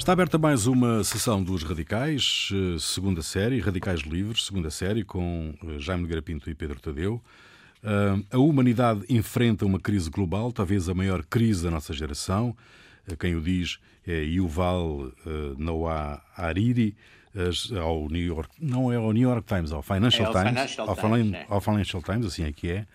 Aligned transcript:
Está 0.00 0.14
aberta 0.14 0.38
mais 0.38 0.66
uma 0.66 1.04
sessão 1.04 1.42
dos 1.42 1.62
Radicais, 1.62 2.48
eh, 2.54 2.78
segunda 2.80 3.20
série, 3.20 3.60
Radicais 3.60 4.00
Livres, 4.00 4.46
segunda 4.46 4.70
série, 4.70 5.04
com 5.04 5.52
eh, 5.62 5.78
Jaime 5.78 6.00
Nogueira 6.00 6.22
Pinto 6.22 6.48
e 6.48 6.54
Pedro 6.54 6.80
Tadeu. 6.80 7.22
Eh, 7.84 8.22
a 8.32 8.38
humanidade 8.38 9.04
enfrenta 9.10 9.66
uma 9.66 9.78
crise 9.78 10.08
global, 10.08 10.52
talvez 10.52 10.88
a 10.88 10.94
maior 10.94 11.22
crise 11.22 11.64
da 11.64 11.70
nossa 11.70 11.92
geração. 11.92 12.56
Quem 13.18 13.36
o 13.36 13.42
diz 13.42 13.78
é 14.06 14.22
Yuval 14.22 15.12
Noah 15.58 16.22
Hariri, 16.34 16.96
ao 17.78 18.08
New 18.08 18.24
York, 18.24 18.48
não 18.58 18.90
é 18.90 18.96
ao 18.96 19.12
New 19.12 19.28
York 19.28 19.46
Times, 19.46 19.70
ao 19.70 19.82
Financial 19.82 20.30
é 20.30 20.32
Times, 20.32 20.48
Financial 20.48 20.88
ao, 20.88 20.96
Times, 20.96 21.34
é. 21.34 21.46
ao 21.46 21.60
Financial 21.60 22.02
Times, 22.02 22.26
assim 22.26 22.44
é 22.44 22.52
que 22.52 22.70
é. 22.70 22.86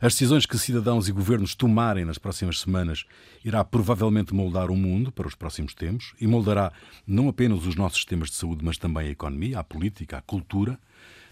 As 0.00 0.12
decisões 0.12 0.46
que 0.46 0.56
cidadãos 0.56 1.08
e 1.08 1.12
governos 1.12 1.56
tomarem 1.56 2.04
nas 2.04 2.18
próximas 2.18 2.60
semanas 2.60 3.04
irá 3.44 3.64
provavelmente 3.64 4.32
moldar 4.32 4.70
o 4.70 4.76
mundo 4.76 5.10
para 5.10 5.26
os 5.26 5.34
próximos 5.34 5.74
tempos 5.74 6.14
e 6.20 6.26
moldará 6.26 6.72
não 7.04 7.28
apenas 7.28 7.66
os 7.66 7.74
nossos 7.74 7.98
sistemas 7.98 8.30
de 8.30 8.36
saúde, 8.36 8.64
mas 8.64 8.78
também 8.78 9.08
a 9.08 9.10
economia, 9.10 9.58
a 9.58 9.64
política, 9.64 10.18
a 10.18 10.22
cultura. 10.22 10.78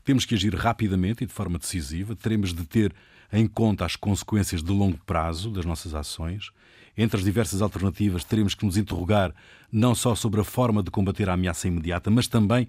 Temos 0.05 0.25
que 0.25 0.35
agir 0.35 0.53
rapidamente 0.53 1.23
e 1.23 1.27
de 1.29 1.33
forma 1.33 1.59
decisiva, 1.59 2.17
teremos 2.17 2.53
de 2.53 2.65
ter 2.65 2.93
em 3.33 3.47
conta 3.47 3.85
as 3.85 3.95
consequências 3.95 4.65
de 4.65 4.73
longo 4.73 4.99
prazo 5.07 5.49
das 5.51 5.65
nossas 5.65 5.95
ações. 5.95 6.51
Entre 6.99 7.19
as 7.19 7.25
diversas 7.25 7.63
alternativas, 7.63 8.25
teremos 8.25 8.55
que 8.55 8.65
nos 8.65 8.77
interrogar 8.77 9.33
não 9.71 9.95
só 9.95 10.17
sobre 10.17 10.41
a 10.41 10.45
forma 10.45 10.83
de 10.83 10.91
combater 10.91 11.29
a 11.29 11.35
ameaça 11.35 11.69
imediata, 11.69 12.11
mas 12.11 12.27
também 12.27 12.67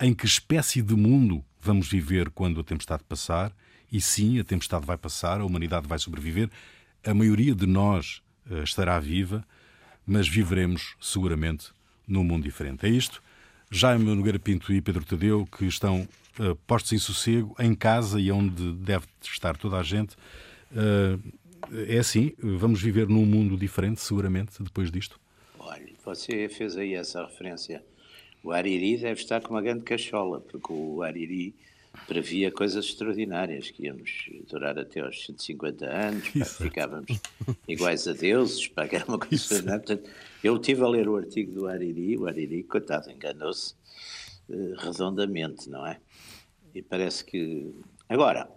em 0.00 0.12
que 0.12 0.26
espécie 0.26 0.82
de 0.82 0.96
mundo 0.96 1.44
vamos 1.60 1.88
viver 1.88 2.30
quando 2.30 2.60
a 2.60 2.64
tempestade 2.64 3.04
passar 3.04 3.52
e 3.90 4.00
sim, 4.00 4.38
a 4.38 4.44
tempestade 4.44 4.84
vai 4.84 4.96
passar, 4.96 5.40
a 5.40 5.44
humanidade 5.44 5.86
vai 5.86 5.98
sobreviver, 5.98 6.50
a 7.04 7.14
maioria 7.14 7.54
de 7.54 7.66
nós 7.66 8.22
uh, 8.50 8.62
estará 8.62 8.98
viva, 8.98 9.44
mas 10.06 10.28
viveremos 10.28 10.94
seguramente 11.00 11.70
num 12.06 12.24
mundo 12.24 12.44
diferente. 12.44 12.86
É 12.86 12.88
isto. 12.88 13.22
Jaime 13.70 14.04
Nogueira 14.04 14.38
Pinto 14.38 14.72
e 14.72 14.80
Pedro 14.80 15.04
Tadeu, 15.04 15.46
que 15.46 15.66
estão 15.66 16.08
uh, 16.38 16.54
postos 16.66 16.92
em 16.92 16.98
sossego, 16.98 17.54
em 17.58 17.74
casa 17.74 18.20
e 18.20 18.32
onde 18.32 18.72
deve 18.72 19.06
estar 19.22 19.56
toda 19.56 19.76
a 19.76 19.82
gente. 19.82 20.16
Uh, 20.72 21.20
é 21.86 21.98
assim, 21.98 22.32
vamos 22.38 22.80
viver 22.80 23.08
num 23.08 23.26
mundo 23.26 23.56
diferente, 23.56 24.00
seguramente, 24.00 24.62
depois 24.62 24.90
disto? 24.90 25.20
Olha, 25.58 25.92
você 26.04 26.48
fez 26.48 26.76
aí 26.76 26.94
essa 26.94 27.26
referência. 27.26 27.82
O 28.42 28.52
Ariri 28.52 28.96
deve 28.96 29.20
estar 29.20 29.42
com 29.42 29.54
uma 29.54 29.60
grande 29.60 29.82
cachola, 29.82 30.40
porque 30.40 30.72
o 30.72 31.02
Ariri 31.02 31.54
previa 32.06 32.50
coisas 32.50 32.86
extraordinárias, 32.86 33.70
que 33.70 33.84
íamos 33.84 34.30
durar 34.48 34.78
até 34.78 35.00
aos 35.00 35.24
150 35.26 35.86
anos, 35.86 36.28
ficávamos 36.56 37.20
iguais 37.66 38.06
a 38.08 38.12
deuses, 38.12 38.66
que 38.66 38.96
era 38.96 39.04
uma 39.06 39.18
coisa 39.18 39.62
Portanto, 39.62 40.08
eu 40.42 40.56
estive 40.56 40.82
a 40.82 40.88
ler 40.88 41.08
o 41.08 41.16
artigo 41.16 41.52
do 41.52 41.66
Ariri, 41.66 42.16
o 42.16 42.26
Ariri, 42.26 42.62
coitado, 42.62 43.10
enganou-se 43.10 43.74
uh, 44.48 44.74
redondamente, 44.78 45.68
não 45.68 45.86
é? 45.86 45.98
E 46.74 46.82
parece 46.82 47.24
que... 47.24 47.74
Agora, 48.08 48.48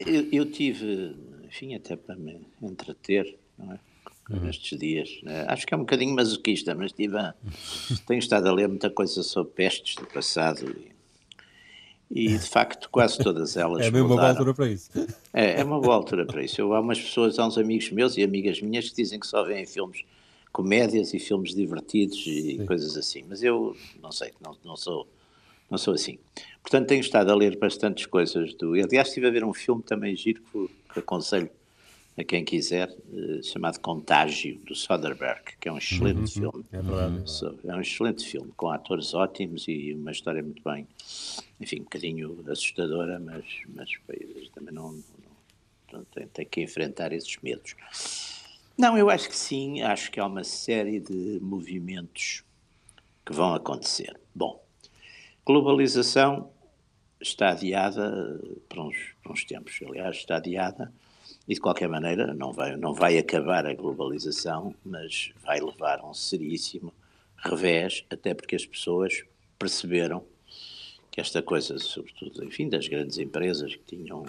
eu, 0.00 0.28
eu, 0.32 0.50
tive, 0.50 1.16
enfim, 1.44 1.74
até 1.74 1.96
para 1.96 2.16
me 2.16 2.46
entreter, 2.62 3.38
não 3.58 3.72
é? 3.72 3.80
Uhum. 4.30 4.40
Nestes 4.40 4.78
dias. 4.78 5.20
Né? 5.24 5.44
Acho 5.48 5.66
que 5.66 5.74
é 5.74 5.76
um 5.76 5.80
bocadinho 5.80 6.14
masoquista, 6.14 6.74
mas 6.74 6.92
tive 6.92 7.16
tenho 8.06 8.18
estado 8.18 8.48
a 8.48 8.52
ler 8.52 8.68
muita 8.68 8.88
coisa 8.88 9.22
sobre 9.22 9.52
pestes 9.52 9.96
do 9.96 10.06
passado 10.06 10.70
e 10.70 10.91
e 12.14 12.36
de 12.36 12.48
facto 12.48 12.90
quase 12.90 13.18
todas 13.18 13.56
elas. 13.56 13.86
É 13.86 13.90
mesmo 13.90 14.08
uma 14.08 14.16
boa 14.16 14.28
altura 14.28 14.54
para 14.54 14.68
isso. 14.68 14.90
É, 15.34 15.60
é 15.60 15.64
uma 15.64 15.80
boa 15.80 15.94
altura 15.94 16.26
para 16.26 16.44
isso. 16.44 16.60
Eu, 16.60 16.74
há 16.74 16.80
umas 16.80 17.00
pessoas, 17.00 17.38
há 17.38 17.46
uns 17.46 17.56
amigos 17.56 17.90
meus 17.90 18.18
e 18.18 18.22
amigas 18.22 18.60
minhas 18.60 18.90
que 18.90 18.96
dizem 18.96 19.18
que 19.18 19.26
só 19.26 19.42
veem 19.42 19.64
filmes, 19.64 20.04
comédias 20.52 21.14
e 21.14 21.18
filmes 21.18 21.54
divertidos 21.54 22.18
e 22.26 22.58
Sim. 22.58 22.66
coisas 22.66 22.98
assim, 22.98 23.24
mas 23.26 23.42
eu 23.42 23.74
não 24.02 24.12
sei, 24.12 24.30
não, 24.44 24.54
não, 24.62 24.76
sou, 24.76 25.08
não 25.70 25.78
sou 25.78 25.94
assim. 25.94 26.18
Portanto, 26.60 26.88
tenho 26.88 27.00
estado 27.00 27.30
a 27.30 27.34
ler 27.34 27.58
bastantes 27.58 28.04
coisas 28.04 28.52
do. 28.52 28.74
Aliás, 28.74 29.08
estive 29.08 29.26
a 29.26 29.30
ver 29.30 29.42
um 29.42 29.54
filme 29.54 29.82
também 29.82 30.14
giro 30.14 30.42
que, 30.52 30.68
que 30.92 30.98
aconselho 31.00 31.48
a 32.16 32.24
quem 32.24 32.44
quiser, 32.44 32.90
uh, 32.90 33.42
chamado 33.42 33.80
Contágio, 33.80 34.58
do 34.66 34.74
Soderbergh, 34.74 35.56
que 35.58 35.68
é 35.68 35.72
um 35.72 35.78
excelente 35.78 36.18
uhum, 36.18 36.26
filme. 36.52 36.64
É 36.70 36.82
verdade. 36.82 37.24
É 37.64 37.74
um 37.74 37.80
excelente 37.80 38.26
filme, 38.26 38.52
com 38.56 38.70
atores 38.70 39.14
ótimos 39.14 39.66
e 39.66 39.94
uma 39.94 40.12
história 40.12 40.42
muito 40.42 40.62
bem, 40.62 40.86
enfim, 41.60 41.80
um 41.80 41.84
bocadinho 41.84 42.44
assustadora, 42.48 43.18
mas, 43.18 43.44
mas 43.74 43.90
também 44.54 44.74
não, 44.74 44.92
não, 44.92 45.02
não 45.92 46.04
tem, 46.04 46.26
tem, 46.26 46.46
que 46.46 46.62
enfrentar 46.62 47.12
esses 47.12 47.36
medos. 47.42 47.74
Não, 48.76 48.96
eu 48.96 49.08
acho 49.08 49.28
que 49.28 49.36
sim, 49.36 49.80
acho 49.82 50.10
que 50.10 50.20
há 50.20 50.26
uma 50.26 50.44
série 50.44 51.00
de 51.00 51.38
movimentos 51.40 52.44
que 53.24 53.32
vão 53.32 53.54
acontecer. 53.54 54.18
Bom, 54.34 54.62
globalização 55.46 56.50
está 57.20 57.50
adiada 57.50 58.40
para 58.68 58.82
uns, 58.82 58.96
para 59.22 59.32
uns 59.32 59.44
tempos, 59.44 59.78
aliás, 59.86 60.16
está 60.16 60.36
adiada 60.36 60.92
e 61.48 61.54
de 61.54 61.60
qualquer 61.60 61.88
maneira 61.88 62.32
não 62.34 62.52
vai, 62.52 62.76
não 62.76 62.94
vai 62.94 63.18
acabar 63.18 63.66
a 63.66 63.74
globalização, 63.74 64.74
mas 64.84 65.32
vai 65.44 65.60
levar 65.60 66.00
a 66.00 66.08
um 66.08 66.14
seríssimo 66.14 66.92
revés, 67.36 68.04
até 68.10 68.32
porque 68.32 68.54
as 68.54 68.64
pessoas 68.64 69.24
perceberam 69.58 70.24
que 71.10 71.20
esta 71.20 71.42
coisa, 71.42 71.78
sobretudo, 71.78 72.42
enfim, 72.44 72.68
das 72.68 72.88
grandes 72.88 73.18
empresas 73.18 73.74
que 73.76 73.96
tinham, 73.96 74.24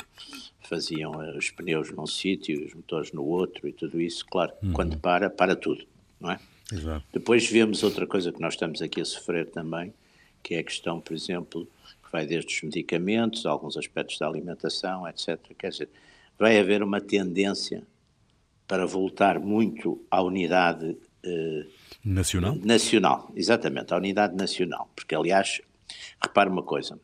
faziam 0.62 1.12
os 1.38 1.50
pneus 1.52 1.91
num 1.91 2.06
sítio, 2.06 2.66
os 2.66 2.73
motores 2.73 3.12
no 3.13 3.23
outro 3.23 3.68
e 3.68 3.72
tudo 3.72 4.02
isso, 4.02 4.25
claro, 4.25 4.52
uhum. 4.62 4.73
quando 4.73 4.97
para, 4.97 5.29
para 5.29 5.56
tudo, 5.56 5.85
não 6.19 6.31
é? 6.31 6.40
Exato. 6.72 7.06
Depois 7.13 7.50
vemos 7.50 7.84
outra 7.84 8.07
coisa 8.07 8.31
que 8.31 8.41
nós 8.41 8.56
estamos 8.56 8.81
aqui 8.81 9.00
a 9.00 9.06
sofrer 9.06 9.50
também, 9.50 9.94
que 10.41 10.56
é 10.56 10.59
a 10.59 10.63
questão, 10.63 11.00
por 11.00 11.13
exemplo, 11.13 11.68
que 12.03 12.12
vai 12.12 12.25
desde 12.25 12.53
os 12.53 12.62
medicamentos, 12.63 13.46
alguns 13.46 13.78
aspectos 13.78 14.18
da 14.18 14.28
alimentação, 14.28 15.07
etc. 15.07 15.40
Quer 15.57 15.69
dizer, 15.69 15.90
vai 16.38 16.60
haver 16.60 16.84
uma 16.84 17.00
tendência 17.00 17.84
para 18.68 18.86
voltar 18.86 19.40
muito 19.40 20.04
à 20.10 20.22
unidade 20.22 20.98
eh, 21.24 21.66
nacional. 22.04 22.56
Nacional, 22.56 23.32
exatamente, 23.36 23.94
à 23.94 23.98
unidade 23.98 24.36
nacional. 24.36 24.90
Porque, 24.96 25.16
aliás, 25.16 25.62
repare 26.22 26.50
uma 26.50 26.64
coisa: 26.64 27.00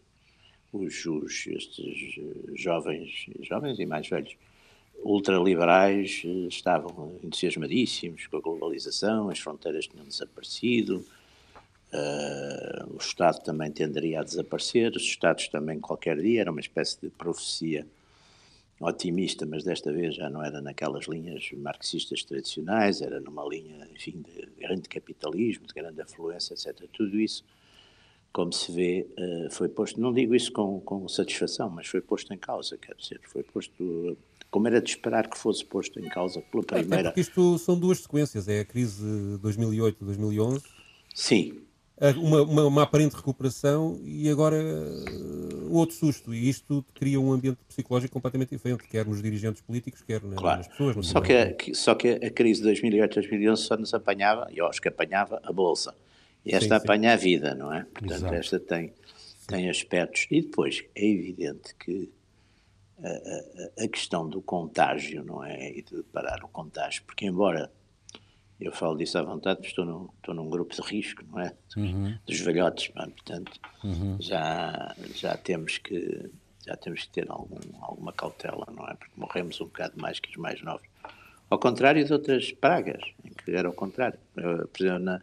os, 0.71 1.05
os 1.05 1.47
estes 1.47 2.19
jovens, 2.55 3.27
jovens 3.41 3.79
e 3.79 3.85
mais 3.85 4.07
velhos 4.07 4.35
ultraliberais 5.03 6.21
eh, 6.25 6.47
estavam 6.47 7.15
entusiasmadíssimos 7.23 8.27
com 8.27 8.37
a 8.37 8.41
globalização, 8.41 9.29
as 9.29 9.39
fronteiras 9.39 9.87
tinham 9.87 10.05
desaparecido, 10.05 11.05
uh, 11.93 12.93
o 12.93 12.97
Estado 12.97 13.41
também 13.43 13.71
tenderia 13.71 14.19
a 14.19 14.23
desaparecer, 14.23 14.91
os 14.95 15.03
Estados 15.03 15.47
também 15.47 15.79
qualquer 15.79 16.19
dia, 16.19 16.41
era 16.41 16.51
uma 16.51 16.59
espécie 16.59 16.99
de 17.01 17.09
profecia 17.09 17.87
otimista, 18.79 19.45
mas 19.45 19.63
desta 19.63 19.91
vez 19.91 20.15
já 20.15 20.29
não 20.29 20.43
era 20.43 20.61
naquelas 20.61 21.05
linhas 21.05 21.49
marxistas 21.57 22.23
tradicionais, 22.23 23.01
era 23.01 23.19
numa 23.19 23.45
linha, 23.45 23.87
enfim, 23.93 24.21
de 24.21 24.49
grande 24.57 24.87
capitalismo, 24.87 25.67
de 25.67 25.73
grande 25.73 26.01
afluência, 26.01 26.53
etc. 26.53 26.87
Tudo 26.93 27.19
isso, 27.19 27.43
como 28.31 28.53
se 28.53 28.71
vê, 28.71 29.07
eh, 29.17 29.47
foi 29.51 29.67
posto, 29.67 29.99
não 29.99 30.13
digo 30.13 30.33
isso 30.33 30.51
com, 30.51 30.79
com 30.79 31.07
satisfação, 31.09 31.69
mas 31.69 31.87
foi 31.87 31.99
posto 31.99 32.33
em 32.33 32.37
causa, 32.37 32.77
quer 32.77 32.95
dizer, 32.95 33.19
foi 33.25 33.43
posto, 33.43 34.17
como 34.49 34.67
era 34.67 34.81
de 34.81 34.89
esperar 34.89 35.29
que 35.29 35.37
fosse 35.37 35.65
posto 35.65 35.99
em 35.99 36.07
causa 36.07 36.41
pela 36.41 36.63
primeira... 36.63 37.09
É, 37.09 37.11
porque 37.11 37.21
isto 37.21 37.57
são 37.57 37.77
duas 37.77 37.99
sequências, 37.99 38.47
é 38.47 38.61
a 38.61 38.65
crise 38.65 39.03
2008-2011... 39.41 40.63
Sim, 41.13 41.59
uma, 42.17 42.41
uma, 42.43 42.65
uma, 42.65 42.83
aparente 42.83 43.15
recuperação 43.15 43.99
e 44.03 44.29
agora 44.29 44.57
uh, 45.69 45.77
outro 45.77 45.95
susto. 45.95 46.33
E 46.33 46.49
isto 46.49 46.85
cria 46.93 47.19
um 47.19 47.31
ambiente 47.31 47.59
psicológico 47.67 48.13
completamente 48.13 48.49
diferente, 48.49 48.83
quer 48.87 49.05
nos 49.05 49.21
dirigentes 49.21 49.61
políticos, 49.61 50.01
quer 50.01 50.19
claro. 50.21 50.57
nas 50.59 50.67
pessoas. 50.67 51.07
Só 51.07 51.21
que, 51.21 51.33
a, 51.33 51.53
que, 51.53 51.73
só 51.73 51.95
que 51.95 52.09
a 52.09 52.29
crise 52.29 52.61
de 52.61 52.69
2008-2011 52.69 53.55
só 53.57 53.77
nos 53.77 53.93
apanhava, 53.93 54.47
e 54.51 54.57
eu 54.57 54.67
acho 54.67 54.81
que 54.81 54.87
apanhava 54.87 55.39
a 55.43 55.51
Bolsa. 55.51 55.95
E 56.45 56.55
esta 56.55 56.79
sim, 56.79 56.85
apanha 56.85 57.09
sim. 57.09 57.13
a 57.13 57.15
vida, 57.15 57.55
não 57.55 57.73
é? 57.73 57.85
Portanto, 57.93 58.11
Exato. 58.11 58.33
esta 58.33 58.59
tem, 58.59 58.93
tem 59.47 59.69
aspectos. 59.69 60.27
E 60.31 60.41
depois, 60.41 60.83
é 60.95 61.05
evidente 61.05 61.75
que 61.75 62.09
a, 63.03 63.81
a, 63.81 63.85
a 63.85 63.87
questão 63.87 64.27
do 64.27 64.41
contágio, 64.41 65.23
não 65.23 65.43
é? 65.43 65.71
E 65.71 65.81
de 65.81 66.03
parar 66.11 66.43
o 66.43 66.47
contágio, 66.47 67.03
porque 67.05 67.25
embora 67.25 67.71
eu 68.59 68.71
falo 68.71 68.97
disso 68.97 69.17
à 69.17 69.23
vontade, 69.23 69.57
porque 69.57 69.69
estou, 69.69 70.13
estou 70.17 70.35
num 70.35 70.49
grupo 70.49 70.75
de 70.75 70.81
risco, 70.81 71.23
não 71.31 71.39
é? 71.39 71.53
Uhum. 71.77 72.17
Dos 72.25 72.39
velhotes, 72.41 72.89
portanto, 72.89 73.51
uhum. 73.83 74.17
já, 74.19 74.95
já 75.15 75.37
temos 75.37 75.77
que 75.77 76.29
já 76.65 76.75
temos 76.75 77.03
que 77.03 77.09
ter 77.09 77.25
algum, 77.31 77.57
alguma 77.81 78.13
cautela, 78.13 78.67
não 78.75 78.85
é? 78.85 78.93
Porque 78.93 79.13
morremos 79.15 79.59
um 79.59 79.65
bocado 79.65 79.99
mais 79.99 80.19
que 80.19 80.29
os 80.29 80.35
mais 80.35 80.61
novos. 80.61 80.85
Ao 81.49 81.57
contrário 81.57 82.05
de 82.05 82.13
outras 82.13 82.51
pragas, 82.51 83.01
em 83.25 83.31
que 83.31 83.51
era 83.51 83.67
o 83.67 83.73
contrário. 83.73 84.19
Por 84.35 84.85
exemplo, 84.85 84.99
na, 84.99 85.21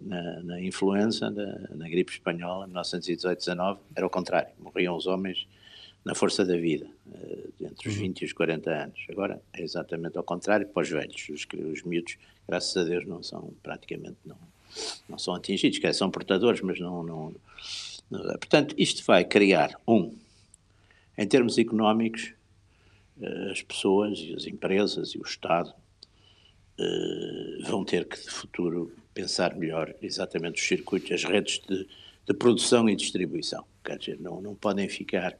na, 0.00 0.42
na 0.42 0.60
influenza, 0.60 1.30
na, 1.30 1.76
na, 1.76 1.88
gripe 1.88 2.10
espanhola, 2.10 2.66
em 2.66 2.70
1918-19, 2.70 3.78
era 3.94 4.06
o 4.06 4.10
contrário. 4.10 4.50
Morriam 4.58 4.96
os 4.96 5.06
homens 5.06 5.46
na 6.04 6.16
força 6.16 6.44
da 6.44 6.56
vida, 6.56 6.88
eh, 7.14 7.48
entre 7.60 7.88
os 7.88 7.94
20 7.94 8.18
uhum. 8.18 8.22
e 8.22 8.26
os 8.26 8.32
40 8.32 8.70
anos. 8.70 9.06
Agora 9.08 9.40
é 9.52 9.62
exatamente 9.62 10.18
ao 10.18 10.24
contrário 10.24 10.66
para 10.66 10.82
os 10.82 10.90
velhos. 10.90 11.28
Os, 11.28 11.46
os 11.70 11.82
miúdos, 11.84 12.18
graças 12.48 12.76
a 12.76 12.84
Deus, 12.84 13.06
não 13.06 13.22
são, 13.22 13.52
praticamente 13.62 14.16
não, 14.24 14.38
não 15.08 15.18
são 15.18 15.34
atingidos, 15.34 15.78
que 15.78 15.92
são 15.92 16.10
portadores, 16.10 16.60
mas 16.60 16.78
não, 16.80 17.02
não, 17.02 17.34
não. 18.10 18.22
Portanto, 18.22 18.74
isto 18.78 19.04
vai 19.04 19.24
criar, 19.24 19.78
um, 19.86 20.14
em 21.16 21.26
termos 21.26 21.58
económicos, 21.58 22.32
eh, 23.20 23.50
as 23.50 23.62
pessoas 23.62 24.18
e 24.18 24.34
as 24.34 24.46
empresas 24.46 25.10
e 25.14 25.18
o 25.18 25.22
Estado 25.22 25.72
uh, 26.78 27.64
vão 27.64 27.84
ter 27.84 28.06
que, 28.06 28.20
de 28.20 28.30
futuro, 28.30 28.92
pensar 29.14 29.54
melhor 29.54 29.94
exatamente 30.00 30.60
os 30.60 30.66
circuitos, 30.66 31.12
as 31.12 31.24
redes 31.24 31.60
de, 31.68 31.86
de 32.26 32.34
produção 32.34 32.88
e 32.88 32.96
distribuição. 32.96 33.64
Quer 33.84 33.98
dizer, 33.98 34.20
não, 34.20 34.40
não 34.40 34.54
podem 34.54 34.88
ficar 34.88 35.36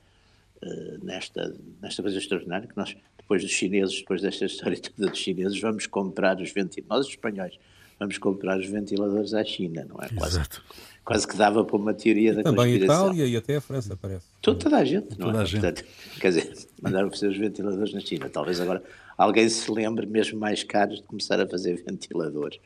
nesta, 1.02 1.54
nesta 1.80 2.02
coisa 2.02 2.18
extraordinária 2.18 2.68
que 2.68 2.76
nós, 2.76 2.96
depois 3.18 3.42
dos 3.42 3.50
chineses, 3.50 3.98
depois 3.98 4.22
desta 4.22 4.44
história 4.44 4.78
toda 4.80 5.10
dos 5.10 5.18
chineses, 5.18 5.60
vamos 5.60 5.86
comprar 5.86 6.40
os 6.40 6.52
ventiladores, 6.52 6.88
nós 6.88 7.06
os 7.06 7.12
espanhóis, 7.12 7.58
vamos 7.98 8.18
comprar 8.18 8.58
os 8.58 8.66
ventiladores 8.66 9.34
à 9.34 9.44
China, 9.44 9.86
não 9.88 9.96
é? 10.02 10.08
Quase, 10.08 10.36
Exato. 10.36 10.64
quase 11.04 11.26
que 11.26 11.36
dava 11.36 11.64
para 11.64 11.76
uma 11.76 11.94
teoria 11.94 12.34
da 12.34 12.42
Também 12.42 12.74
a 12.74 12.76
Itália 12.76 13.26
e 13.26 13.36
até 13.36 13.56
a 13.56 13.60
França, 13.60 13.96
parece. 13.96 14.26
Toda, 14.40 14.58
toda 14.58 14.76
a 14.76 14.84
gente, 14.84 15.10
não 15.10 15.26
toda 15.26 15.38
é? 15.38 15.42
A 15.42 15.44
gente. 15.44 15.60
Portanto, 15.60 15.84
quer 16.20 16.28
dizer, 16.28 16.52
mandaram 16.80 17.10
fazer 17.10 17.28
os 17.28 17.36
ventiladores 17.36 17.92
na 17.92 18.00
China. 18.00 18.28
Talvez 18.28 18.60
agora 18.60 18.82
alguém 19.16 19.48
se 19.48 19.70
lembre, 19.70 20.06
mesmo 20.06 20.38
mais 20.38 20.62
caros, 20.62 21.00
de 21.00 21.04
começar 21.04 21.40
a 21.40 21.46
fazer 21.46 21.82
ventiladores 21.86 22.58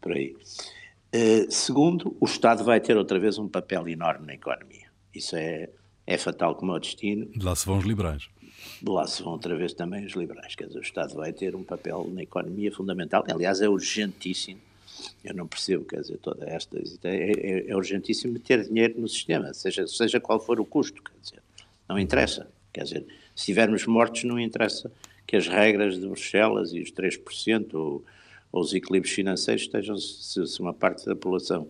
por 0.00 0.12
aí. 0.12 0.36
Uh, 1.14 1.50
segundo, 1.50 2.16
o 2.20 2.24
Estado 2.24 2.64
vai 2.64 2.80
ter 2.80 2.96
outra 2.96 3.18
vez 3.18 3.38
um 3.38 3.48
papel 3.48 3.88
enorme 3.88 4.26
na 4.26 4.34
economia. 4.34 4.88
Isso 5.14 5.36
é, 5.36 5.70
é 6.06 6.18
fatal 6.18 6.54
como 6.54 6.72
é 6.72 6.76
o 6.76 6.78
destino. 6.78 7.26
De 7.26 7.44
lá 7.44 7.54
se 7.54 7.66
vão 7.66 7.78
os 7.78 7.84
liberais. 7.84 8.28
De 8.82 8.90
lá 8.90 9.06
se 9.06 9.22
vão 9.22 9.32
outra 9.32 9.56
vez 9.56 9.72
também 9.72 10.04
os 10.04 10.14
liberais. 10.14 10.54
Quer 10.54 10.66
dizer, 10.66 10.78
o 10.78 10.82
Estado 10.82 11.14
vai 11.14 11.32
ter 11.32 11.54
um 11.54 11.62
papel 11.62 12.10
na 12.12 12.22
economia 12.22 12.72
fundamental. 12.72 13.24
Aliás, 13.28 13.60
é 13.60 13.68
urgentíssimo. 13.68 14.60
Eu 15.24 15.34
não 15.34 15.46
percebo, 15.46 15.84
quer 15.84 16.00
dizer, 16.00 16.18
toda 16.18 16.48
esta. 16.48 16.78
É, 17.04 17.32
é, 17.32 17.70
é 17.70 17.76
urgentíssimo 17.76 18.38
ter 18.38 18.66
dinheiro 18.66 19.00
no 19.00 19.08
sistema, 19.08 19.52
seja, 19.52 19.86
seja 19.86 20.20
qual 20.20 20.38
for 20.38 20.60
o 20.60 20.64
custo. 20.64 21.02
Quer 21.02 21.18
dizer, 21.20 21.42
não 21.88 21.98
interessa. 21.98 22.48
Quer 22.72 22.84
dizer, 22.84 23.00
se 23.34 23.42
estivermos 23.42 23.86
mortos, 23.86 24.24
não 24.24 24.38
interessa 24.38 24.90
que 25.26 25.36
as 25.36 25.48
regras 25.48 25.98
de 25.98 26.06
Bruxelas 26.06 26.72
e 26.72 26.80
os 26.80 26.92
3% 26.92 27.74
ou 27.74 28.04
ou 28.54 28.60
os 28.60 28.72
equilíbrios 28.72 29.12
financeiros 29.12 29.64
estejam, 29.64 29.98
se, 29.98 30.46
se 30.46 30.60
uma 30.60 30.72
parte 30.72 31.04
da 31.04 31.16
população, 31.16 31.66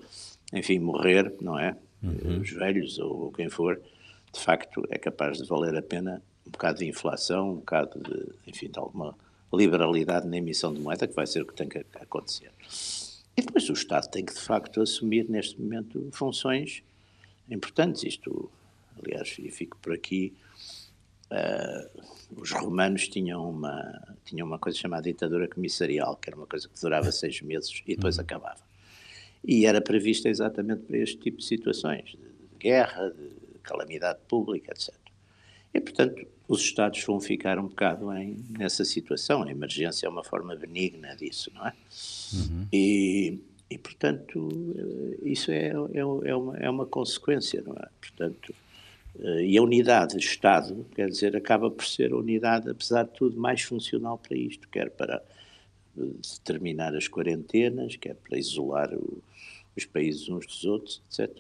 enfim, 0.53 0.79
morrer, 0.79 1.33
não 1.41 1.59
é? 1.59 1.75
Uhum. 2.03 2.43
Os 2.43 2.51
velhos 2.51 2.99
ou, 2.99 3.23
ou, 3.23 3.33
quem 3.33 3.49
for, 3.49 3.81
de 4.35 4.41
facto 4.41 4.85
é 4.91 4.99
capaz 4.99 5.39
de 5.39 5.49
valer 5.49 5.77
a 5.77 5.83
pena 5.83 6.21
um 6.47 6.51
bocado 6.51 6.81
de 6.81 6.87
inflação, 6.87 7.53
um 7.53 7.57
bocado 7.57 7.99
de, 8.01 8.51
enfim, 8.51 8.69
de 8.69 8.79
alguma 8.79 9.17
liberalidade 9.53 10.27
na 10.27 10.37
emissão 10.37 10.75
de 10.75 10.81
moeda, 10.81 11.07
que 11.07 11.15
vai 11.15 11.27
ser 11.27 11.43
o 11.43 11.47
que 11.47 11.55
tem 11.55 11.69
que 11.69 11.79
acontecer. 11.95 12.51
E 13.37 13.43
depois 13.43 13.69
o 13.71 13.73
Estado 13.73 14.11
tem 14.11 14.25
que, 14.25 14.35
de 14.35 14.41
facto, 14.41 14.81
assumir 14.83 15.29
neste 15.29 15.61
momento 15.61 16.09
funções 16.13 16.83
importantes. 17.51 18.03
Isto, 18.03 18.51
aliás, 19.03 19.37
e 19.39 19.51
fico 19.51 19.79
por 19.79 19.93
aqui, 19.93 20.35
uh, 21.31 22.03
os 22.37 22.51
romanos 22.51 23.09
tinham 23.09 23.49
uma, 23.49 24.17
tinham 24.25 24.47
uma 24.47 24.59
coisa 24.59 24.77
chamada 24.77 25.03
ditadura 25.03 25.49
comissarial, 25.49 26.17
que 26.17 26.29
era 26.29 26.37
uma 26.37 26.47
coisa 26.47 26.69
que 26.69 26.81
durava 26.81 27.11
seis 27.11 27.41
meses 27.41 27.83
e 27.87 27.97
depois 27.97 28.17
uhum. 28.17 28.23
acabava. 28.23 28.63
E 29.43 29.67
era 29.67 29.81
prevista 29.81 30.29
exatamente 30.29 30.83
para 30.83 30.99
este 30.99 31.19
tipo 31.19 31.39
de 31.39 31.45
situações, 31.45 32.11
de, 32.11 32.17
de 32.17 32.59
guerra, 32.59 33.11
de 33.11 33.44
calamidade 33.65 34.21
pública, 34.29 34.73
etc. 34.73 34.95
E, 35.73 35.81
portanto, 35.81 36.25
os 36.47 36.61
Estados 36.61 37.03
vão 37.03 37.21
ficar 37.21 37.59
um 37.59 37.67
bocado 37.67 38.13
em, 38.13 38.37
nessa 38.51 38.85
situação. 38.85 39.43
A 39.43 39.51
emergência 39.51 40.07
é 40.07 40.09
uma 40.09 40.23
forma 40.23 40.55
benigna 40.55 41.17
disso, 41.17 41.51
não 41.53 41.67
é? 41.67 41.73
Uhum. 42.33 42.67
E, 42.73 43.39
e, 43.69 43.79
portanto, 43.79 44.49
eh, 44.77 45.29
isso 45.29 45.51
é, 45.51 45.69
é, 45.69 45.99
é, 45.99 46.35
uma, 46.37 46.57
é 46.59 46.71
uma 46.71 46.87
consequência, 46.87 47.63
não 47.67 47.75
é? 47.75 47.89
Portanto, 48.01 48.55
eh, 49.19 49.47
e 49.47 49.59
a 49.59 49.63
unidade 49.63 50.17
de 50.17 50.25
Estado, 50.25 50.87
quer 50.95 51.09
dizer, 51.09 51.37
acaba 51.37 51.71
por 51.71 51.85
ser 51.85 52.13
a 52.13 52.17
unidade, 52.17 52.71
apesar 52.71 53.05
de 53.05 53.11
tudo, 53.11 53.37
mais 53.37 53.63
funcional 53.63 54.19
para 54.19 54.37
isto, 54.37 54.69
quer 54.69 54.91
para 54.91 55.23
eh, 55.99 56.03
determinar 56.37 56.95
as 56.95 57.09
quarentenas, 57.09 57.97
quer 57.97 58.15
para 58.15 58.39
isolar 58.39 58.93
o, 58.95 59.23
os 59.77 59.85
países 59.87 60.29
uns 60.29 60.47
dos 60.47 60.65
outros, 60.65 61.03
etc. 61.11 61.37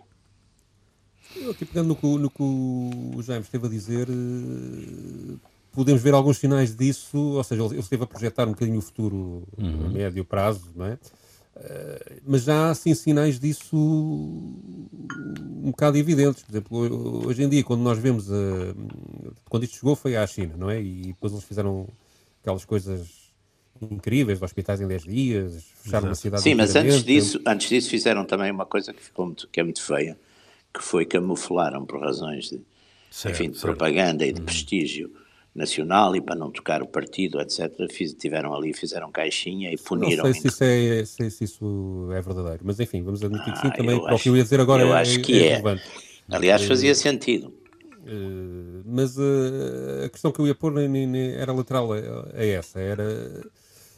Eu 1.36 1.50
aqui 1.50 1.64
pegando 1.64 1.88
no 1.88 1.96
que, 1.96 2.06
no 2.06 2.30
que 2.30 2.42
o 2.42 3.22
Jaime 3.22 3.42
esteve 3.42 3.66
a 3.66 3.70
dizer, 3.70 4.08
eh, 4.08 5.36
podemos 5.72 6.00
ver 6.00 6.14
alguns 6.14 6.38
sinais 6.38 6.74
disso, 6.74 7.18
ou 7.18 7.44
seja, 7.44 7.62
ele 7.64 7.78
esteve 7.78 8.04
a 8.04 8.06
projetar 8.06 8.46
um 8.46 8.52
bocadinho 8.52 8.78
o 8.78 8.82
futuro 8.82 9.42
uhum. 9.58 9.86
a 9.86 9.88
médio 9.90 10.24
prazo, 10.24 10.70
não 10.74 10.86
é? 10.86 10.98
Uh, 11.56 12.20
mas 12.26 12.42
já 12.42 12.66
há 12.66 12.70
assim 12.70 12.92
sinais 12.94 13.38
disso 13.38 13.76
um 13.76 15.70
bocado 15.70 15.96
evidentes. 15.96 16.42
Por 16.42 16.50
exemplo, 16.50 17.26
hoje 17.28 17.44
em 17.44 17.48
dia, 17.48 17.62
quando 17.62 17.80
nós 17.80 17.96
vemos, 17.96 18.28
uh, 18.28 18.74
quando 19.48 19.62
isto 19.62 19.76
chegou 19.76 19.94
foi 19.94 20.16
à 20.16 20.26
China, 20.26 20.54
não 20.56 20.68
é? 20.68 20.82
E 20.82 21.08
depois 21.08 21.32
eles 21.32 21.44
fizeram 21.44 21.86
aquelas 22.42 22.64
coisas 22.64 23.24
incríveis, 23.80 24.38
de 24.38 24.44
hospitais 24.44 24.80
em 24.80 24.86
10 24.86 25.02
dias, 25.04 25.64
fecharam 25.82 26.08
uma 26.08 26.14
cidade. 26.14 26.42
Sim, 26.42 26.54
mas 26.54 26.74
antes 26.74 27.04
disso, 27.04 27.40
antes 27.46 27.68
disso 27.68 27.88
fizeram 27.88 28.24
também 28.24 28.50
uma 28.50 28.66
coisa 28.66 28.92
que 28.92 29.02
ficou 29.02 29.26
muito, 29.26 29.48
que 29.48 29.60
é 29.60 29.62
muito 29.62 29.82
feia, 29.82 30.16
que 30.74 30.82
foi 30.82 31.06
camuflaram 31.06 31.86
por 31.86 32.00
razões 32.00 32.50
de, 32.50 32.60
certo, 33.10 33.34
enfim, 33.34 33.50
de 33.50 33.58
certo. 33.58 33.76
propaganda 33.76 34.26
e 34.26 34.32
de 34.32 34.40
uhum. 34.40 34.46
prestígio 34.46 35.10
nacional 35.54 36.16
e 36.16 36.20
para 36.20 36.34
não 36.34 36.50
tocar 36.50 36.82
o 36.82 36.86
partido, 36.86 37.40
etc., 37.40 37.70
fiz, 37.90 38.12
tiveram 38.12 38.52
ali, 38.52 38.74
fizeram 38.74 39.10
caixinha 39.12 39.72
e 39.72 39.76
puniram. 39.78 40.24
Não 40.24 40.32
sei 40.32 40.42
se 40.42 40.48
isso 40.48 40.64
é, 40.64 41.04
se, 41.04 41.30
se 41.30 41.44
isso 41.44 42.08
é 42.12 42.20
verdadeiro, 42.20 42.60
mas 42.64 42.80
enfim, 42.80 43.02
vamos 43.04 43.22
admitir 43.22 43.52
que 43.52 43.60
sim, 43.60 43.68
ah, 43.68 43.76
também 43.76 43.94
o 43.94 44.18
que 44.18 44.28
eu 44.28 44.36
ia 44.36 44.42
dizer 44.42 44.60
agora 44.60 44.82
eu 44.82 44.92
é, 44.92 45.00
acho 45.00 45.20
que 45.20 45.44
é, 45.44 45.52
é. 45.52 45.80
Aliás, 46.28 46.62
eh, 46.62 46.66
fazia 46.66 46.94
sentido. 46.94 47.54
Uh, 48.04 48.82
mas 48.84 49.16
uh, 49.16 50.04
a 50.04 50.08
questão 50.08 50.32
que 50.32 50.40
eu 50.40 50.46
ia 50.46 50.54
pôr 50.54 50.72
nem, 50.72 51.06
nem 51.06 51.32
era 51.34 51.52
lateral 51.52 51.92
a, 51.92 51.96
a 52.34 52.44
essa, 52.44 52.80
era 52.80 53.42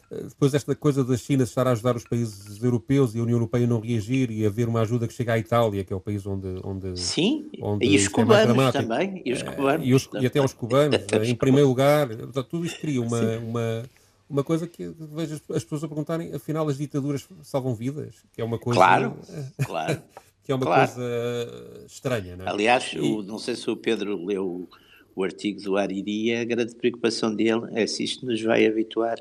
depois 0.09 0.53
esta 0.53 0.73
coisa 0.73 1.03
da 1.03 1.17
China 1.17 1.43
estar 1.43 1.67
a 1.67 1.71
ajudar 1.71 1.95
os 1.97 2.05
países 2.05 2.61
europeus 2.63 3.13
e 3.13 3.19
a 3.19 3.23
União 3.23 3.35
Europeia 3.35 3.67
não 3.67 3.81
reagir 3.81 4.31
e 4.31 4.45
haver 4.45 4.69
uma 4.69 4.81
ajuda 4.81 5.05
que 5.05 5.13
chega 5.13 5.33
à 5.33 5.37
Itália, 5.37 5.83
que 5.83 5.91
é 5.91 5.95
o 5.95 5.99
país 5.99 6.25
onde... 6.25 6.47
onde 6.63 6.97
Sim, 6.97 7.49
onde 7.61 7.85
e 7.85 7.95
os 7.97 8.05
é 8.05 8.09
cubanos 8.09 8.71
também, 8.71 9.21
e 9.25 9.33
os 9.33 9.41
cubanos. 9.43 9.85
E, 9.85 9.93
os, 9.93 10.09
e 10.21 10.25
até 10.25 10.41
os 10.41 10.53
cubanos, 10.53 10.97
em 11.23 11.35
primeiro 11.35 11.67
lugar. 11.67 12.07
Tudo 12.49 12.65
isto 12.65 12.79
cria 12.79 13.01
uma, 13.01 13.37
uma, 13.39 13.83
uma 14.29 14.43
coisa 14.45 14.65
que 14.65 14.93
vejo 14.97 15.41
as 15.49 15.63
pessoas 15.63 15.83
a 15.83 15.87
perguntarem, 15.89 16.33
afinal 16.33 16.67
as 16.69 16.77
ditaduras 16.77 17.27
salvam 17.43 17.75
vidas? 17.75 18.15
Que 18.31 18.41
é 18.41 18.45
uma 18.45 18.57
coisa... 18.57 18.79
Claro, 18.79 19.17
claro. 19.65 20.01
que 20.41 20.51
é 20.53 20.55
uma 20.55 20.65
claro. 20.65 20.89
coisa 20.89 21.85
estranha, 21.85 22.37
não 22.37 22.45
é? 22.45 22.49
Aliás, 22.49 22.93
e... 22.93 22.99
o, 22.99 23.21
não 23.23 23.37
sei 23.37 23.57
se 23.57 23.69
o 23.69 23.75
Pedro 23.75 24.25
leu 24.25 24.69
o 25.13 25.23
artigo 25.23 25.61
do 25.61 25.75
Ariri, 25.75 26.33
a 26.33 26.45
grande 26.45 26.75
preocupação 26.75 27.35
dele 27.35 27.63
é 27.73 27.85
se 27.85 28.05
isto 28.05 28.25
nos 28.25 28.41
vai 28.41 28.65
habituar 28.65 29.17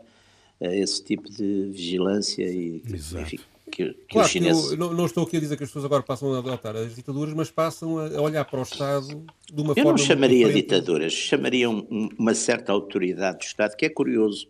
a 0.60 0.74
esse 0.74 1.02
tipo 1.02 1.30
de 1.30 1.70
vigilância 1.70 2.44
e 2.44 2.82
enfim, 2.86 3.38
que, 3.70 3.92
que 3.92 3.94
claro 4.08 4.26
os 4.26 4.32
chineses... 4.32 4.70
Que 4.70 4.76
não, 4.76 4.92
não, 4.94 5.06
estou 5.06 5.24
aqui 5.24 5.36
a 5.36 5.40
dizer 5.40 5.56
que 5.56 5.64
as 5.64 5.68
pessoas 5.68 5.84
agora 5.84 6.02
passam 6.02 6.32
a 6.32 6.38
adotar 6.38 6.76
as 6.76 6.94
ditaduras, 6.94 7.34
mas 7.34 7.50
passam 7.50 7.98
a 7.98 8.20
olhar 8.20 8.44
para 8.44 8.60
o 8.60 8.62
Estado 8.62 9.26
de 9.52 9.60
uma 9.60 9.72
Eu 9.72 9.74
forma. 9.74 9.90
Eu 9.90 9.92
não 9.92 9.98
chamaria 9.98 10.52
ditaduras, 10.52 11.12
chamaria 11.12 11.68
um, 11.68 12.08
uma 12.18 12.34
certa 12.34 12.72
autoridade 12.72 13.38
do 13.38 13.44
Estado, 13.44 13.76
que 13.76 13.84
é 13.84 13.88
curioso. 13.88 14.48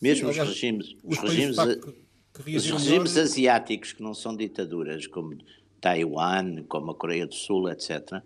Mesmo 0.00 0.26
Sim, 0.26 0.40
aliás, 0.40 0.48
os 0.48 0.54
regimes, 0.54 0.96
os, 1.02 1.18
regimes, 1.18 1.56
que, 1.56 2.42
que 2.44 2.56
os 2.56 2.70
regimes 2.70 3.12
melhor... 3.14 3.24
asiáticos 3.24 3.92
que 3.92 4.02
não 4.02 4.14
são 4.14 4.36
ditaduras, 4.36 5.08
como 5.08 5.36
Taiwan, 5.80 6.62
como 6.68 6.92
a 6.92 6.94
Coreia 6.94 7.26
do 7.26 7.34
Sul, 7.34 7.68
etc., 7.68 8.22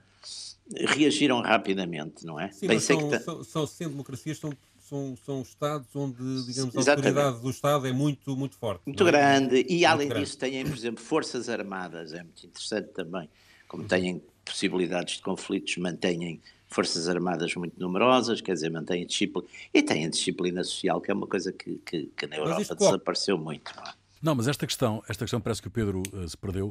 reagiram 0.75 1.41
rapidamente, 1.41 2.25
não 2.25 2.39
é? 2.39 2.51
Sim, 2.51 2.67
Pensei 2.67 2.97
são, 2.97 3.09
que 3.09 3.19
são, 3.19 3.45
são, 3.45 3.67
sendo 3.67 3.91
democracias, 3.91 4.39
são 4.39 4.53
são, 4.93 5.17
são 5.25 5.43
estados 5.43 5.89
onde, 5.97 6.17
digamos, 6.45 6.77
a 6.77 6.93
autoridade 6.93 7.41
do 7.41 7.51
Estado 7.51 7.87
é 7.87 7.93
muito, 7.93 8.37
muito 8.37 8.57
forte. 8.57 8.83
Muito 8.85 9.09
é? 9.09 9.11
grande. 9.11 9.67
E 9.67 9.73
muito 9.73 9.87
além 9.87 10.09
grande. 10.09 10.25
disso, 10.25 10.39
têm, 10.39 10.67
por 10.67 10.77
exemplo, 10.77 11.03
forças 11.03 11.49
armadas, 11.49 12.13
é 12.13 12.23
muito 12.23 12.45
interessante 12.45 12.89
também. 12.89 13.29
Como 13.67 13.85
têm 13.85 14.23
possibilidades 14.45 15.17
de 15.17 15.23
conflitos, 15.23 15.79
mantêm 15.79 16.43
forças 16.69 17.09
armadas 17.09 17.55
muito 17.55 17.79
numerosas, 17.81 18.43
quer 18.43 18.53
dizer, 18.53 18.71
mantêm 18.71 19.07
disciplina. 19.07 19.49
E 19.73 19.83
têm 19.83 20.11
disciplina 20.11 20.63
social, 20.63 21.01
que 21.01 21.11
é 21.11 21.15
uma 21.15 21.27
coisa 21.27 21.53
que, 21.53 21.81
que, 21.87 22.11
que 22.15 22.27
na 22.27 22.37
Europa 22.37 22.75
desapareceu 22.75 23.39
muito. 23.39 23.75
Não, 23.75 23.83
é? 23.85 23.95
não, 24.23 24.35
mas 24.35 24.47
esta 24.47 24.67
questão, 24.67 25.03
esta 25.09 25.25
questão 25.25 25.41
parece 25.41 25.63
que 25.63 25.69
o 25.69 25.71
Pedro 25.71 26.03
uh, 26.13 26.29
se 26.29 26.37
perdeu, 26.37 26.69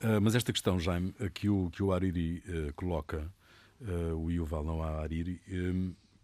uh, 0.00 0.20
mas 0.22 0.36
esta 0.36 0.52
questão, 0.52 0.78
Jaime, 0.78 1.12
uh, 1.20 1.28
que, 1.30 1.48
o, 1.48 1.70
que 1.70 1.82
o 1.82 1.92
Ariri 1.92 2.42
coloca, 2.76 3.28
o 4.16 4.30
Yuval 4.30 4.64
não 4.64 4.82
há 4.82 5.02
Ariri, 5.02 5.42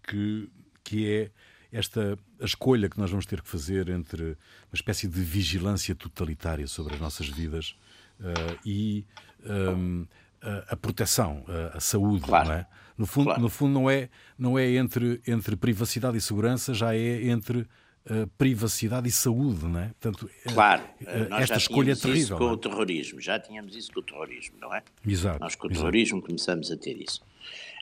que 0.05 0.49
que 0.83 1.11
é 1.11 1.31
esta 1.73 2.19
a 2.41 2.45
escolha 2.45 2.89
que 2.89 2.99
nós 2.99 3.11
vamos 3.11 3.27
ter 3.27 3.41
que 3.43 3.49
fazer 3.49 3.89
entre 3.89 4.23
uma 4.23 4.75
espécie 4.75 5.07
de 5.07 5.21
vigilância 5.21 5.95
totalitária 5.95 6.67
sobre 6.67 6.95
as 6.95 7.01
nossas 7.01 7.29
vidas 7.29 7.77
uh, 8.21 8.59
e 8.65 9.05
um, 9.45 10.07
a, 10.43 10.73
a, 10.73 10.77
proteção, 10.77 11.45
a, 11.47 11.77
a 11.77 11.81
saúde, 11.81 12.25
claro. 12.25 12.49
não 12.49 12.55
é? 12.55 12.67
No 12.97 13.07
fundo, 13.07 13.25
claro. 13.27 13.41
no 13.41 13.49
fundo 13.49 13.73
não 13.73 13.89
é 13.89 14.11
não 14.39 14.59
é 14.59 14.71
entre 14.73 15.23
entre 15.27 15.57
privacidade 15.57 16.19
e 16.19 16.21
segurança, 16.21 16.75
já 16.75 16.95
é 16.95 17.27
entre 17.29 17.61
uh, 17.61 18.27
privacidade 18.37 19.09
e 19.09 19.11
saúde, 19.11 19.65
não 19.65 19.81
é? 19.81 19.89
Portanto, 20.01 20.29
claro, 20.53 20.83
uh, 20.83 21.35
esta 21.35 21.57
escolha 21.57 21.93
é 21.93 21.95
terrível. 21.95 22.23
Isso 22.23 22.37
com 22.37 22.49
é? 22.49 22.53
o 22.53 22.57
terrorismo, 22.57 23.21
já 23.21 23.39
tínhamos 23.39 23.75
isso 23.77 23.93
com 23.93 24.01
o 24.01 24.03
terrorismo, 24.03 24.57
não 24.61 24.75
é? 24.75 24.83
Exato. 25.07 25.41
Nós 25.41 25.55
com 25.55 25.67
o 25.67 25.71
exato. 25.71 25.81
terrorismo 25.81 26.21
começamos 26.21 26.71
a 26.71 26.77
ter 26.77 27.01
isso. 27.01 27.23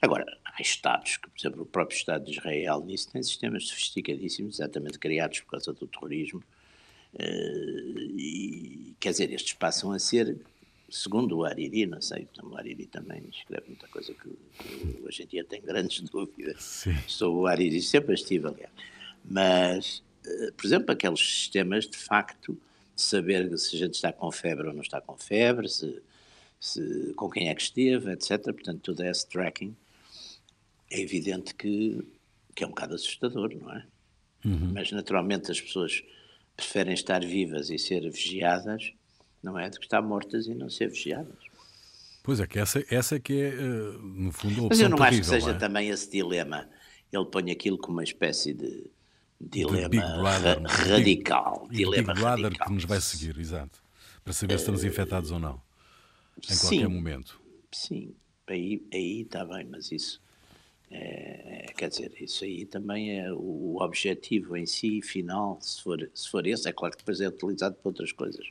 Agora, 0.01 0.25
há 0.45 0.63
Estados, 0.63 1.17
que, 1.17 1.29
por 1.29 1.39
exemplo, 1.39 1.63
o 1.63 1.67
próprio 1.67 1.97
Estado 1.97 2.25
de 2.25 2.33
Israel, 2.33 2.85
nisso 2.85 3.11
tem 3.11 3.23
sistemas 3.23 3.67
sofisticadíssimos, 3.67 4.57
exatamente 4.57 4.99
criados 4.99 5.41
por 5.41 5.53
causa 5.53 5.73
do 5.73 5.87
terrorismo, 5.87 6.43
uh, 7.15 7.99
e 8.17 8.95
quer 9.01 9.11
dizer, 9.11 9.33
estes 9.33 9.55
passam 9.55 9.91
a 9.93 9.99
ser 9.99 10.39
segundo 10.89 11.39
o 11.39 11.45
Ariri, 11.45 11.85
não 11.85 12.01
sei, 12.01 12.27
o 12.43 12.57
Ariri 12.57 12.87
também 12.87 13.23
escreve 13.31 13.67
muita 13.69 13.87
coisa 13.89 14.15
que, 14.15 14.31
que 14.59 15.03
hoje 15.03 15.25
em 15.25 15.27
dia 15.27 15.45
tem 15.45 15.61
grandes 15.61 16.01
dúvidas 16.09 16.63
Sim. 16.63 16.97
sobre 17.07 17.41
o 17.41 17.47
Ariri, 17.47 17.83
sempre 17.83 18.15
estive, 18.15 18.47
aliás. 18.47 18.71
Mas, 19.25 20.03
uh, 20.25 20.53
por 20.53 20.65
exemplo, 20.65 20.93
aqueles 20.93 21.21
sistemas 21.21 21.89
de 21.89 21.99
facto 21.99 22.53
de 22.95 23.03
saber 23.03 23.57
se 23.59 23.77
a 23.77 23.79
gente 23.81 23.95
está 23.95 24.13
com 24.13 24.31
febre 24.31 24.69
ou 24.69 24.73
não 24.73 24.83
está 24.83 25.01
com 25.01 25.17
febre, 25.17 25.69
se, 25.69 26.01
se, 26.61 27.13
com 27.15 27.29
quem 27.29 27.49
é 27.49 27.55
que 27.55 27.63
esteve, 27.63 28.13
etc. 28.13 28.43
Portanto, 28.45 28.81
todo 28.81 29.05
esse 29.05 29.29
tracking 29.29 29.77
é 30.91 31.01
evidente 31.01 31.55
que, 31.55 31.99
que 32.55 32.65
é 32.65 32.67
um 32.67 32.71
bocado 32.71 32.95
assustador, 32.95 33.55
não 33.55 33.73
é? 33.73 33.87
Uhum. 34.45 34.73
Mas, 34.75 34.91
naturalmente, 34.93 35.51
as 35.51 35.61
pessoas 35.61 36.03
preferem 36.57 36.95
estar 36.95 37.25
vivas 37.25 37.71
e 37.71 37.79
ser 37.79 38.09
vigiadas 38.11 38.93
não 39.43 39.59
é? 39.59 39.69
De 39.69 39.79
estar 39.79 40.03
mortas 40.03 40.47
e 40.47 40.55
não 40.55 40.69
ser 40.69 40.89
vigiadas. 40.89 41.37
Pois 42.23 42.41
é, 42.41 42.47
que 42.47 42.59
essa, 42.59 42.85
essa 42.91 43.17
é 43.17 43.19
que 43.19 43.41
é, 43.41 43.55
no 43.55 44.33
fundo, 44.33 44.67
a 44.67 44.69
Mas 44.69 44.81
eu 44.81 44.89
não 44.89 44.99
terrível, 44.99 45.21
acho 45.21 45.31
que 45.31 45.41
seja 45.41 45.51
é? 45.51 45.55
também 45.55 45.89
esse 45.89 46.11
dilema. 46.11 46.69
Ele 47.11 47.25
põe 47.25 47.51
aquilo 47.51 47.79
como 47.79 47.99
uma 47.99 48.05
espécie 48.05 48.53
de 48.53 48.91
dilema 49.41 49.89
Big 49.89 50.03
Brother, 50.03 50.63
ra 50.63 50.97
radical. 50.97 51.67
Big, 51.69 51.77
dilema 51.77 52.13
Big 52.13 52.25
radical. 52.25 52.67
que 52.67 52.73
nos 52.75 52.85
vai 52.85 53.01
seguir, 53.01 53.39
exato. 53.39 53.83
Para 54.23 54.33
saber 54.35 54.59
se 54.59 54.63
estamos 54.63 54.85
infectados 54.85 55.31
ou 55.31 55.39
não. 55.39 55.61
Em 56.39 56.55
sim, 56.55 56.81
qualquer 56.81 56.89
momento. 56.89 57.41
Sim, 57.73 58.15
aí, 58.47 58.83
aí 58.93 59.23
está 59.23 59.45
bem, 59.45 59.67
mas 59.71 59.91
isso. 59.91 60.21
É, 60.91 61.67
quer 61.77 61.89
dizer, 61.89 62.13
isso 62.21 62.45
aí 62.45 62.65
também 62.65 63.21
é 63.21 63.33
o, 63.33 63.39
o 63.39 63.83
objetivo 63.83 64.57
em 64.57 64.67
si, 64.67 65.03
final, 65.03 65.59
se 65.61 65.83
for, 65.83 66.11
se 66.15 66.29
for 66.31 66.47
esse, 66.47 66.69
é 66.69 66.73
claro 66.73 66.93
que 66.93 66.99
depois 66.99 67.21
é 67.21 67.29
utilizado 67.29 67.77
para 67.77 67.89
outras 67.89 68.13
coisas 68.13 68.49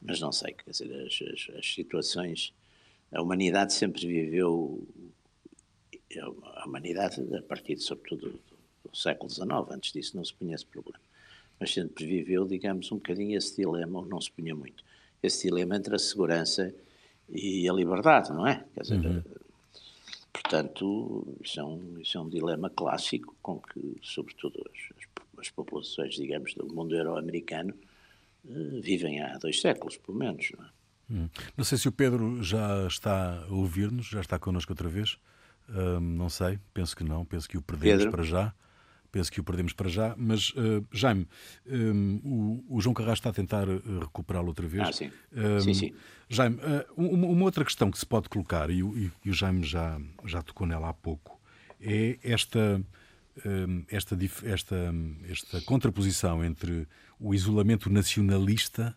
mas 0.00 0.20
não 0.20 0.32
sei, 0.32 0.54
quer 0.54 0.70
dizer, 0.70 1.06
as, 1.06 1.22
as, 1.22 1.56
as, 1.56 1.74
situações. 1.74 2.54
A 3.12 3.20
humanidade 3.20 3.72
sempre 3.74 4.06
viveu. 4.06 4.86
A 6.56 6.66
humanidade, 6.66 7.22
a 7.36 7.42
partir, 7.42 7.78
sobretudo, 7.78 8.30
do, 8.30 8.90
do 8.90 8.96
século 8.96 9.30
XIX, 9.30 9.50
antes 9.70 9.92
disso 9.92 10.16
não 10.16 10.24
se 10.24 10.32
punha 10.32 10.54
esse 10.54 10.66
problema. 10.66 11.00
Mas 11.58 11.72
sempre 11.72 12.06
viveu, 12.06 12.46
digamos, 12.46 12.90
um 12.90 12.96
bocadinho 12.96 13.36
esse 13.36 13.56
dilema, 13.56 13.98
ou 13.98 14.06
não 14.06 14.20
se 14.20 14.30
punha 14.30 14.54
muito, 14.54 14.82
esse 15.22 15.46
dilema 15.46 15.76
entre 15.76 15.94
a 15.94 15.98
segurança 15.98 16.74
e 17.28 17.68
a 17.68 17.72
liberdade, 17.72 18.30
não 18.30 18.46
é? 18.46 18.64
Quer 18.74 18.80
dizer, 18.80 19.06
uhum. 19.06 19.22
Portanto, 20.32 21.36
isso 21.42 21.60
é, 21.60 21.64
um, 21.64 21.98
isso 22.00 22.18
é 22.18 22.20
um 22.20 22.28
dilema 22.28 22.70
clássico 22.70 23.34
com 23.42 23.60
que, 23.60 23.96
sobretudo, 24.02 24.64
as, 24.72 25.08
as 25.38 25.50
populações, 25.50 26.14
digamos, 26.14 26.54
do 26.54 26.66
mundo 26.66 26.94
euro-americano 26.94 27.74
vivem 28.82 29.20
há 29.22 29.36
dois 29.38 29.60
séculos, 29.60 29.96
pelo 29.96 30.18
menos. 30.18 30.50
Não, 30.56 30.64
é? 30.64 30.68
hum. 31.10 31.28
não 31.56 31.64
sei 31.64 31.78
se 31.78 31.88
o 31.88 31.92
Pedro 31.92 32.42
já 32.42 32.86
está 32.86 33.44
a 33.44 33.52
ouvir-nos, 33.52 34.06
já 34.06 34.20
está 34.20 34.38
connosco 34.38 34.72
outra 34.72 34.88
vez. 34.88 35.18
Um, 35.68 36.00
não 36.00 36.28
sei, 36.28 36.58
penso 36.74 36.96
que 36.96 37.04
não, 37.04 37.24
penso 37.24 37.48
que 37.48 37.56
o 37.56 37.62
perdemos 37.62 38.04
Pedro? 38.04 38.10
para 38.10 38.22
já. 38.24 38.54
Penso 39.12 39.30
que 39.32 39.40
o 39.40 39.44
perdemos 39.44 39.72
para 39.72 39.88
já, 39.88 40.14
mas 40.16 40.50
uh, 40.50 40.86
Jaime, 40.92 41.26
um, 41.66 42.20
o, 42.68 42.76
o, 42.76 42.80
João 42.80 42.94
Carrasco 42.94 43.14
está 43.14 43.30
a 43.30 43.32
tentar 43.32 43.66
recuperá-lo 44.00 44.48
outra 44.48 44.68
vez. 44.68 44.88
Ah, 44.88 44.92
sim. 44.92 45.10
Um, 45.32 45.60
sim, 45.60 45.74
sim. 45.74 45.92
Jaime, 46.28 46.56
uh, 46.56 46.84
uma, 46.96 47.26
uma, 47.26 47.44
outra 47.44 47.64
questão 47.64 47.90
que 47.90 47.98
se 47.98 48.06
pode 48.06 48.28
colocar, 48.28 48.70
e, 48.70 48.80
e, 48.80 49.10
e, 49.24 49.30
o 49.30 49.32
Jaime 49.32 49.64
já, 49.64 50.00
já 50.24 50.42
tocou 50.42 50.66
nela 50.66 50.90
há 50.90 50.94
pouco, 50.94 51.40
é 51.80 52.18
esta, 52.22 52.80
esta, 53.88 54.18
esta, 54.44 54.94
esta 55.28 55.60
contraposição 55.62 56.44
entre 56.44 56.86
o 57.18 57.34
isolamento 57.34 57.90
nacionalista 57.90 58.96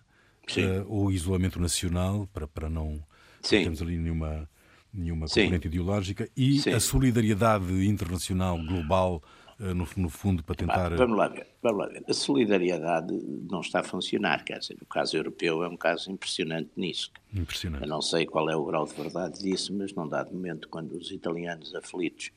uh, 0.52 0.86
ou 0.88 1.08
o 1.08 1.12
isolamento 1.12 1.60
nacional, 1.60 2.28
para, 2.34 2.48
para 2.48 2.70
não 2.70 3.04
termos 3.42 3.82
ali 3.82 3.98
nenhuma, 3.98 4.50
nenhuma 4.94 5.28
componente 5.28 5.68
ideológica, 5.68 6.30
e 6.36 6.62
a 6.70 6.80
solidariedade 6.80 7.86
internacional, 7.86 8.58
global, 8.58 9.24
no, 9.60 9.88
no, 9.98 10.10
fundo, 10.10 10.44
para 10.44 10.56
tentar. 10.56 10.90
Vamos 10.96 11.18
lá, 11.18 11.28
ver, 11.28 11.48
vamos 11.62 11.80
lá 11.80 11.88
ver. 11.88 12.04
A 12.08 12.14
solidariedade 12.14 13.14
não 13.50 13.62
está 13.62 13.82
a 13.82 13.84
funcionar, 13.84 14.44
quer 14.44 14.60
dizer, 14.60 14.78
o 14.82 14.86
caso 14.86 15.16
europeu 15.16 15.64
é 15.64 15.68
um 15.68 15.78
caso 15.78 16.12
impressionante 16.12 16.72
nisso. 16.76 17.12
Impressionante. 17.34 17.84
Eu 17.84 17.90
não 17.90 18.02
sei 18.02 18.26
qual 18.26 18.50
é 18.50 18.56
o 18.56 18.66
grau 18.66 18.86
de 18.86 18.94
verdade 18.94 19.40
disso, 19.40 19.74
mas 19.74 19.94
não 19.94 20.08
dá 20.08 20.24
de 20.24 20.34
momento 20.34 20.68
quando 20.70 20.94
os 20.94 21.12
italianos 21.12 21.74
aflitos 21.76 22.32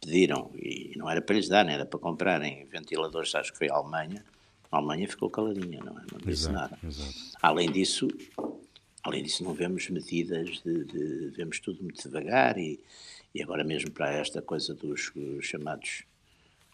pediram, 0.00 0.50
e 0.54 0.92
não 0.96 1.08
era 1.08 1.22
para 1.22 1.36
lhes 1.36 1.48
dar, 1.48 1.66
era 1.68 1.86
para 1.86 1.98
comprarem 1.98 2.66
ventiladores, 2.66 3.34
acho 3.34 3.52
que 3.52 3.58
foi 3.58 3.70
a 3.70 3.74
Alemanha, 3.74 4.24
a 4.70 4.76
Alemanha 4.76 5.08
ficou 5.08 5.30
caladinha, 5.30 5.80
não, 5.82 5.98
é? 5.98 6.02
não 6.12 6.18
disse 6.18 6.48
exato, 6.48 6.52
nada. 6.52 6.78
Exato. 6.84 7.14
Além 7.40 7.70
disso, 7.70 8.08
além 9.02 9.22
disso, 9.22 9.44
não 9.44 9.54
vemos 9.54 9.88
medidas 9.88 10.60
de, 10.62 10.84
de 10.84 11.30
vemos 11.30 11.58
tudo 11.60 11.82
muito 11.82 12.02
devagar 12.02 12.58
e, 12.58 12.80
e 13.34 13.42
agora 13.42 13.64
mesmo 13.64 13.90
para 13.90 14.12
esta 14.12 14.42
coisa 14.42 14.74
dos 14.74 15.12
chamados 15.40 16.04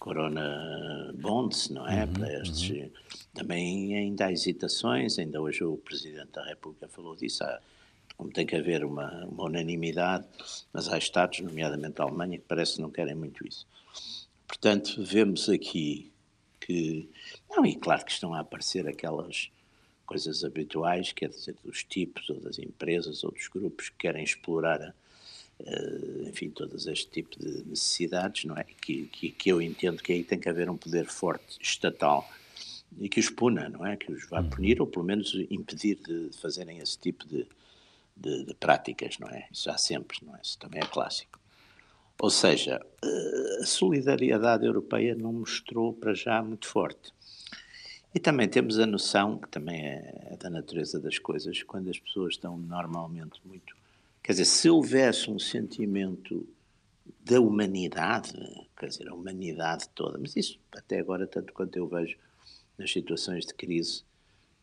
Corona 0.00 1.12
Bonds, 1.14 1.69
não 1.69 1.87
é? 1.87 2.04
Uhum, 2.04 2.12
para 2.14 2.33
estes, 2.40 2.71
uhum. 2.71 2.90
Também 3.35 3.95
ainda 3.95 4.26
há 4.26 4.33
hesitações, 4.33 5.19
ainda 5.19 5.40
hoje 5.40 5.62
o 5.62 5.76
Presidente 5.76 6.33
da 6.33 6.42
República 6.42 6.88
falou 6.88 7.14
disso, 7.14 7.45
há, 7.45 7.61
como 8.16 8.33
tem 8.33 8.47
que 8.47 8.57
haver 8.57 8.83
uma, 8.83 9.26
uma, 9.26 9.45
unanimidade, 9.45 10.26
mas 10.73 10.88
há 10.88 10.97
Estados, 10.97 11.40
nomeadamente 11.40 12.00
a 12.00 12.04
Alemanha, 12.04 12.38
que 12.38 12.45
parece 12.49 12.76
que 12.76 12.83
não 12.83 12.90
querem 12.90 13.14
muito 13.14 13.47
isso. 13.47 13.69
Portanto, 14.49 15.02
vemos 15.04 15.49
aqui 15.49 16.11
que. 16.59 17.09
Não, 17.49 17.64
e 17.64 17.76
claro 17.76 18.04
que 18.04 18.11
estão 18.11 18.35
a 18.35 18.40
aparecer 18.40 18.88
aquelas 18.88 19.50
coisas 20.07 20.42
habituais, 20.45 21.12
quer 21.12 21.28
dizer, 21.28 21.54
dos 21.62 21.85
tipos 21.85 22.28
ou 22.30 22.40
das 22.40 22.59
empresas 22.59 23.23
ou 23.23 23.30
dos 23.30 23.49
grupos 23.49 23.90
que 23.90 23.97
querem 23.97 24.25
explorar, 24.25 24.80
uh, 24.80 24.92
enfim, 26.26 26.50
todos 26.50 26.87
este 26.87 27.11
tipo 27.11 27.38
de 27.38 27.64
necessidades, 27.69 28.45
não 28.45 28.57
é? 28.57 28.64
Que, 28.64 29.07
que, 29.07 29.31
que, 29.31 29.49
eu 29.50 29.61
entendo 29.61 30.02
que 30.02 30.12
aí 30.12 30.25
tem 30.25 30.38
que 30.38 30.49
haver 30.49 30.69
um 30.71 30.76
poder 30.76 31.07
forte 31.07 31.59
estatal 31.61 32.29
e 32.99 33.09
que 33.09 33.21
os 33.21 33.31
puna, 33.31 33.69
não 33.69 33.85
é? 33.85 33.97
Que 33.97 34.11
os 34.12 34.29
vá 34.29 34.43
punir 34.43 34.81
ou 34.81 34.87
pelo 34.87 35.05
menos 35.05 35.35
impedir 35.50 35.97
de 35.97 36.31
fazerem 36.38 36.79
esse 36.79 36.99
tipo 36.99 37.26
de, 37.26 37.47
de, 38.17 38.45
de 38.45 38.55
práticas, 38.55 39.19
não 39.19 39.29
é? 39.29 39.47
Isso 39.52 39.71
há 39.71 39.79
sempre, 39.79 40.19
não 40.23 40.35
é? 40.35 40.40
Isso 40.43 40.59
também 40.59 40.81
é 40.81 40.87
clássico. 40.87 41.38
Ou 42.21 42.31
seja, 42.31 42.81
a 43.61 43.64
solidariedade 43.64 44.67
europeia 44.67 45.14
não 45.14 45.33
mostrou 45.33 45.93
para 45.93 46.12
já 46.12 46.43
muito 46.43 46.67
forte. 46.67 47.12
E 48.14 48.19
também 48.19 48.49
temos 48.49 48.79
a 48.79 48.87
noção, 48.87 49.38
que 49.38 49.49
também 49.49 49.87
é 49.87 50.37
da 50.38 50.50
natureza 50.50 50.99
das 50.99 51.19
coisas, 51.19 51.62
quando 51.62 51.88
as 51.88 51.99
pessoas 51.99 52.35
estão 52.35 52.59
normalmente 52.59 53.40
muito. 53.45 53.79
Quer 54.22 54.32
dizer, 54.32 54.44
se 54.44 54.68
houvesse 54.68 55.30
um 55.30 55.38
sentimento 55.38 56.46
da 57.20 57.40
humanidade, 57.40 58.32
quer 58.78 58.88
dizer, 58.88 59.08
a 59.08 59.14
humanidade 59.14 59.88
toda, 59.94 60.18
mas 60.18 60.36
isso 60.36 60.58
até 60.72 60.98
agora, 60.98 61.26
tanto 61.26 61.52
quanto 61.52 61.76
eu 61.76 61.86
vejo 61.86 62.16
nas 62.78 62.90
situações 62.90 63.46
de 63.46 63.54
crise, 63.54 64.04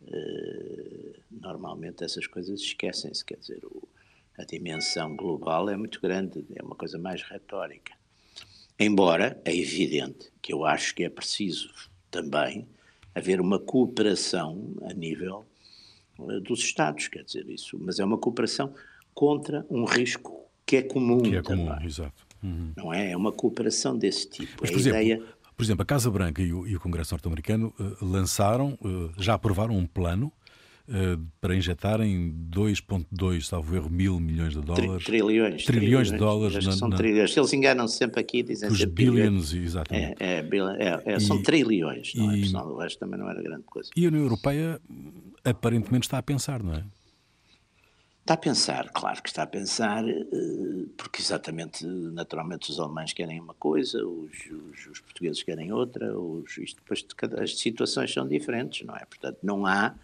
eh, 0.05 1.19
normalmente 1.29 2.03
essas 2.03 2.27
coisas 2.27 2.59
esquecem-se, 2.61 3.23
quer 3.23 3.37
dizer, 3.37 3.63
o, 3.65 3.87
a 4.37 4.43
dimensão 4.43 5.15
global 5.15 5.69
é 5.69 5.75
muito 5.75 5.99
grande, 5.99 6.45
é 6.55 6.61
uma 6.61 6.75
coisa 6.75 6.97
mais 6.97 7.23
retórica. 7.23 7.93
Embora 8.79 9.41
é 9.43 9.55
evidente 9.55 10.31
que 10.41 10.53
eu 10.53 10.63
acho 10.63 10.93
que 10.93 11.03
é 11.03 11.09
preciso 11.09 11.73
também 12.11 12.67
haver 13.15 13.41
uma 13.41 13.59
cooperação 13.59 14.75
a 14.83 14.93
nível 14.93 15.45
uh, 16.19 16.39
dos 16.41 16.59
Estados, 16.59 17.07
quer 17.07 17.23
dizer 17.23 17.49
isso, 17.49 17.77
mas 17.79 17.99
é 17.99 18.05
uma 18.05 18.17
cooperação 18.17 18.73
contra 19.17 19.65
um 19.67 19.83
risco 19.83 20.45
que 20.63 20.75
é 20.75 20.81
comum. 20.83 21.23
Que 21.23 21.37
é 21.37 21.41
também, 21.41 21.65
comum, 21.65 21.83
exato. 21.83 22.27
Uhum. 22.43 22.71
Não 22.77 22.93
é? 22.93 23.13
É 23.13 23.17
uma 23.17 23.31
cooperação 23.31 23.97
desse 23.97 24.29
tipo. 24.29 24.51
Mas, 24.61 24.69
é 24.69 24.73
por, 24.73 24.79
exemplo, 24.79 25.01
ideia... 25.01 25.23
por 25.55 25.63
exemplo, 25.63 25.81
a 25.81 25.85
Casa 25.87 26.11
Branca 26.11 26.39
e 26.39 26.53
o, 26.53 26.67
e 26.67 26.75
o 26.75 26.79
Congresso 26.79 27.15
norte-americano 27.15 27.73
uh, 27.79 28.05
lançaram, 28.05 28.77
uh, 28.79 29.11
já 29.17 29.33
aprovaram 29.33 29.75
um 29.75 29.87
plano 29.87 30.31
Uh, 30.89 31.21
para 31.41 31.53
injetarem 31.53 32.33
2,2, 32.49 33.41
salvo 33.41 33.75
erro, 33.75 33.89
mil 33.89 34.21
milhões 34.21 34.53
de 34.53 34.61
dólares. 34.61 35.03
Tri 35.03 35.17
trilhões. 35.17 35.65
Trilhões 35.65 36.09
de 36.09 36.17
dólares. 36.17 36.65
Na, 36.65 36.71
são 36.71 36.87
na... 36.87 36.95
trilhões. 36.95 37.35
Eles 37.35 37.51
enganam 37.51 37.89
-se 37.89 37.97
sempre 37.97 38.21
aqui, 38.21 38.41
dizem 38.41 38.69
Os 38.69 38.85
bilhões, 38.85 39.53
exatamente. 39.53 40.15
É, 40.17 40.39
é, 40.39 41.01
é, 41.03 41.19
são 41.19 41.43
trilhões, 41.43 42.15
não 42.15 42.33
e, 42.33 42.39
é? 42.39 42.41
Pessoal, 42.41 42.69
o 42.69 42.77
resto 42.77 42.99
também 42.99 43.19
não 43.19 43.29
era 43.29 43.43
grande 43.43 43.63
coisa. 43.63 43.89
E 43.97 44.05
a 44.05 44.07
União 44.07 44.23
Europeia 44.23 44.79
aparentemente 45.43 46.07
está 46.07 46.19
a 46.19 46.23
pensar, 46.23 46.63
não 46.63 46.75
é? 46.75 46.85
Está 48.27 48.33
a 48.33 48.37
pensar, 48.37 48.89
claro 48.89 49.23
que 49.23 49.29
está 49.29 49.43
a 49.43 49.47
pensar, 49.47 50.05
eh, 50.05 50.25
porque 50.97 51.21
exatamente, 51.21 51.85
naturalmente, 51.85 52.69
os 52.69 52.77
alemães 52.77 53.13
querem 53.13 53.39
uma 53.39 53.53
coisa, 53.53 54.05
os, 54.05 54.33
os, 54.51 54.87
os 54.87 54.99
portugueses 54.99 55.41
querem 55.43 55.71
outra, 55.71 56.13
os, 56.13 56.57
isto, 56.57 56.75
depois 56.75 57.05
cada, 57.15 57.41
as 57.41 57.57
situações 57.57 58.11
são 58.11 58.27
diferentes, 58.27 58.85
não 58.85 58.97
é? 58.97 59.05
Portanto, 59.05 59.37
não 59.41 59.65
há, 59.65 59.95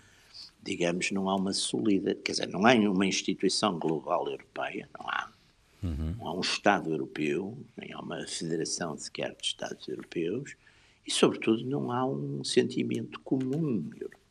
digamos, 0.63 1.11
não 1.11 1.29
há 1.29 1.35
uma 1.35 1.51
sólida, 1.51 2.15
quer 2.15 2.31
dizer, 2.31 2.47
não 2.47 2.65
há 2.65 2.73
uma 2.75 3.05
instituição 3.05 3.77
global 3.77 4.25
europeia, 4.29 4.87
não 4.97 5.05
há. 5.09 5.29
Uhum. 5.83 6.15
Não 6.17 6.27
há 6.29 6.33
um 6.33 6.39
Estado 6.39 6.91
europeu, 6.91 7.57
nem 7.75 7.91
há 7.91 7.99
uma 7.99 8.25
federação 8.25 8.97
sequer 8.97 9.35
de 9.35 9.47
Estados 9.47 9.85
europeus, 9.89 10.55
e, 11.05 11.11
sobretudo, 11.11 11.65
não 11.65 11.91
há 11.91 12.05
um 12.05 12.41
sentimento 12.41 13.19
comum 13.19 13.83
europeu. 13.99 14.22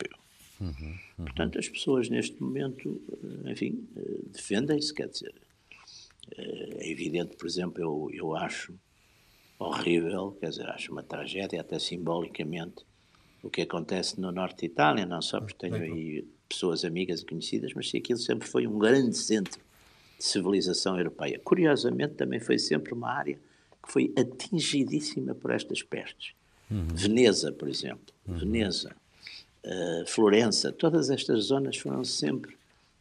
Uhum, 0.62 0.99
uhum. 1.19 1.25
Portanto, 1.25 1.59
as 1.59 1.69
pessoas 1.69 2.09
neste 2.09 2.40
momento, 2.40 3.02
eh, 3.11 3.50
enfim, 3.50 3.88
eh, 3.97 4.21
defendem-se, 4.26 4.95
quer 4.95 5.09
dizer, 5.09 5.35
eh, 6.37 6.76
é 6.78 6.90
evidente, 6.90 7.37
por 7.37 7.47
exemplo, 7.47 7.83
eu, 7.83 8.11
eu 8.12 8.37
acho 8.37 8.73
horrível, 9.59 10.37
quer 10.40 10.50
dizer, 10.50 10.69
acho 10.69 10.92
uma 10.92 11.02
tragédia, 11.02 11.61
até 11.61 11.78
simbolicamente, 11.81 12.85
o 13.42 13.50
que 13.50 13.62
acontece 13.62 14.21
no 14.21 14.31
norte 14.31 14.61
de 14.61 14.66
Itália, 14.66 15.04
não 15.04 15.21
só 15.21 15.40
porque 15.40 15.59
tenho 15.59 15.83
aí 15.83 16.25
pessoas 16.49 16.85
amigas 16.85 17.23
e 17.23 17.26
conhecidas, 17.26 17.73
mas 17.75 17.90
se 17.90 17.97
aquilo 17.97 18.19
sempre 18.19 18.47
foi 18.47 18.66
um 18.69 18.78
grande 18.78 19.16
centro 19.16 19.61
de 20.16 20.25
civilização 20.25 20.97
europeia. 20.97 21.40
Curiosamente, 21.42 22.14
também 22.14 22.38
foi 22.38 22.57
sempre 22.57 22.95
uma 22.95 23.11
área 23.11 23.35
que 23.85 23.90
foi 23.90 24.14
atingidíssima 24.16 25.35
por 25.35 25.50
estas 25.50 25.83
pestes. 25.83 26.35
Uhum. 26.71 26.87
Veneza, 26.95 27.50
por 27.52 27.69
exemplo. 27.69 28.14
Uhum. 28.28 28.38
Veneza 28.38 28.95
uh, 29.64 30.07
Florença, 30.07 30.73
todas 30.73 31.11
estas 31.11 31.45
zonas 31.45 31.76
foram 31.76 32.04
sempre 32.04 32.57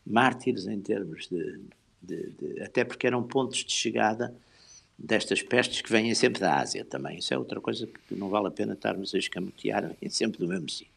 mártires 0.06 0.68
em 0.68 0.80
termos 0.80 1.28
de, 1.28 1.60
de, 2.02 2.30
de, 2.32 2.62
Até 2.62 2.84
porque 2.84 3.08
eram 3.08 3.24
pontos 3.24 3.64
de 3.64 3.72
chegada 3.72 4.34
destas 4.98 5.42
pestes 5.42 5.82
que 5.82 5.92
vêm 5.92 6.14
sempre 6.14 6.40
da 6.40 6.60
Ásia 6.60 6.86
também. 6.86 7.18
Isso 7.18 7.34
é 7.34 7.38
outra 7.38 7.60
coisa 7.60 7.88
que 7.88 8.16
não 8.16 8.30
vale 8.30 8.48
a 8.48 8.52
pena 8.52 8.74
estarmos 8.74 9.14
a 9.14 9.18
escamotear, 9.18 9.92
vêm 10.00 10.10
sempre 10.10 10.40
do 10.40 10.48
mesmo 10.48 10.70
sítio. 10.70 10.92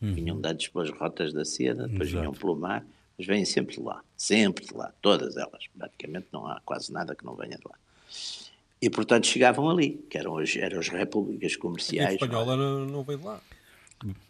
Uhum. 0.00 0.14
Vinham 0.14 0.40
dados 0.40 0.68
pelas 0.68 0.90
rotas 0.90 1.32
da 1.32 1.44
seda, 1.44 1.88
depois 1.88 2.08
Exato. 2.08 2.20
vinham 2.20 2.32
pelo 2.32 2.56
mar, 2.56 2.84
mas 3.16 3.26
vêm 3.26 3.44
sempre 3.44 3.76
de 3.76 3.82
lá, 3.82 4.02
sempre 4.16 4.66
de 4.66 4.74
lá, 4.74 4.92
todas 5.00 5.36
elas. 5.36 5.64
Praticamente 5.76 6.26
não 6.32 6.46
há 6.46 6.60
quase 6.64 6.92
nada 6.92 7.14
que 7.14 7.24
não 7.24 7.34
venha 7.34 7.56
de 7.56 7.64
lá. 7.64 7.76
E, 8.82 8.90
portanto, 8.90 9.26
chegavam 9.26 9.70
ali, 9.70 10.04
que 10.10 10.18
eram 10.18 10.36
as, 10.36 10.54
eram 10.56 10.78
as 10.78 10.88
repúblicas 10.88 11.56
comerciais. 11.56 12.10
A 12.10 12.12
espanhola 12.14 12.56
não, 12.56 12.84
não 12.84 13.02
veio 13.02 13.18
de 13.18 13.24
lá. 13.24 13.40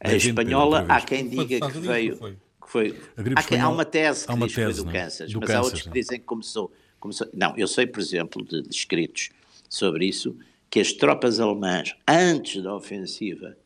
A 0.00 0.14
espanhola, 0.14 0.86
há 0.88 1.00
quem 1.00 1.28
diga 1.28 1.70
que 1.70 1.78
veio. 1.78 2.16
Que 2.16 2.70
foi, 2.70 2.98
há, 3.36 3.42
quem, 3.42 3.60
há, 3.60 3.68
uma 3.68 3.84
tese 3.84 4.24
que 4.24 4.32
há 4.32 4.34
uma 4.34 4.46
diz 4.46 4.54
tese, 4.54 4.68
que 4.68 4.74
foi 4.76 4.84
do 4.84 4.92
Kansas, 4.92 5.32
do 5.32 5.40
mas 5.40 5.46
Kansas, 5.48 5.56
há 5.56 5.64
outros 5.64 5.82
que 5.82 5.90
dizem 5.90 6.18
que 6.18 6.24
começou, 6.24 6.72
começou. 6.98 7.28
Não, 7.34 7.56
eu 7.56 7.68
sei, 7.68 7.86
por 7.86 8.00
exemplo, 8.00 8.44
de, 8.44 8.62
de 8.62 8.74
escritos 8.74 9.30
sobre 9.68 10.06
isso, 10.06 10.36
que 10.70 10.80
as 10.80 10.92
tropas 10.92 11.40
alemãs, 11.40 11.94
antes 12.08 12.62
da 12.62 12.74
ofensiva 12.74 13.56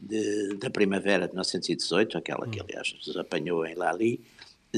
de, 0.00 0.56
da 0.58 0.70
primavera 0.70 1.26
de 1.26 1.32
1918, 1.34 2.16
aquela 2.16 2.46
que 2.46 2.60
hum. 2.60 2.64
aliás 2.68 2.94
nos 2.94 3.16
apanhou 3.16 3.66
em 3.66 3.74
Lali, 3.74 4.20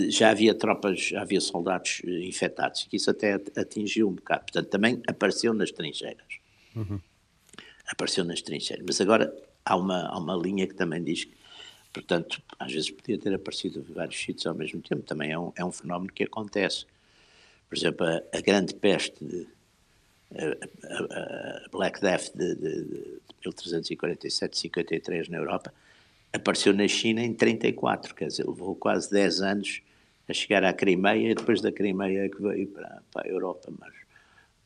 já 0.08 0.30
havia 0.30 0.54
tropas, 0.54 1.00
já 1.00 1.22
havia 1.22 1.40
soldados 1.40 2.02
eh, 2.04 2.26
infectados, 2.26 2.84
que 2.84 2.96
isso 2.96 3.10
até 3.10 3.34
atingiu 3.56 4.08
um 4.08 4.14
bocado. 4.14 4.40
Portanto, 4.42 4.68
também 4.68 5.02
apareceu 5.06 5.52
nas 5.52 5.70
trincheiras. 5.70 6.38
Uhum. 6.76 7.00
Apareceu 7.86 8.24
nas 8.24 8.40
trincheiras. 8.42 8.84
Mas 8.86 9.00
agora 9.00 9.34
há 9.68 9.76
uma, 9.76 10.06
há 10.08 10.18
uma 10.18 10.34
linha 10.34 10.66
que 10.66 10.74
também 10.74 11.02
diz 11.02 11.24
que, 11.24 11.34
portanto, 11.92 12.42
às 12.58 12.72
vezes 12.72 12.90
podia 12.90 13.18
ter 13.18 13.34
aparecido 13.34 13.84
vários 13.94 14.18
sítios 14.18 14.46
ao 14.46 14.54
mesmo 14.54 14.80
tempo, 14.80 15.02
também 15.02 15.30
é 15.30 15.38
um, 15.38 15.52
é 15.54 15.64
um 15.64 15.70
fenómeno 15.70 16.12
que 16.12 16.24
acontece. 16.24 16.86
Por 17.68 17.76
exemplo, 17.76 18.06
a, 18.06 18.22
a 18.36 18.40
grande 18.40 18.74
peste, 18.74 19.22
de, 19.22 19.46
a, 20.34 20.44
a, 20.44 21.66
a, 21.66 21.68
Black 21.70 22.00
Death 22.00 22.34
de, 22.34 22.54
de, 22.54 22.84
de 22.84 23.20
1347-53 23.46 25.28
na 25.28 25.36
Europa, 25.36 25.72
apareceu 26.32 26.72
na 26.72 26.88
China 26.88 27.22
em 27.22 27.34
34, 27.34 28.14
quer 28.14 28.28
dizer, 28.28 28.46
levou 28.46 28.74
quase 28.74 29.10
10 29.10 29.40
anos 29.42 29.82
a 30.28 30.32
chegar 30.32 30.64
à 30.64 30.72
Crimeia 30.72 31.30
e 31.30 31.34
depois 31.34 31.60
da 31.60 31.72
Crimeia 31.72 32.24
é 32.24 32.28
que 32.28 32.40
veio 32.40 32.68
para, 32.68 33.02
para 33.12 33.28
a 33.28 33.30
Europa, 33.30 33.70
mas 33.78 33.94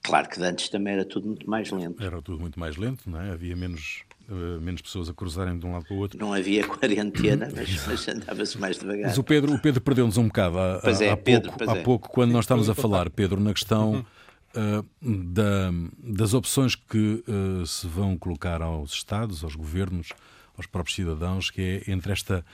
claro 0.02 0.28
que 0.28 0.42
antes 0.42 0.68
também 0.68 0.94
era 0.94 1.04
tudo 1.04 1.28
muito 1.28 1.48
mais 1.48 1.70
lento. 1.70 2.02
Era 2.02 2.20
tudo 2.20 2.40
muito 2.40 2.58
mais 2.58 2.76
lento, 2.76 3.08
não 3.08 3.20
é? 3.20 3.30
Havia 3.30 3.54
menos 3.54 4.02
menos 4.60 4.80
pessoas 4.80 5.08
a 5.08 5.14
cruzarem 5.14 5.58
de 5.58 5.66
um 5.66 5.72
lado 5.72 5.84
para 5.84 5.94
o 5.94 5.98
outro. 5.98 6.18
Não 6.18 6.32
havia 6.32 6.66
quarentena, 6.66 7.48
mas, 7.54 7.86
mas 7.86 8.08
andava-se 8.08 8.58
mais 8.58 8.78
devagar. 8.78 9.08
Mas 9.08 9.18
o 9.18 9.24
Pedro, 9.24 9.54
o 9.54 9.58
Pedro 9.58 9.80
perdeu-nos 9.80 10.16
um 10.16 10.26
bocado 10.26 10.58
há, 10.58 10.80
é, 10.84 11.10
há, 11.10 11.16
Pedro, 11.16 11.52
pouco, 11.52 11.70
há 11.70 11.76
é. 11.76 11.82
pouco, 11.82 12.08
quando 12.10 12.32
nós 12.32 12.44
estávamos 12.44 12.70
a 12.70 12.74
falar, 12.74 13.10
Pedro, 13.10 13.40
na 13.40 13.52
questão 13.52 14.04
uh, 14.54 14.86
da, 15.02 15.70
das 15.98 16.34
opções 16.34 16.74
que 16.74 17.24
uh, 17.26 17.66
se 17.66 17.86
vão 17.86 18.16
colocar 18.16 18.62
aos 18.62 18.92
Estados, 18.92 19.42
aos 19.44 19.54
governos, 19.54 20.08
aos 20.56 20.66
próprios 20.66 20.94
cidadãos, 20.94 21.50
que 21.50 21.82
é 21.86 21.90
entre 21.90 22.12
esta 22.12 22.44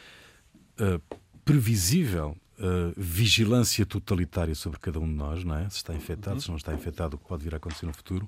previsível 1.44 2.36
Uh, 2.60 2.92
vigilância 2.96 3.86
totalitária 3.86 4.52
sobre 4.52 4.80
cada 4.80 4.98
um 4.98 5.06
de 5.06 5.14
nós, 5.14 5.44
não 5.44 5.54
é? 5.54 5.70
Se 5.70 5.76
está 5.76 5.94
infectado, 5.94 6.40
se 6.40 6.48
não 6.48 6.56
está 6.56 6.74
infectado, 6.74 7.14
o 7.14 7.18
que 7.20 7.24
pode 7.24 7.44
vir 7.44 7.54
a 7.54 7.56
acontecer 7.56 7.86
no 7.86 7.92
futuro, 7.92 8.26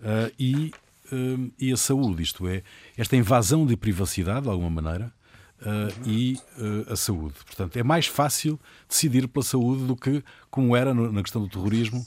uh, 0.00 0.32
e 0.38 0.72
uh, 1.12 1.52
e 1.58 1.72
a 1.72 1.76
saúde, 1.76 2.22
isto 2.22 2.46
é, 2.46 2.62
esta 2.96 3.16
invasão 3.16 3.66
de 3.66 3.76
privacidade, 3.76 4.42
de 4.42 4.48
alguma 4.48 4.70
maneira, 4.70 5.12
uh, 5.60 6.08
e 6.08 6.38
uh, 6.58 6.92
a 6.92 6.96
saúde. 6.96 7.34
Portanto, 7.44 7.76
é 7.76 7.82
mais 7.82 8.06
fácil 8.06 8.58
decidir 8.88 9.26
pela 9.28 9.44
saúde 9.44 9.84
do 9.84 9.96
que, 9.96 10.22
como 10.50 10.76
era 10.76 10.92
no, 10.94 11.10
na 11.12 11.22
questão 11.22 11.42
do 11.42 11.48
terrorismo, 11.48 12.04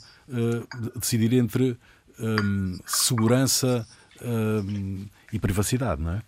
decidir 0.96 1.34
entre 1.34 1.76
um, 2.20 2.78
segurança 2.86 3.88
um, 4.22 5.08
e 5.34 5.40
privacidade, 5.40 6.02
não 6.02 6.12
é? 6.12 6.22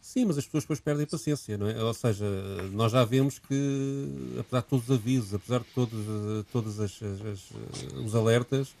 Sim, 0.00 0.26
mas 0.26 0.36
as 0.36 0.44
pessoas 0.44 0.64
depois 0.64 0.80
perdem 0.80 1.06
paciência, 1.06 1.56
não 1.56 1.68
é? 1.68 1.82
Ou 1.82 1.94
seja, 1.94 2.26
nós 2.72 2.92
já 2.92 3.04
vemos 3.04 3.38
que, 3.38 4.36
apesar 4.38 4.60
de 4.60 4.66
todos 4.66 4.84
os 4.88 4.94
avisos, 4.94 5.32
apesar 5.32 5.60
de 5.60 5.66
todos, 5.74 6.46
todos 6.52 6.80
as, 6.80 7.00
as, 7.02 7.96
os 8.04 8.14
alertas, 8.14 8.74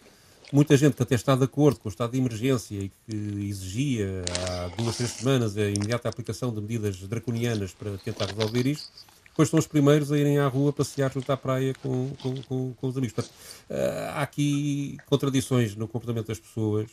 muita 0.52 0.76
gente 0.76 0.94
que 0.94 1.02
até 1.02 1.14
está 1.14 1.34
de 1.34 1.44
acordo 1.44 1.80
com 1.80 1.88
o 1.88 1.90
estado 1.90 2.12
de 2.12 2.18
emergência 2.18 2.76
e 2.76 2.88
que 2.88 3.16
exigia 3.48 4.22
há 4.48 4.68
duas, 4.76 4.96
três 4.96 5.10
semanas 5.12 5.56
a 5.56 5.62
imediata 5.62 6.08
aplicação 6.08 6.54
de 6.54 6.60
medidas 6.60 6.96
draconianas 7.08 7.72
para 7.72 7.96
tentar 7.98 8.26
resolver 8.26 8.66
isto, 8.66 8.90
depois 9.32 9.48
são 9.48 9.58
os 9.58 9.66
primeiros 9.66 10.12
a 10.12 10.18
irem 10.18 10.38
à 10.38 10.46
rua 10.46 10.74
passear 10.74 11.10
junto 11.10 11.32
à 11.32 11.36
praia 11.38 11.72
com, 11.82 12.10
com, 12.22 12.42
com, 12.42 12.74
com 12.74 12.86
os 12.86 12.96
amigos. 12.98 13.14
Portanto, 13.14 13.34
uh, 13.70 14.10
há 14.14 14.22
aqui 14.22 14.98
contradições 15.06 15.74
no 15.74 15.88
comportamento 15.88 16.26
das 16.26 16.38
pessoas, 16.38 16.90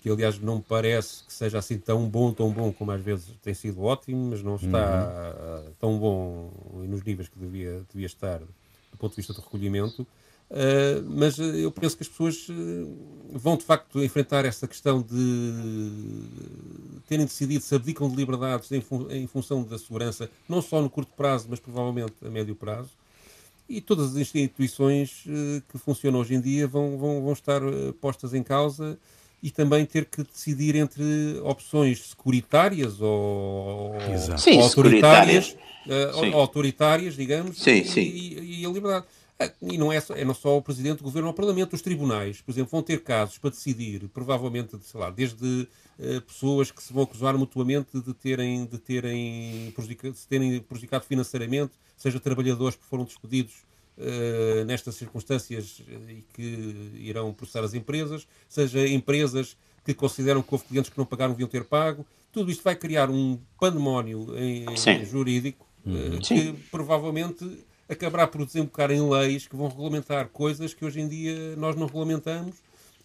que 0.00 0.10
aliás 0.10 0.38
não 0.40 0.56
me 0.56 0.62
parece 0.62 1.22
que 1.22 1.32
seja 1.32 1.58
assim 1.58 1.78
tão 1.78 2.08
bom, 2.08 2.32
tão 2.32 2.50
bom 2.50 2.72
como 2.72 2.90
às 2.90 3.00
vezes 3.00 3.26
tem 3.40 3.54
sido 3.54 3.82
ótimo, 3.82 4.30
mas 4.30 4.42
não 4.42 4.56
está 4.56 5.64
uhum. 5.64 5.72
tão 5.78 5.98
bom 5.98 6.50
nos 6.88 7.04
níveis 7.04 7.28
que 7.28 7.38
devia, 7.38 7.82
devia 7.92 8.06
estar 8.06 8.40
do 8.40 8.98
ponto 8.98 9.12
de 9.12 9.16
vista 9.16 9.32
do 9.32 9.40
recolhimento. 9.40 10.04
Uh, 10.48 11.02
mas 11.08 11.38
eu 11.38 11.72
penso 11.72 11.96
que 11.96 12.04
as 12.04 12.08
pessoas 12.08 12.48
uh, 12.48 12.96
vão 13.32 13.56
de 13.56 13.64
facto 13.64 14.02
enfrentar 14.02 14.44
essa 14.44 14.68
questão 14.68 15.02
de 15.02 16.22
terem 17.08 17.26
decidido 17.26 17.64
se 17.64 17.74
abdicam 17.74 18.08
de 18.08 18.14
liberdades 18.14 18.70
em, 18.70 18.80
fun 18.80 19.08
em, 19.10 19.26
função 19.26 19.64
da 19.64 19.76
segurança, 19.76 20.30
não 20.48 20.62
só 20.62 20.80
no 20.80 20.88
curto 20.88 21.12
prazo, 21.16 21.48
mas 21.50 21.58
provavelmente 21.58 22.14
a 22.24 22.30
médio 22.30 22.54
prazo. 22.54 22.90
E 23.68 23.80
todas 23.80 24.10
as 24.10 24.16
instituições 24.16 25.24
uh, 25.26 25.62
que 25.68 25.78
funcionam 25.78 26.20
hoje 26.20 26.34
em 26.34 26.40
dia 26.40 26.68
vão, 26.68 26.96
vão, 26.96 27.22
vão 27.24 27.32
estar 27.32 27.60
postas 28.00 28.32
em 28.32 28.42
causa 28.44 28.96
e 29.42 29.50
também 29.50 29.84
ter 29.84 30.04
que 30.04 30.22
decidir 30.22 30.76
entre 30.76 31.40
opções 31.42 32.10
securitárias 32.10 33.00
ou, 33.00 33.94
sim, 34.38 34.58
ou 34.58 34.62
autoritárias, 34.62 35.56
autoritárias, 36.32 37.16
digamos, 37.16 37.58
sim, 37.58 37.84
sim. 37.84 38.00
E, 38.00 38.60
e 38.60 38.66
a 38.66 38.68
liberdade. 38.68 39.06
E 39.60 39.76
não 39.76 39.92
é, 39.92 40.00
só, 40.00 40.14
é 40.14 40.24
não 40.24 40.32
só 40.32 40.56
o 40.56 40.62
Presidente 40.62 40.98
do 40.98 41.04
Governo, 41.04 41.28
é 41.28 41.30
o 41.30 41.34
Parlamento, 41.34 41.74
os 41.74 41.82
tribunais, 41.82 42.40
por 42.40 42.52
exemplo, 42.52 42.70
vão 42.70 42.82
ter 42.82 43.02
casos 43.02 43.36
para 43.36 43.50
decidir, 43.50 44.08
provavelmente, 44.08 44.78
sei 44.82 44.98
lá, 44.98 45.10
desde 45.10 45.68
uh, 45.98 46.20
pessoas 46.22 46.70
que 46.70 46.82
se 46.82 46.90
vão 46.90 47.02
acusar 47.02 47.36
mutuamente 47.36 48.00
de 48.00 48.14
terem, 48.14 48.64
de 48.64 48.78
terem, 48.78 49.70
prejudicado, 49.72 50.14
de 50.14 50.26
terem 50.26 50.60
prejudicado 50.60 51.04
financeiramente, 51.04 51.72
seja 51.98 52.18
trabalhadores 52.18 52.76
que 52.76 52.84
foram 52.86 53.04
despedidos 53.04 53.56
uh, 53.98 54.64
nestas 54.64 54.94
circunstâncias 54.94 55.82
e 56.08 56.24
que 56.32 56.92
irão 56.94 57.34
processar 57.34 57.62
as 57.62 57.74
empresas, 57.74 58.26
seja 58.48 58.88
empresas 58.88 59.54
que 59.84 59.92
consideram 59.92 60.40
que 60.40 60.52
houve 60.52 60.64
clientes 60.64 60.90
que 60.90 60.96
não 60.96 61.04
pagaram 61.04 61.32
deviam 61.32 61.48
ter 61.48 61.64
pago. 61.64 62.06
Tudo 62.32 62.50
isto 62.50 62.64
vai 62.64 62.74
criar 62.74 63.10
um 63.10 63.38
pandemónio 63.60 64.34
em, 64.38 64.64
em 64.64 65.04
jurídico 65.04 65.66
uh, 65.84 66.18
que 66.20 66.54
provavelmente 66.70 67.65
acabará 67.88 68.26
por 68.26 68.44
desembocar 68.44 68.90
em 68.90 69.08
leis 69.08 69.46
que 69.46 69.56
vão 69.56 69.68
regulamentar 69.68 70.28
coisas 70.28 70.74
que 70.74 70.84
hoje 70.84 71.00
em 71.00 71.08
dia 71.08 71.56
nós 71.56 71.76
não 71.76 71.86
regulamentamos 71.86 72.56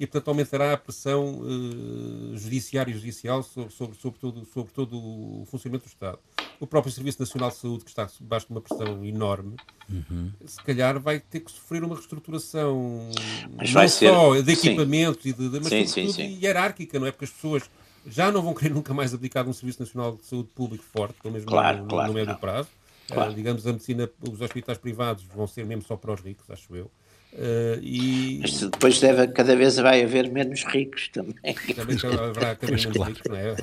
e, 0.01 0.07
portanto, 0.07 0.29
aumentará 0.29 0.73
a 0.73 0.77
pressão 0.77 1.41
uh, 1.41 2.35
judiciária 2.35 2.91
e 2.91 2.95
judicial 2.95 3.43
sobre, 3.43 3.71
sobre, 3.71 3.97
sobre, 3.97 4.19
todo, 4.19 4.45
sobre 4.45 4.73
todo 4.73 4.97
o 4.97 5.45
funcionamento 5.45 5.85
do 5.85 5.89
Estado. 5.89 6.17
o 6.59 6.65
próprio 6.65 6.91
Serviço 6.91 7.19
Nacional 7.19 7.51
de 7.51 7.57
Saúde, 7.57 7.83
que 7.83 7.91
está 7.91 8.09
debaixo 8.19 8.47
de 8.47 8.51
uma 8.51 8.61
pressão 8.61 9.05
enorme, 9.05 9.55
uhum. 9.87 10.31
se 10.43 10.59
calhar 10.63 10.99
vai 10.99 11.19
ter 11.19 11.41
que 11.41 11.51
sofrer 11.51 11.83
uma 11.83 11.93
reestruturação 11.93 13.11
mas 13.55 13.71
não 13.71 13.87
só 13.87 14.33
ser... 14.33 14.43
de 14.43 14.51
equipamento, 14.53 15.27
e 15.27 15.33
de, 15.33 15.49
de, 15.49 15.59
mas 15.59 15.67
sim, 15.67 15.85
sim, 15.85 16.11
sim. 16.11 16.39
hierárquica, 16.41 16.97
não 16.97 17.05
é? 17.05 17.11
Porque 17.11 17.25
as 17.25 17.31
pessoas 17.31 17.69
já 18.07 18.31
não 18.31 18.41
vão 18.41 18.55
querer 18.55 18.73
nunca 18.73 18.95
mais 18.95 19.13
abdicar 19.13 19.43
de 19.43 19.51
um 19.51 19.53
Serviço 19.53 19.81
Nacional 19.81 20.15
de 20.15 20.25
Saúde 20.25 20.49
público 20.55 20.83
forte, 20.83 21.21
pelo 21.21 21.33
menos 21.33 21.47
claro, 21.47 21.83
no, 21.83 21.87
claro, 21.87 22.07
no 22.07 22.13
médio 22.15 22.33
não. 22.33 22.39
prazo. 22.39 22.69
Claro. 23.11 23.31
Uh, 23.31 23.35
digamos, 23.35 23.67
a 23.67 23.71
medicina, 23.71 24.09
os 24.29 24.41
hospitais 24.41 24.77
privados 24.77 25.23
vão 25.23 25.47
ser 25.47 25.65
mesmo 25.65 25.83
só 25.83 25.95
para 25.95 26.13
os 26.13 26.21
ricos, 26.21 26.49
acho 26.49 26.75
eu. 26.75 26.91
Uh, 27.33 27.79
e... 27.81 28.39
Mas 28.41 28.59
depois 28.59 28.99
deve, 28.99 29.27
cada 29.29 29.55
vez 29.55 29.77
vai 29.77 30.03
haver 30.03 30.29
menos 30.29 30.65
ricos 30.65 31.07
também. 31.09 31.55
Também 31.75 31.95
haverá 31.95 32.55
cada 32.55 32.67
vez 32.67 32.85
menos 32.85 32.97
claro. 32.97 33.13
ricos, 33.13 33.31
não 33.31 33.37
é? 33.37 33.55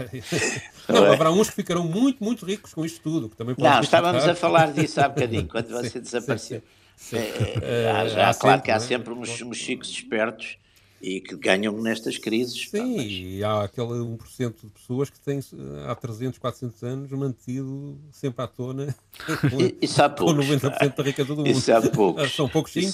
Não, 0.88 1.12
haverá 1.12 1.30
uns 1.30 1.50
que 1.50 1.56
ficarão 1.56 1.84
muito, 1.84 2.24
muito 2.24 2.46
ricos 2.46 2.72
com 2.72 2.82
isto 2.84 3.00
tudo. 3.02 3.28
Que 3.28 3.36
também 3.36 3.54
não, 3.58 3.80
estávamos 3.80 4.26
a 4.26 4.34
falar 4.34 4.72
disso 4.72 4.98
há 5.02 5.08
bocadinho, 5.08 5.46
quando 5.52 5.68
você 5.68 5.90
sim, 5.90 6.00
desapareceu. 6.00 6.62
Sim, 6.96 7.18
sim. 7.18 7.60
É, 7.62 7.90
há, 7.90 8.08
já, 8.08 8.30
há 8.30 8.34
claro 8.34 8.56
sempre, 8.56 8.64
que 8.64 8.70
há 8.70 8.76
é? 8.76 8.80
sempre 8.80 9.12
uns, 9.12 9.42
uns 9.42 9.56
chicos 9.58 9.90
espertos 9.90 10.56
e 11.00 11.20
que 11.20 11.36
ganham 11.36 11.80
nestas 11.80 12.18
crises. 12.18 12.68
Sim, 12.68 12.78
pá, 12.78 12.84
mas... 12.84 13.06
e 13.06 13.44
há 13.44 13.62
aquele 13.62 13.88
1% 13.88 14.54
de 14.62 14.70
pessoas 14.70 15.10
que 15.10 15.20
têm 15.20 15.40
há 15.86 15.94
300, 15.94 16.38
400 16.38 16.82
anos 16.82 17.10
mantido 17.12 17.98
sempre 18.10 18.42
à 18.42 18.46
tona 18.46 18.94
isso 19.82 20.02
há 20.02 20.08
poucos, 20.08 20.46
com 20.46 20.68
90% 20.68 20.96
da 20.96 21.02
riqueza 21.02 21.28
do 21.28 21.36
mundo. 21.36 21.48
Isso 21.48 21.72
há 21.72 21.80
poucos. 21.82 22.34
São 22.34 22.48
poucos 22.48 22.72
sim, 22.72 22.86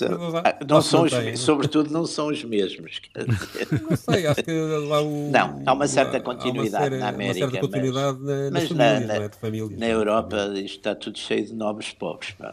há, 0.43 0.65
não 0.67 0.81
são 0.81 1.05
os, 1.05 1.13
sobretudo 1.41 1.91
não 1.91 2.07
são 2.07 2.29
os 2.29 2.43
mesmos. 2.45 3.01
Não 3.89 3.97
sei, 3.97 4.27
acho 4.27 4.43
que 4.43 4.53
lá 4.53 5.01
o... 5.03 5.31
Não, 5.31 5.63
há 5.67 5.73
uma 5.73 5.87
certa 5.87 6.21
continuidade 6.21 6.85
série, 6.85 6.99
na 6.99 7.09
América. 7.09 7.47
Uma 7.47 7.51
certa 7.51 7.67
continuidade 7.67 8.19
mas, 8.21 8.27
na, 8.27 8.51
nas 8.51 8.53
mas 8.53 8.69
famílias, 8.69 9.07
na, 9.07 9.15
não 9.15 9.25
é? 9.25 9.29
De 9.29 9.37
famílias. 9.37 9.79
Na 9.79 9.89
Europa 9.89 10.53
isto 10.55 10.77
está 10.77 10.95
tudo 10.95 11.19
cheio 11.19 11.47
de 11.47 11.55
nobres 11.55 11.93
pobres. 11.93 12.33
Pá. 12.33 12.53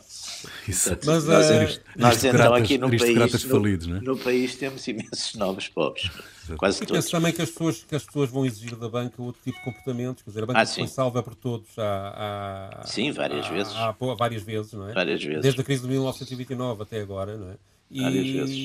Isso, 0.68 0.90
Portanto, 0.90 1.06
mas, 1.06 1.26
nós, 1.26 1.76
uh, 1.76 1.80
nós 1.96 2.24
então 2.24 2.54
aqui 2.54 2.78
no 2.78 2.90
país, 2.90 3.44
falidos, 3.44 3.88
no, 3.88 3.98
é? 3.98 4.02
no 4.02 4.18
país 4.18 4.56
temos 4.56 4.88
imensos 4.88 5.36
nobres 5.42 5.68
pobres. 5.70 6.10
Quase 6.58 6.78
e 6.84 6.86
todos. 6.88 6.92
penso 7.04 7.12
também 7.12 7.32
que 7.34 7.42
as, 7.42 7.50
pessoas, 7.50 7.84
que 7.84 7.96
as 7.96 8.04
pessoas 8.04 8.30
vão 8.30 8.46
exigir 8.46 8.76
da 8.76 8.88
banca 8.90 9.22
outro 9.22 9.42
tipo 9.44 9.58
de 9.58 9.64
comportamentos. 9.64 10.24
Quer 10.24 10.30
dizer, 10.32 10.44
a 10.44 10.46
banca 10.46 10.62
Ah, 10.62 10.66
foi 10.66 10.88
salva 10.88 11.22
por 11.24 11.36
todos 11.36 11.68
há, 11.78 12.80
há- 12.82 12.86
Sim, 12.86 13.12
várias 13.12 13.46
há- 13.46 13.50
vezes. 13.50 13.74
há- 13.74 13.90
há 13.90 14.16
várias 14.16 14.44
vezes, 14.44 14.74
não 14.74 14.90
é? 14.90 14.94
Várias 14.94 15.24
vezes. 15.24 15.42
Desde 15.42 15.62
a 15.62 15.64
crise 15.64 15.82
de 15.84 15.88
1929 15.90 16.84
até 16.84 17.00
agora, 17.02 17.38
não 17.38 17.50
é? 17.52 17.56
E, 17.90 18.02
Várias 18.02 18.28
vezes. 18.30 18.56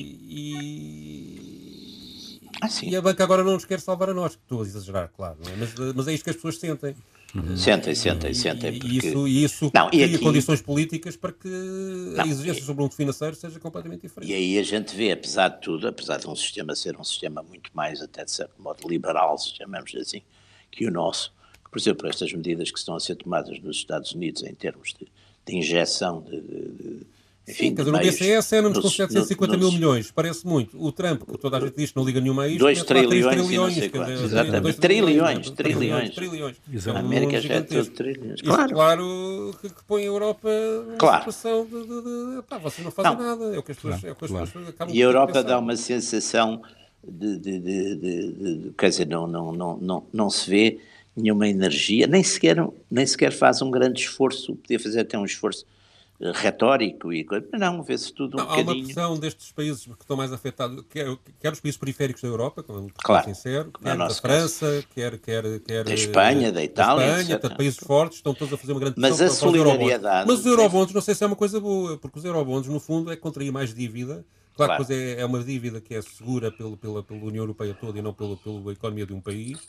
E, 1.09 2.39
Ah, 2.61 2.69
sim. 2.69 2.89
e 2.89 2.95
a 2.95 3.01
banca 3.01 3.23
agora 3.23 3.43
não 3.43 3.53
nos 3.53 3.65
quer 3.65 3.79
salvar 3.79 4.09
a 4.09 4.13
nós, 4.13 4.35
que 4.35 4.41
estou 4.41 4.61
a 4.61 4.65
exagerar, 4.65 5.09
claro, 5.15 5.37
não 5.45 5.51
é? 5.51 5.55
Mas, 5.57 5.73
mas 5.95 6.07
é 6.07 6.13
isto 6.13 6.23
que 6.23 6.29
as 6.29 6.35
pessoas 6.35 6.57
sentem. 6.57 6.95
Sentem, 7.57 7.93
sentem, 7.93 8.31
E- 8.31 8.35
sentem. 8.35 8.73
E, 8.75 8.79
Porque... 8.79 8.95
isso, 9.07 9.27
e 9.27 9.43
isso 9.43 9.71
Não, 9.73 9.89
cria 9.89 10.05
aqui- 10.05 10.17
condições 10.17 10.61
políticas 10.61 11.15
para 11.15 11.33
que 11.33 11.47
a 11.47 12.23
Não, 12.23 12.25
exigência 12.25 12.61
e- 12.61 12.63
sobre 12.63 12.81
o 12.81 12.83
mundo 12.85 12.95
financeiro 12.95 13.35
seja 13.35 13.59
completamente 13.59 14.01
diferente. 14.01 14.31
E 14.31 14.33
aí 14.33 14.57
a 14.57 14.63
gente 14.63 14.95
vê, 14.95 15.11
apesar 15.11 15.49
de 15.49 15.61
tudo, 15.61 15.87
apesar 15.87 16.17
de 16.17 16.27
um 16.27 16.35
sistema 16.35 16.75
ser 16.75 16.97
um 16.97 17.03
sistema 17.03 17.43
muito 17.43 17.69
mais, 17.73 18.01
até 18.01 18.23
de 18.23 18.31
certo 18.31 18.61
modo, 18.61 18.87
liberal, 18.87 19.37
se 19.37 19.55
chamamos 19.55 19.93
assim, 19.95 20.21
que 20.71 20.87
o 20.87 20.91
nosso, 20.91 21.33
que, 21.63 21.69
por 21.69 21.77
exemplo, 21.79 22.07
estas 22.07 22.31
medidas 22.33 22.71
que 22.71 22.79
estão 22.79 22.95
a 22.95 22.99
ser 22.99 23.15
tomadas 23.15 23.59
nos 23.59 23.77
Estados 23.77 24.13
Unidos 24.13 24.43
em 24.43 24.53
termos 24.55 24.93
de, 24.97 25.07
de 25.45 25.55
injeção 25.57 26.21
de- 26.21 26.41
de- 26.41 27.07
enfim, 27.49 27.69
Sim, 27.69 27.75
quer 27.75 27.81
dizer, 27.83 27.89
o 27.95 27.97
meios 27.97 28.15
BCE 28.15 28.41
cena-nos 28.41 28.77
com 28.77 28.83
nos- 28.83 28.95
750 28.95 29.53
nos- 29.55 29.61
mil 29.65 29.71
milhões, 29.71 30.11
parece 30.11 30.45
muito. 30.45 30.77
O 30.83 30.91
Trump, 30.91 31.23
que 31.23 31.37
toda 31.37 31.57
a 31.57 31.59
gente 31.61 31.75
diz 31.77 31.91
que 31.91 31.95
não 31.97 32.03
liga 32.03 32.19
nenhuma 32.19 32.43
a 32.43 32.47
isto, 32.49 32.59
2 32.59 32.77
mete 32.77 32.87
lá 32.87 32.87
três 32.87 33.07
trilhões 33.07 33.33
e 33.33 33.37
não 33.37 33.45
trilhões, 33.47 33.73
sei 33.73 33.81
quer 33.89 33.97
quantos. 33.97 34.13
dizer, 34.21 34.73
Trilhões, 34.73 35.47
é? 35.47 35.51
trilhões. 35.51 36.09
trilhões. 36.15 36.55
Exato. 36.73 36.89
É 36.97 37.01
um 37.01 37.03
A 37.03 37.07
América 37.07 37.39
já 37.41 37.53
é 37.53 37.61
tudo 37.61 37.85
trilhões. 37.91 38.33
Isto, 38.35 38.43
Claro. 38.45 38.73
claro, 38.73 39.55
que, 39.61 39.69
que 39.69 39.83
põe 39.87 40.01
a 40.03 40.05
Europa 40.07 40.49
numa 40.85 40.97
Claro. 40.97 41.31
situação 41.31 41.65
de, 41.65 41.71
de, 41.71 42.35
de 42.37 42.41
pá, 42.49 42.57
vocês 42.57 42.83
não 42.83 42.91
fazem 42.91 43.11
Não. 43.15 43.23
nada, 43.23 43.55
é 43.55 43.59
o 43.59 43.63
que 43.63 43.71
as 43.71 43.77
pessoas, 43.77 44.03
é 44.03 44.11
o 44.11 44.15
que 44.15 44.25
as 44.25 44.31
Claro. 44.31 44.45
pessoas 44.47 44.67
acabam 44.69 44.95
E 44.95 45.01
a 45.01 45.05
Europa 45.05 45.43
dá 45.43 45.57
uma 45.59 45.75
sensação 45.77 46.61
de, 47.07 47.37
de- 47.37 47.59
de- 47.59 47.95
de- 47.95 47.95
de- 47.95 48.57
de- 48.57 48.71
quer 48.77 48.89
dizer, 48.89 49.07
não, 49.07 49.25
não, 49.25 49.51
não, 49.53 49.77
não, 49.77 50.03
não 50.11 50.29
se 50.29 50.49
vê 50.49 50.79
nenhuma 51.15 51.47
energia, 51.47 52.05
nem 52.07 52.21
sequer, 52.23 52.57
nem 52.91 53.05
sequer 53.05 53.31
faz 53.31 53.61
um 53.61 53.71
grande 53.71 54.01
esforço, 54.01 54.53
podia 54.55 54.79
fazer 54.79 54.99
até 54.99 55.17
um 55.17 55.23
esforço 55.25 55.65
retórico 56.19 57.13
e 57.13 57.23
coisa, 57.23 57.45
mas 57.51 57.61
não, 57.61 57.83
vê-se 57.83 58.11
tudo 58.11 58.35
um 58.35 58.37
Não, 58.37 58.49
há 58.49 58.53
uma 58.55 58.63
bocadinho. 58.63 58.85
pressão 58.85 59.19
destes 59.19 59.51
países 59.51 59.85
que 59.85 59.91
estão 60.01 60.17
mais 60.17 60.33
afetados, 60.33 60.83
quer, 60.89 61.15
quer 61.39 61.53
os 61.53 61.59
países 61.59 61.77
periféricos 61.79 62.21
da 62.23 62.27
Europa, 62.27 62.63
como 62.63 62.91
Claro. 63.03 63.25
sincero, 63.25 63.71
quer 63.71 63.95
da 63.97 64.09
França, 64.09 64.83
quer, 64.95 65.17
quer, 65.19 65.59
quer 65.59 65.83
Da 65.83 65.93
Espanha, 65.93 66.51
da 66.51 66.63
Itália, 66.63 67.05
da 67.05 67.19
Espanha, 67.21 67.35
etc. 67.35 67.55
países 67.57 67.77
fortes, 67.79 68.17
estão 68.17 68.33
todos 68.33 68.51
a 68.53 68.57
fazer 68.57 68.71
uma 68.73 68.79
grande 68.79 68.95
Mas 68.99 69.17
pressão 69.17 69.27
a 69.27 69.29
os 69.51 69.55
eurobonds. 69.55 69.77
solidariedade- 69.79 70.27
Mas 70.27 70.39
os 70.39 70.45
eurobonds 70.47 70.93
não 70.93 71.01
sei 71.01 71.13
se 71.13 71.23
é 71.23 71.27
uma 71.27 71.35
coisa 71.35 71.59
boa, 71.59 71.97
porque 71.97 72.17
os 72.17 72.25
eurobonds, 72.25 72.67
no 72.67 72.79
fundo, 72.79 73.11
é 73.11 73.15
contrair 73.15 73.51
mais 73.51 73.73
dívida. 73.73 74.25
Claro, 74.55 74.83
Claro. 74.83 74.91
é, 74.91 75.21
é 75.21 75.25
uma 75.25 75.43
dívida 75.43 75.79
que 75.79 75.93
é 75.93 76.01
segura 76.01 76.51
pelo, 76.51 76.75
pela, 76.75 77.03
pela 77.03 77.23
União 77.23 77.43
Europeia 77.43 77.75
toda 77.79 77.99
e 77.99 78.01
não 78.01 78.11
pelo, 78.11 78.35
pela 78.37 78.71
economia 78.73 79.05
de 79.05 79.13
um 79.13 79.21
país, 79.21 79.59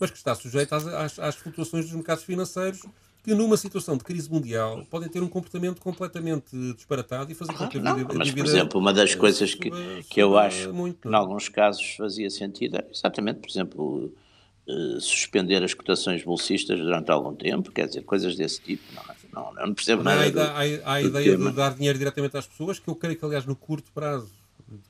mas 0.00 0.10
que 0.10 0.16
está 0.16 0.34
sujeita 0.34 0.74
às, 0.74 0.86
às, 0.86 1.18
às 1.18 1.34
flutuações 1.36 1.84
dos 1.84 1.92
mercados 1.94 2.24
financeiros 2.24 2.80
que 3.28 3.34
numa 3.34 3.56
situação 3.58 3.96
de 3.96 4.04
crise 4.04 4.30
mundial 4.30 4.86
podem 4.90 5.08
ter 5.08 5.22
um 5.22 5.28
comportamento 5.28 5.80
completamente 5.82 6.56
disparatado 6.74 7.30
e 7.30 7.34
fazer 7.34 7.52
com 7.52 7.68
que 7.68 7.76
a 7.78 7.94
vida- 7.94 8.14
mas, 8.14 8.30
por 8.30 8.44
exemplo, 8.46 8.80
uma 8.80 8.92
das 8.92 9.12
eh, 9.12 9.16
coisas 9.16 9.54
que, 9.54 9.68
suba- 9.68 10.02
que 10.08 10.22
eu 10.22 10.38
acho 10.38 10.72
muito, 10.72 11.02
que, 11.02 11.08
em 11.08 11.12
é? 11.12 11.16
alguns 11.16 11.48
casos, 11.48 11.94
fazia 11.96 12.30
sentido 12.30 12.76
é 12.78 12.86
exatamente, 12.90 13.40
por 13.40 13.50
exemplo, 13.50 14.14
eh, 14.66 14.98
suspender 15.00 15.62
as 15.62 15.74
cotações 15.74 16.24
bolsistas 16.24 16.78
durante 16.80 17.10
algum 17.10 17.34
tempo, 17.34 17.70
quer 17.70 17.86
dizer, 17.88 18.02
coisas 18.02 18.34
desse 18.34 18.62
tipo. 18.62 18.82
Não, 18.94 19.02
é? 19.02 19.16
não, 19.60 19.66
não 19.66 19.74
percebo 19.74 20.00
há, 20.00 20.04
nada. 20.04 20.26
ide- 20.26 20.34
do- 20.34 20.40
há- 20.40 20.90
há 20.90 20.92
a 20.94 21.02
ideia 21.02 21.30
tema. 21.32 21.50
de 21.50 21.56
dar 21.56 21.74
dinheiro 21.74 21.98
diretamente 21.98 22.34
às 22.36 22.46
pessoas, 22.46 22.78
que 22.78 22.88
eu 22.88 22.94
creio 22.96 23.18
que, 23.18 23.24
aliás, 23.26 23.44
no 23.44 23.54
curto 23.54 23.92
prazo, 23.92 24.30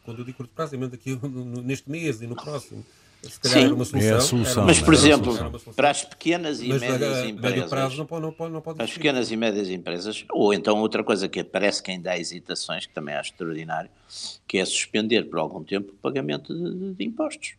quando 0.04 0.20
eu 0.20 0.24
digo 0.24 0.36
curto 0.36 0.52
prazo, 0.54 0.74
é 0.74 0.78
mesmo 0.78 0.92
daqui, 0.92 1.18
neste 1.64 1.90
mês 1.90 2.22
e 2.22 2.26
no 2.28 2.36
próximo, 2.36 2.84
se 3.22 3.40
calhar 3.40 3.58
Sim. 3.58 3.64
era 3.66 3.74
uma 3.74 3.84
solução. 3.84 4.10
É 4.10 4.16
a 4.16 4.20
solução, 4.20 4.62
uma 4.62 4.66
Mas, 4.66 4.80
por 4.80 4.94
exemplo, 4.94 5.34
solução. 5.36 5.72
para 5.74 5.90
as 5.90 6.04
pequenas 6.04 6.60
e 6.60 6.68
Mas 6.68 6.80
médias 6.80 7.24
empresas, 7.24 7.68
prazo 7.70 7.96
não 7.98 8.06
pode, 8.06 8.22
não 8.22 8.32
pode, 8.32 8.52
não 8.52 8.60
pode 8.60 8.82
as 8.82 8.92
pequenas 8.92 9.30
e 9.30 9.36
médias 9.36 9.68
empresas, 9.70 10.24
ou 10.30 10.54
então 10.54 10.78
outra 10.78 11.02
coisa 11.02 11.28
que 11.28 11.42
parece 11.42 11.82
que 11.82 11.90
ainda 11.90 12.12
há 12.12 12.18
hesitações, 12.18 12.86
que 12.86 12.94
também 12.94 13.14
acho 13.14 13.30
extraordinário, 13.32 13.90
que 14.46 14.58
é 14.58 14.64
suspender 14.64 15.24
por 15.28 15.38
algum 15.38 15.64
tempo 15.64 15.92
o 15.92 15.96
pagamento 15.96 16.54
de, 16.54 16.94
de 16.94 17.04
impostos. 17.04 17.54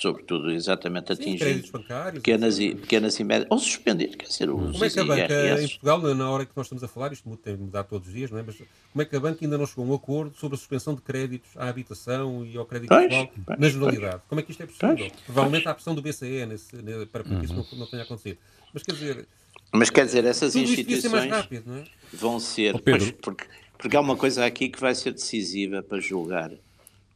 Sobretudo, 0.00 0.50
exatamente 0.50 1.14
Sim, 1.14 1.36
bancários. 1.70 2.22
pequenas 2.22 2.58
e, 2.58 2.74
pequenas 2.74 3.20
e 3.20 3.24
médias, 3.24 3.46
ou 3.50 3.58
suspender, 3.58 4.16
quer 4.16 4.28
dizer, 4.28 4.48
os 4.48 4.72
Como 4.72 4.84
é 4.84 4.88
que 4.88 4.98
a 4.98 5.04
banca 5.04 5.60
em. 5.62 5.68
Portugal, 5.68 6.14
na- 6.14 6.30
hora 6.30 6.46
que 6.46 6.52
nós 6.56 6.66
estamos 6.66 6.82
a 6.82 6.88
falar, 6.88 7.12
isto 7.12 7.36
tem 7.36 7.54
de 7.54 7.62
mudar 7.62 7.84
todos 7.84 8.08
os 8.08 8.14
dias, 8.14 8.30
não 8.30 8.38
é? 8.38 8.42
Mas 8.42 8.56
como 8.56 9.02
é 9.02 9.04
que 9.04 9.14
a 9.14 9.20
banca 9.20 9.44
ainda 9.44 9.58
não 9.58 9.66
chegou 9.66 9.84
a 9.84 9.88
um 9.88 9.94
acordo 9.94 10.34
sobre 10.38 10.54
a 10.54 10.58
suspensão 10.58 10.94
de 10.94 11.02
créditos 11.02 11.50
à 11.54 11.68
habitação 11.68 12.46
e 12.46 12.56
ao 12.56 12.64
crédito 12.64 12.88
Pois, 12.88 13.08
pessoal 13.08 13.30
pois, 13.44 13.58
na 13.58 13.68
generalidade? 13.68 14.22
Como 14.26 14.40
é 14.40 14.42
que 14.42 14.50
isto 14.52 14.62
é 14.62 14.66
possível? 14.66 14.96
Pois, 14.96 15.12
Provavelmente 15.26 15.68
há 15.68 15.70
a 15.72 15.74
pressão 15.74 15.94
do 15.94 16.00
BCE 16.00 16.46
nesse, 16.46 16.76
ne- 16.76 17.04
para 17.04 17.22
que 17.22 17.34
isso 17.44 17.54
não, 17.54 17.66
não 17.78 17.86
tenha 17.86 18.02
acontecido. 18.04 18.38
Mas 18.72 18.82
quer 18.82 18.92
dizer, 18.92 19.28
Mas 19.70 19.90
quer 19.90 20.06
dizer, 20.06 20.24
essas 20.24 20.54
devia 20.54 20.66
ser 20.66 20.80
mais 20.80 20.88
instituições 20.88 21.30
rápido, 21.30 21.64
não 21.66 21.76
é? 21.76 21.84
vão 22.14 22.40
ser. 22.40 22.80
Porque, 22.80 23.44
porque 23.76 23.96
há 23.96 24.00
uma 24.00 24.16
coisa 24.16 24.46
aqui 24.46 24.70
que 24.70 24.80
vai 24.80 24.94
ser 24.94 25.12
decisiva 25.12 25.82
para 25.82 26.00
julgar 26.00 26.50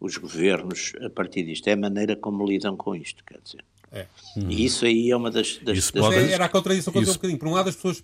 os 0.04 0.16
governos 0.16 0.92
a 1.04 1.10
partir 1.10 1.42
disto. 1.44 1.66
É 1.68 1.72
a 1.72 1.76
maneira 1.76 2.14
como 2.16 2.46
lidam 2.46 2.76
com 2.76 2.94
isto, 2.94 3.24
quer 3.24 3.40
dizer. 3.42 3.64
É. 3.92 4.06
E 4.48 4.64
isso 4.64 4.84
aí 4.84 5.10
é 5.10 5.16
uma 5.16 5.30
das. 5.30 5.58
das, 5.58 5.78
Isso 5.78 5.92
das- 5.92 6.02
pode- 6.02 6.16
Mas 6.16 6.30
era 6.32 6.44
a 6.44 6.48
contradição 6.48 6.92
que 6.92 6.98
eu 6.98 7.02
Isso- 7.02 7.12
um 7.12 7.14
bocadinho. 7.14 7.38
Por 7.38 7.48
um 7.48 7.52
lado, 7.52 7.68
as 7.68 7.76
pessoas 7.76 8.02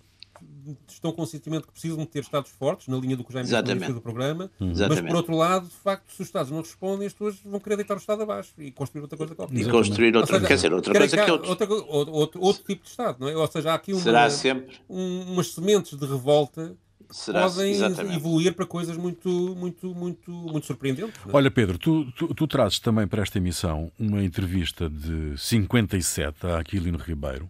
estão 0.87 1.11
com 1.11 1.23
o 1.23 1.25
sentimento 1.25 1.65
que 1.67 1.73
precisam 1.73 1.97
de 1.97 2.05
ter 2.05 2.19
Estados 2.19 2.51
fortes, 2.51 2.87
na 2.87 2.95
linha 2.97 3.17
do 3.17 3.23
que 3.23 3.33
já 3.33 3.41
início 3.41 3.93
do 3.95 3.99
programa, 4.01 4.49
mas 4.59 4.71
Exatamente. 4.71 5.07
por 5.07 5.15
outro 5.15 5.35
lado, 5.35 5.67
de 5.67 5.73
facto, 5.73 6.05
se 6.13 6.21
os 6.21 6.27
Estados 6.27 6.51
não 6.51 6.59
respondem, 6.59 7.07
as 7.07 7.13
pessoas 7.13 7.35
vão 7.43 7.59
querer 7.59 7.77
deitar 7.77 7.95
o 7.95 7.97
Estado 7.97 8.21
abaixo 8.21 8.51
e 8.59 8.71
construir 8.71 9.01
outra 9.01 9.17
coisa 9.17 9.33
qualquer. 9.35 9.57
E 9.57 9.65
construir 9.69 10.15
outra, 10.15 10.35
Ou 10.35 10.39
seja, 10.39 10.47
quer 10.47 10.55
dizer, 10.55 10.73
outra 10.73 10.93
coisa 10.93 11.17
que 11.25 11.31
outros. 11.31 11.49
outra 11.49 11.73
outro, 11.73 12.13
outro, 12.13 12.41
outro 12.41 12.63
tipo 12.63 12.83
de 12.83 12.89
Estado, 12.89 13.17
não 13.19 13.27
é? 13.27 13.35
Ou 13.35 13.47
seja, 13.47 13.71
há 13.71 13.75
aqui 13.75 13.91
uma, 13.91 14.01
Será 14.01 14.29
sempre. 14.29 14.75
um- 14.89 15.33
umas 15.33 15.47
sementes 15.51 15.97
de 15.97 16.05
revolta 16.05 16.75
Será, 17.11 17.41
podem 17.49 17.71
exatamente. 17.71 18.15
evoluir 18.15 18.53
para 18.53 18.65
coisas 18.65 18.95
muito, 18.97 19.29
muito, 19.57 19.93
muito, 19.93 20.31
muito 20.31 20.65
surpreendentes. 20.65 21.13
não 21.25 21.33
é? 21.33 21.35
Olha, 21.37 21.51
Pedro, 21.51 21.77
tu, 21.77 22.05
tu, 22.13 22.33
tu 22.33 22.47
trazes 22.47 22.79
também 22.79 23.05
para 23.07 23.21
esta 23.21 23.37
emissão 23.37 23.91
uma 23.99 24.23
entrevista 24.23 24.89
de 24.89 25.37
57 25.37 26.47
a 26.47 26.59
Aquilino 26.59 26.97
Ribeiro 26.97 27.49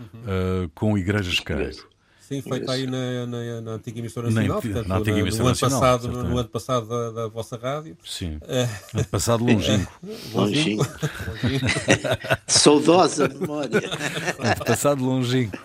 eh, 0.00 0.68
com 0.74 0.96
Igrejas 0.96 1.38
Queiro. 1.40 1.90
Sim, 2.20 2.40
feita 2.40 2.72
aí 2.72 2.86
na, 2.86 3.26
na, 3.26 3.60
na 3.60 3.70
antiga 3.72 3.98
emissora 3.98 4.30
Na 4.30 4.36
nacional, 4.36 4.56
antiga- 4.58 4.74
portanto, 4.74 4.88
na 4.88 4.96
antiga 4.96 5.16
no 5.16 5.22
emissora 5.22 5.42
ano 5.42 5.48
nacional, 5.50 5.80
passado, 5.80 6.08
no, 6.08 6.22
no 6.24 6.38
ano 6.38 6.48
passado 6.48 6.88
da, 6.88 7.10
da 7.10 7.28
vossa 7.28 7.56
rádio. 7.58 7.96
Sim. 8.06 8.38
Eh, 8.48 8.68
Ano 8.94 9.04
passado 9.04 9.44
longínquo. 9.44 9.92
Longínquo. 10.32 10.86
Saudosa 12.46 13.28
memória. 13.28 13.82
Ano 14.38 14.64
passado 14.64 15.04
longínquo. 15.04 15.58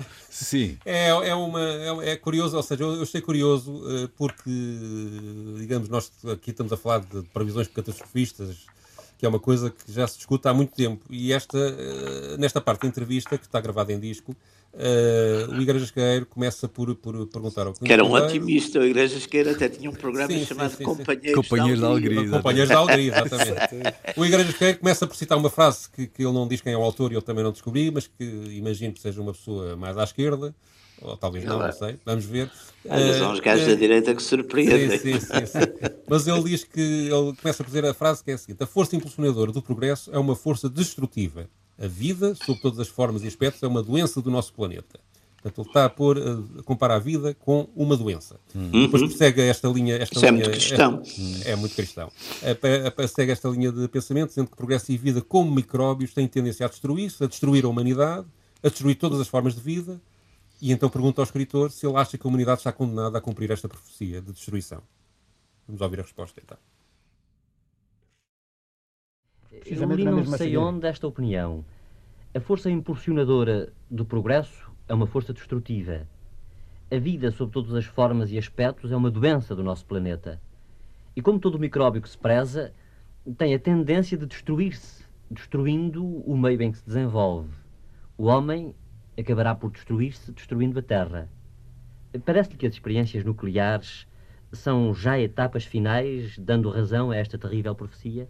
Sim. 0.46 0.78
É, 0.86 1.10
é, 1.10 1.36
uma, 1.36 1.62
é, 1.62 2.12
é 2.12 2.16
curioso, 2.16 2.56
ou 2.56 2.64
seja, 2.64 2.84
eu, 2.84 2.96
eu 2.96 3.02
achei 3.02 3.22
curioso 3.22 3.84
eh, 3.90 4.10
porque, 4.18 4.52
digamos, 5.58 5.90
nós 5.90 6.12
aqui 6.32 6.52
estamos 6.52 6.72
a 6.72 6.78
falar 6.78 7.00
de 7.00 7.24
previsões 7.34 7.68
catastrofistas 7.68 8.66
que 9.18 9.26
é 9.26 9.30
uma 9.30 9.40
coisa 9.40 9.72
que 9.72 9.92
já 9.92 10.08
se 10.08 10.18
discute 10.18 10.48
há 10.48 10.54
muito 10.54 10.76
tempo. 10.76 11.04
E 11.10 11.34
esta, 11.34 11.58
uh, 11.58 12.38
nesta 12.38 12.62
parte 12.62 12.82
da 12.84 12.88
entrevista, 12.88 13.38
que 13.38 13.46
está 13.46 13.60
gravada 13.60 13.92
em 13.92 14.00
disco, 14.00 14.36
Uh, 14.74 15.52
o 15.54 15.62
Igreja 15.62 15.86
Esqueiro 15.86 16.26
começa 16.28 16.68
por, 16.68 16.94
por 16.96 17.26
perguntar 17.28 17.66
ao 17.66 17.74
Que 17.74 17.92
era 17.92 18.04
um 18.04 18.14
otimista, 18.14 18.80
o 18.80 18.86
Igreja 18.86 19.18
Esqueiro 19.18 19.50
até 19.50 19.68
tinha 19.68 19.90
um 19.90 19.94
programa 19.94 20.32
sim, 20.32 20.46
chamado 20.46 20.72
sim, 20.72 20.78
sim, 20.78 20.84
Companheiros, 20.84 21.34
Companheiros 21.34 21.82
da 21.82 21.88
Alegria. 21.88 22.30
Companheiros 22.30 22.70
da 22.70 22.78
Alegria, 22.78 23.14
exatamente. 23.26 23.70
o 24.16 24.26
Igreja 24.26 24.50
Esqueiro 24.52 24.78
começa 24.78 25.08
por 25.08 25.16
citar 25.16 25.36
uma 25.36 25.50
frase 25.50 25.90
que, 25.90 26.06
que 26.06 26.22
ele 26.22 26.32
não 26.32 26.48
diz 26.48 26.62
quem 26.62 26.74
é 26.74 26.78
o 26.78 26.84
autor 26.84 27.12
e 27.12 27.16
eu 27.16 27.24
também 27.24 27.44
não 27.44 27.52
descobri, 27.52 27.90
mas 27.90 28.06
que 28.06 28.24
imagino 28.52 28.94
que 28.94 29.02
seja 29.02 29.20
uma 29.20 29.32
pessoa 29.32 29.76
mais 29.76 29.98
à 29.98 30.04
esquerda, 30.04 30.54
ou 31.02 31.18
talvez 31.18 31.44
não, 31.44 31.58
não 31.58 31.72
sei, 31.72 31.98
vamos 32.06 32.26
ver. 32.26 32.52
Olha, 32.88 33.18
são 33.18 33.34
os 33.34 33.40
gajos 33.40 33.66
da 33.66 33.74
direita 33.74 34.14
que 34.14 34.22
surpreendem. 34.22 35.00
Sim, 35.00 35.20
sim, 35.20 35.46
sim, 35.46 35.60
Mas 36.08 36.28
ele 36.28 36.44
diz 36.44 36.64
que, 36.64 36.80
ele 36.80 37.36
começa 37.42 37.64
a 37.64 37.66
dizer 37.66 37.84
a 37.84 37.96
frase 37.96 38.24
que 38.24 38.30
é 38.30 38.36
a 38.36 38.38
seguinte: 38.38 38.64
a 38.64 38.68
força 38.68 38.96
impulsionadora 38.96 39.52
do 39.52 39.62
progresso 39.62 40.14
é 40.14 40.20
uma 40.20 40.36
força 40.36 40.70
destrutiva 40.70 41.50
a 41.80 41.88
vida, 41.88 42.36
sob 42.36 42.60
todas 42.62 42.80
as 42.80 42.88
formas 42.88 43.24
e 43.24 43.28
aspectos, 43.28 43.62
é 43.62 43.68
uma 43.68 43.84
doença 43.84 44.22
do 44.22 44.32
nosso 44.32 44.54
planeta. 44.54 45.00
Portanto, 45.42 45.62
ele 45.62 45.68
está 45.68 45.86
a, 45.86 45.90
pôr, 45.90 46.18
a 46.18 46.64
comparar 46.64 46.96
a 46.96 47.00
vida 47.00 47.34
com 47.36 47.70
uma 47.76 47.96
doença. 47.96 48.40
Uhum. 48.56 48.86
Depois 48.86 49.04
persegue 49.04 49.42
esta 49.42 49.68
linha. 49.68 49.96
Esta 49.96 50.16
Isso 50.16 50.26
linha, 50.26 50.30
é 50.30 50.32
muito 50.34 50.50
cristão. 50.52 51.02
Esta, 51.04 51.50
é 51.50 51.56
muito 51.56 51.76
cristão. 51.76 52.12
Persegue 52.96 53.32
esta 53.32 53.48
linha 53.50 53.72
de 53.72 53.88
pensamento, 53.88 54.30
dizendo 54.30 54.50
que 54.50 54.56
progresso 54.56 54.92
e 54.92 54.98
vida, 54.98 55.22
como 55.22 55.52
micróbios, 55.52 56.14
têm 56.14 56.28
tendência 56.28 56.66
a 56.66 56.70
destruir-se, 56.70 57.24
a 57.24 57.28
destruir 57.28 57.66
a 57.66 57.68
humanidade, 57.68 58.26
a 58.64 58.70
destruir 58.70 58.96
todas 58.96 59.20
as 59.20 59.28
formas 59.28 59.54
de 59.54 59.62
vida. 59.62 60.02
E 60.60 60.72
então 60.72 60.90
pergunta 60.90 61.22
ao 61.22 61.24
escritor 61.24 61.72
se 61.72 61.86
ele 61.86 61.96
acha 61.96 62.18
que 62.18 62.26
a 62.26 62.28
humanidade 62.28 62.62
está 62.62 62.72
condenada 62.72 63.20
a 63.20 63.22
cumprir 63.22 63.52
esta 63.52 63.70
profecia 63.70 64.20
de 64.22 64.34
destruição. 64.34 64.82
Vamos 65.68 65.82
ouvir 65.82 66.00
a 66.00 66.04
resposta 66.04 66.42
então. 66.44 66.58
Eu 69.70 69.92
li 69.92 70.06
não 70.06 70.24
sei 70.24 70.38
seguida. 70.38 70.62
onde 70.62 70.88
esta 70.88 71.08
opinião. 71.08 71.66
A 72.34 72.40
força 72.40 72.70
impulsionadora 72.70 73.74
do 73.90 74.06
progresso 74.06 74.72
é 74.88 74.94
uma 74.94 75.08
força 75.08 75.34
destrutiva. 75.34 76.08
A 76.90 76.98
vida, 76.98 77.32
sob 77.32 77.52
todas 77.52 77.74
as 77.74 77.86
formas 77.86 78.32
e 78.32 78.38
aspectos, 78.38 78.92
é 78.92 78.96
uma 78.96 79.12
doença 79.12 79.56
do 79.56 79.64
nosso 79.64 79.86
planeta. 79.86 80.40
E 81.16 81.22
como 81.22 81.40
todo 81.40 81.60
micróbio 81.60 82.02
que 82.02 82.10
se 82.10 82.18
preza, 82.18 82.72
tem 83.38 83.54
a 83.54 83.60
tendência 83.60 84.18
de 84.18 84.26
destruir-se, 84.26 85.04
destruindo 85.30 86.06
o 86.06 86.38
meio 86.38 86.62
em 86.62 86.72
que 86.72 86.78
se 86.78 86.86
desenvolve. 86.86 87.52
O 88.18 88.26
homem 88.26 88.74
acabará 89.20 89.54
por 89.54 89.72
destruir-se, 89.72 90.32
destruindo 90.32 90.80
a 90.80 90.82
Terra. 90.82 91.30
Parece-lhe 92.24 92.56
que 92.56 92.68
as 92.68 92.74
experiências 92.74 93.24
nucleares 93.26 94.08
são 94.52 94.94
já 94.94 95.20
etapas 95.20 95.66
finais, 95.66 96.38
dando 96.38 96.70
razão 96.70 97.12
a 97.12 97.18
esta 97.18 97.38
terrível 97.38 97.76
profecia? 97.76 98.30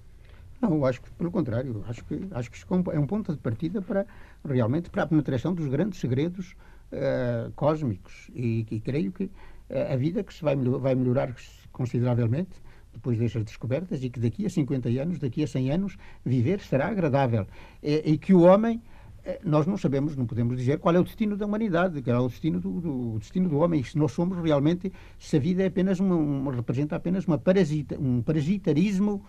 Não, 0.59 0.83
acho 0.85 1.01
que 1.01 1.11
pelo 1.11 1.31
contrário, 1.31 1.83
acho 1.87 2.03
que 2.05 2.27
acho 2.31 2.49
que 2.51 2.57
é 2.91 2.99
um 2.99 3.05
ponto 3.05 3.31
de 3.31 3.39
partida 3.39 3.81
para 3.81 4.05
realmente 4.43 4.89
para 4.89 5.03
a 5.03 5.07
penetração 5.07 5.53
dos 5.53 5.67
grandes 5.67 5.99
segredos 5.99 6.55
uh, 6.91 7.51
cósmicos 7.55 8.29
e, 8.33 8.65
e, 8.71 8.79
creio 8.79 9.11
que 9.11 9.25
uh, 9.25 9.93
a 9.93 9.95
vida 9.95 10.23
que 10.23 10.33
se 10.33 10.43
vai, 10.43 10.55
vai 10.55 10.95
melhorar 10.95 11.35
consideravelmente 11.71 12.61
depois 12.91 13.19
destas 13.19 13.43
descobertas 13.43 14.03
e 14.03 14.09
que 14.09 14.19
daqui 14.19 14.47
a 14.47 14.49
50 14.49 14.89
anos, 14.89 15.19
daqui 15.19 15.43
a 15.43 15.47
100 15.47 15.71
anos, 15.71 15.97
viver 16.25 16.59
será 16.61 16.87
agradável 16.87 17.45
e, 17.83 18.13
e 18.13 18.17
que 18.17 18.33
o 18.33 18.41
homem 18.41 18.81
eh, 19.27 19.41
nós 19.43 19.67
não 19.67 19.77
sabemos, 19.77 20.15
não 20.15 20.25
podemos 20.25 20.57
dizer 20.57 20.79
qual 20.79 20.95
é 20.95 20.99
o 20.99 21.03
destino 21.03 21.35
da 21.35 21.45
humanidade, 21.45 22.01
qual 22.01 22.15
é 22.15 22.19
o 22.19 22.29
destino 22.29 22.61
do, 22.61 22.79
do 22.79 23.13
o 23.15 23.19
destino 23.19 23.49
do 23.49 23.57
homem. 23.57 23.83
Se 23.83 23.97
nós 23.97 24.13
somos 24.13 24.37
realmente, 24.39 24.91
se 25.19 25.35
a 25.35 25.39
vida 25.39 25.63
é 25.63 25.67
apenas 25.67 25.99
uma, 25.99 26.15
uma 26.15 26.55
representa 26.55 26.95
apenas 26.95 27.25
uma 27.25 27.37
parasita, 27.37 27.99
um 27.99 28.21
parasitarismo 28.21 29.25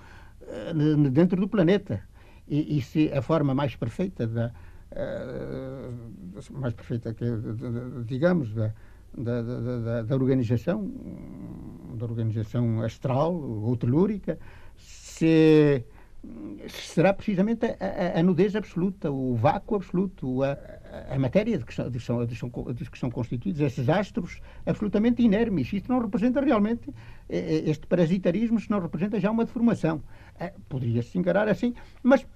dentro 1.11 1.41
do 1.41 1.49
planeta. 1.49 2.03
E, 2.47 2.79
e, 2.79 2.83
se 2.83 3.13
a 3.13 3.21
forma 3.21 3.55
mais 3.55 3.77
perfeita 3.77 4.27
da 4.27 4.53
uh, 4.93 6.53
mais 6.53 6.73
perfeita 6.73 7.13
que 7.13 7.27
digamos 8.07 8.55
da, 8.55 8.73
da, 9.15 9.43
da, 9.43 10.03
da, 10.03 10.15
organização 10.15 10.91
da 11.95 12.07
organização 12.07 12.81
astral 12.81 13.35
ou 13.35 13.77
telúrica 13.77 14.39
se 14.77 15.85
será 16.69 17.13
precisamente 17.13 17.65
a, 17.65 18.17
a, 18.17 18.21
a, 18.21 18.23
nudez 18.23 18.57
absoluta, 18.57 19.11
o 19.11 19.37
vácuo 19.37 19.77
absoluto, 19.77 20.43
a, 20.43 20.59
a 21.11 21.19
matéria 21.19 21.57
de 21.57 21.65
que, 21.65 21.73
são, 21.73 21.89
de, 21.89 22.01
são, 22.01 22.25
de 22.25 22.91
que 22.91 22.99
são 22.99 23.11
constituídos 23.11 23.61
esses 23.61 23.89
astros 23.89 24.41
absolutamente 24.67 25.23
inermes. 25.23 25.73
Isto 25.73 25.93
não 25.93 26.01
representa 26.01 26.41
realmente, 26.41 26.91
eh, 27.29 27.39
eh, 27.39 27.71
este 27.71 27.87
parasitarismo, 27.87 28.59
isto 28.59 28.71
não 28.71 28.81
representa 28.81 29.21
já 29.21 29.31
uma 29.31 29.45
deformação. 29.45 30.03
Eh, 30.41 30.53
poderia-se 30.69 31.19
encarar 31.19 31.49
assim, 31.49 31.75
mas 32.03 32.27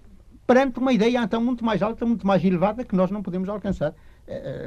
perante 0.47 0.79
uma 0.79 0.93
ideia 0.93 1.23
então 1.23 1.43
muito 1.43 1.65
mais 1.65 1.83
alta, 1.83 2.05
muito 2.05 2.27
mais 2.27 2.45
elevada, 2.45 2.85
que 2.85 2.95
nós 2.95 3.11
não 3.11 3.23
podemos 3.23 3.49
alcançar. 3.49 3.95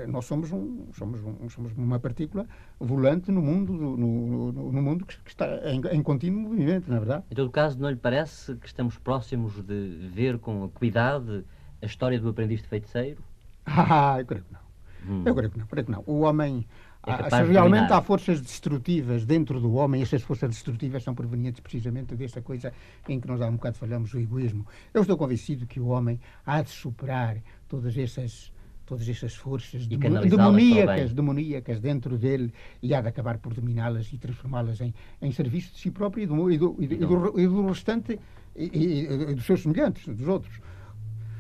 nós 0.07 0.25
somos, 0.25 0.51
um, 0.51 0.87
somos, 0.93 1.21
um, 1.23 1.49
somos 1.49 1.71
uma 1.77 1.99
partícula 1.99 2.47
volante 2.79 3.31
no 3.31 3.41
mundo, 3.41 3.73
no, 3.73 3.97
no, 3.97 4.71
no 4.71 4.81
mundo 4.81 5.05
que, 5.05 5.15
está 5.27 5.47
em, 5.69 5.81
em, 5.97 6.01
contínuo 6.01 6.41
movimento, 6.41 6.89
na 6.89 6.97
é 6.97 6.99
verdade. 6.99 7.23
Em 7.29 7.35
todo 7.35 7.51
caso, 7.51 7.79
não 7.79 7.89
lhe 7.89 7.95
parece 7.95 8.55
que 8.55 8.67
estamos 8.67 8.97
próximos 8.97 9.61
de 9.61 10.09
ver 10.13 10.39
com 10.39 10.69
cuidado 10.69 11.45
a 11.81 11.85
história 11.85 12.19
do 12.19 12.29
aprendiz 12.29 12.61
de 12.61 12.67
feiticeiro? 12.67 13.21
Ah, 13.67 14.17
eu 14.19 14.25
creio 14.27 14.43
que 14.43 14.53
não. 14.53 14.65
Hum. 15.07 15.23
Eu 15.25 15.35
creio 15.35 15.51
que 15.51 15.57
não, 15.57 15.67
creio 15.67 15.85
que 15.85 15.91
não. 15.91 16.03
O 16.05 16.21
homem. 16.21 16.67
É 17.05 17.29
se 17.29 17.51
realmente 17.51 17.93
há 17.93 18.01
forças 18.01 18.41
destrutivas 18.41 19.25
dentro 19.25 19.59
do 19.59 19.73
homem, 19.73 20.01
essas 20.01 20.21
forças 20.23 20.49
destrutivas 20.49 21.03
são 21.03 21.13
provenientes 21.13 21.59
precisamente 21.59 22.15
desta 22.15 22.41
coisa 22.41 22.73
em 23.07 23.19
que 23.19 23.27
nós 23.27 23.41
há 23.41 23.47
um 23.47 23.53
bocado 23.53 23.77
falamos, 23.77 24.13
o 24.13 24.19
egoísmo. 24.19 24.65
Eu 24.93 25.01
estou 25.01 25.17
convencido 25.17 25.67
que 25.67 25.79
o 25.79 25.87
homem 25.87 26.19
há 26.45 26.61
de 26.61 26.69
superar 26.69 27.37
todas 27.67 27.97
essas 27.97 28.53
todas 28.85 29.09
essas 29.09 29.33
forças 29.35 29.87
demoníacas, 29.87 31.11
demoníacas 31.11 31.79
dentro 31.79 32.17
dele 32.17 32.53
e 32.81 32.93
há 32.93 33.01
de 33.01 33.07
acabar 33.07 33.39
por 33.39 33.51
dominá-las 33.51 34.13
e 34.13 34.17
transformá-las 34.17 34.79
em, 34.79 34.93
em 35.21 35.31
serviço 35.31 35.73
de 35.73 35.79
si 35.79 35.89
próprio 35.89 36.23
e 36.23 36.27
do, 36.27 36.51
e 36.51 36.57
do, 36.57 36.75
e 36.79 36.87
do, 36.87 36.93
então. 36.93 37.39
e 37.39 37.47
do 37.47 37.67
restante 37.67 38.19
e, 38.55 38.63
e, 38.63 39.33
dos 39.33 39.45
seus 39.45 39.63
semelhantes, 39.63 40.07
dos 40.07 40.27
outros. 40.27 40.59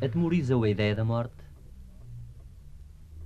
Atemoriza-o 0.01 0.63
a 0.63 0.69
ideia 0.69 0.95
da 0.95 1.05
morte? 1.05 1.44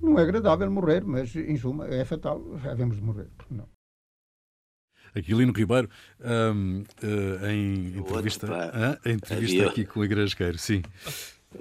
Não 0.01 0.17
é 0.17 0.23
agradável 0.23 0.71
morrer, 0.71 1.03
mas 1.03 1.35
em 1.35 1.57
suma 1.57 1.87
é 1.87 2.05
fatal. 2.05 2.41
Havemos 2.65 2.97
de 2.97 3.03
morrer, 3.03 3.27
não. 3.49 3.67
Aquilino 5.15 5.51
Ribeiro, 5.51 5.89
um, 6.19 6.81
uh, 6.81 7.45
eh, 7.45 7.53
em 7.53 7.97
entrevista, 7.97 8.47
Outro, 8.47 9.09
em 9.09 9.13
entrevista 9.13 9.67
aqui 9.67 9.85
com 9.85 10.01
o 10.01 10.05
Igrasqueiro, 10.05 10.57
sim. 10.57 10.83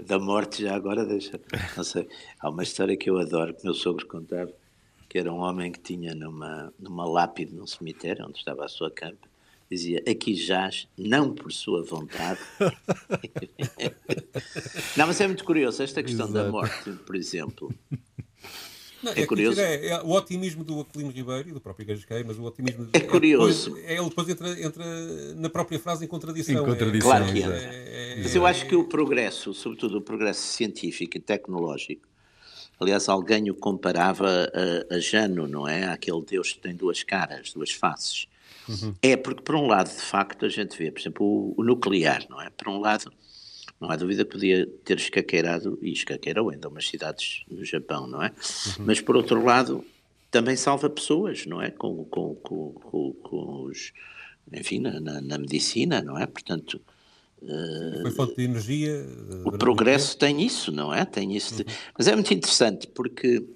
Da 0.06 0.18
morte 0.18 0.62
já 0.62 0.76
agora 0.76 1.06
deixa. 1.06 1.40
Não 1.76 1.84
sei. 1.84 2.06
Há 2.40 2.50
uma 2.50 2.62
história 2.62 2.96
que 2.96 3.08
eu 3.08 3.18
adoro, 3.18 3.54
que 3.54 3.64
meu 3.64 3.72
sogro 3.72 4.06
contava, 4.06 4.52
que 5.08 5.18
era 5.18 5.32
um 5.32 5.38
homem 5.38 5.72
que 5.72 5.80
tinha 5.80 6.14
numa, 6.14 6.72
numa 6.78 7.08
lápide 7.08 7.54
num 7.54 7.66
cemitério, 7.66 8.26
onde 8.26 8.38
estava 8.38 8.66
a 8.66 8.68
sua 8.68 8.90
campa, 8.90 9.26
dizia 9.70 10.02
aqui 10.08 10.34
jaz, 10.34 10.86
não 10.96 11.34
por 11.34 11.50
sua 11.50 11.82
vontade. 11.82 12.40
não, 14.96 15.06
mas 15.06 15.18
é 15.20 15.26
muito 15.26 15.44
curioso 15.44 15.82
esta 15.82 16.02
questão 16.02 16.28
Exato. 16.28 16.44
da 16.44 16.52
morte, 16.52 16.92
por 17.06 17.16
exemplo. 17.16 17.74
Não, 19.02 19.12
é, 19.12 19.20
é, 19.20 19.26
curioso. 19.26 19.60
É, 19.60 19.86
é, 19.86 20.00
o 20.02 20.10
otimismo 20.10 20.64
do 20.64 20.80
Aquilino 20.80 21.10
Ribeiro 21.10 21.48
e 21.48 21.52
do 21.52 21.60
próprio 21.60 21.86
Gasquei, 21.86 22.24
mas 22.24 22.38
o 22.38 22.42
otimismo. 22.44 22.88
É 22.92 23.00
curioso. 23.00 23.76
É, 23.84 23.94
ele 23.94 24.08
depois 24.08 24.28
entra, 24.28 24.60
entra, 24.60 24.84
na 25.36 25.48
própria 25.48 25.78
frase 25.78 26.04
em 26.04 26.08
contradição. 26.08 26.62
Em 26.62 26.66
contradição. 26.66 27.08
claro 27.08 27.32
que 27.32 27.38
entra. 27.38 27.70
Mas 28.22 28.34
eu 28.34 28.44
acho 28.44 28.66
que 28.66 28.74
o 28.74 28.84
progresso, 28.84 29.54
sobretudo 29.54 29.98
o 29.98 30.00
progresso 30.00 30.40
científico 30.40 31.16
e 31.16 31.20
tecnológico, 31.20 32.08
aliás, 32.80 33.08
alguém 33.08 33.50
o 33.50 33.54
comparava 33.54 34.50
a, 34.90 34.96
a 34.96 34.98
Jano, 34.98 35.46
não 35.46 35.68
é? 35.68 35.84
Aquele 35.84 36.22
Deus 36.22 36.52
que 36.52 36.58
tem 36.58 36.74
duas 36.74 37.04
caras, 37.04 37.52
duas 37.52 37.70
faces. 37.70 38.26
Uhum. 38.68 38.94
É 39.00 39.16
porque, 39.16 39.42
por 39.42 39.54
um 39.54 39.66
lado, 39.66 39.88
de 39.88 40.02
facto, 40.02 40.44
a 40.44 40.48
gente 40.48 40.76
vê, 40.76 40.90
por 40.90 41.00
exemplo, 41.00 41.24
o, 41.24 41.54
o 41.56 41.64
nuclear, 41.64 42.26
não 42.28 42.40
é? 42.40 42.50
Por 42.50 42.68
um 42.68 42.80
lado 42.80 43.12
não 43.80 43.90
há 43.90 43.96
dúvida 43.96 44.24
que 44.24 44.30
podia 44.32 44.66
ter 44.84 44.96
escaqueirado, 44.96 45.78
e 45.80 45.92
escaqueirou 45.92 46.50
ainda 46.50 46.68
umas 46.68 46.88
cidades 46.88 47.44
no 47.50 47.64
Japão, 47.64 48.06
não 48.06 48.22
é? 48.22 48.28
Uhum. 48.28 48.86
Mas, 48.86 49.00
por 49.00 49.16
outro 49.16 49.44
lado, 49.44 49.84
também 50.30 50.56
salva 50.56 50.90
pessoas, 50.90 51.46
não 51.46 51.62
é? 51.62 51.70
Com, 51.70 52.04
com, 52.04 52.34
com, 52.34 53.12
com, 53.22 53.62
os. 53.64 53.92
Enfim, 54.52 54.80
na, 54.80 55.20
na, 55.20 55.38
medicina, 55.38 56.02
não 56.02 56.18
é? 56.18 56.26
Portanto. 56.26 56.80
Uh, 57.40 58.02
Foi 58.02 58.10
fonte 58.10 58.36
de 58.36 58.42
energia. 58.42 58.90
Eh, 58.90 59.42
o 59.44 59.52
progresso 59.52 60.18
tem 60.18 60.44
isso, 60.44 60.72
não 60.72 60.92
é? 60.92 61.04
Tem 61.04 61.36
isso. 61.36 61.54
De... 61.56 61.62
Uhum. 61.62 61.78
Mas 61.96 62.08
é 62.08 62.14
muito 62.14 62.34
interessante 62.34 62.88
porque 62.88 63.46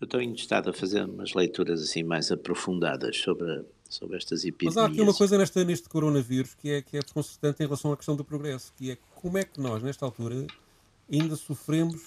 eu 0.00 0.06
tenho 0.06 0.34
estado 0.34 0.70
a 0.70 0.72
fazer 0.72 1.04
umas 1.04 1.34
leituras 1.34 1.82
assim 1.82 2.04
mais 2.04 2.30
aprofundadas 2.30 3.16
sobre 3.16 3.64
sobre 3.94 4.16
estas 4.16 4.44
epidemias. 4.44 4.74
Mas 4.74 4.84
há 4.84 4.86
aqui 4.86 5.00
uma 5.00 5.14
coisa 5.14 5.38
nesta, 5.38 5.64
neste 5.64 5.88
coronavírus 5.88 6.54
que 6.54 6.70
é, 6.70 6.82
que 6.82 6.96
é 6.96 7.00
desconcertante 7.00 7.62
em 7.62 7.66
relação 7.66 7.92
à 7.92 7.96
questão 7.96 8.16
do 8.16 8.24
progresso, 8.24 8.72
que 8.76 8.90
é 8.90 8.98
como 9.14 9.38
é 9.38 9.44
que 9.44 9.60
nós, 9.60 9.82
nesta 9.82 10.04
altura, 10.04 10.46
ainda 11.10 11.36
sofremos 11.36 12.02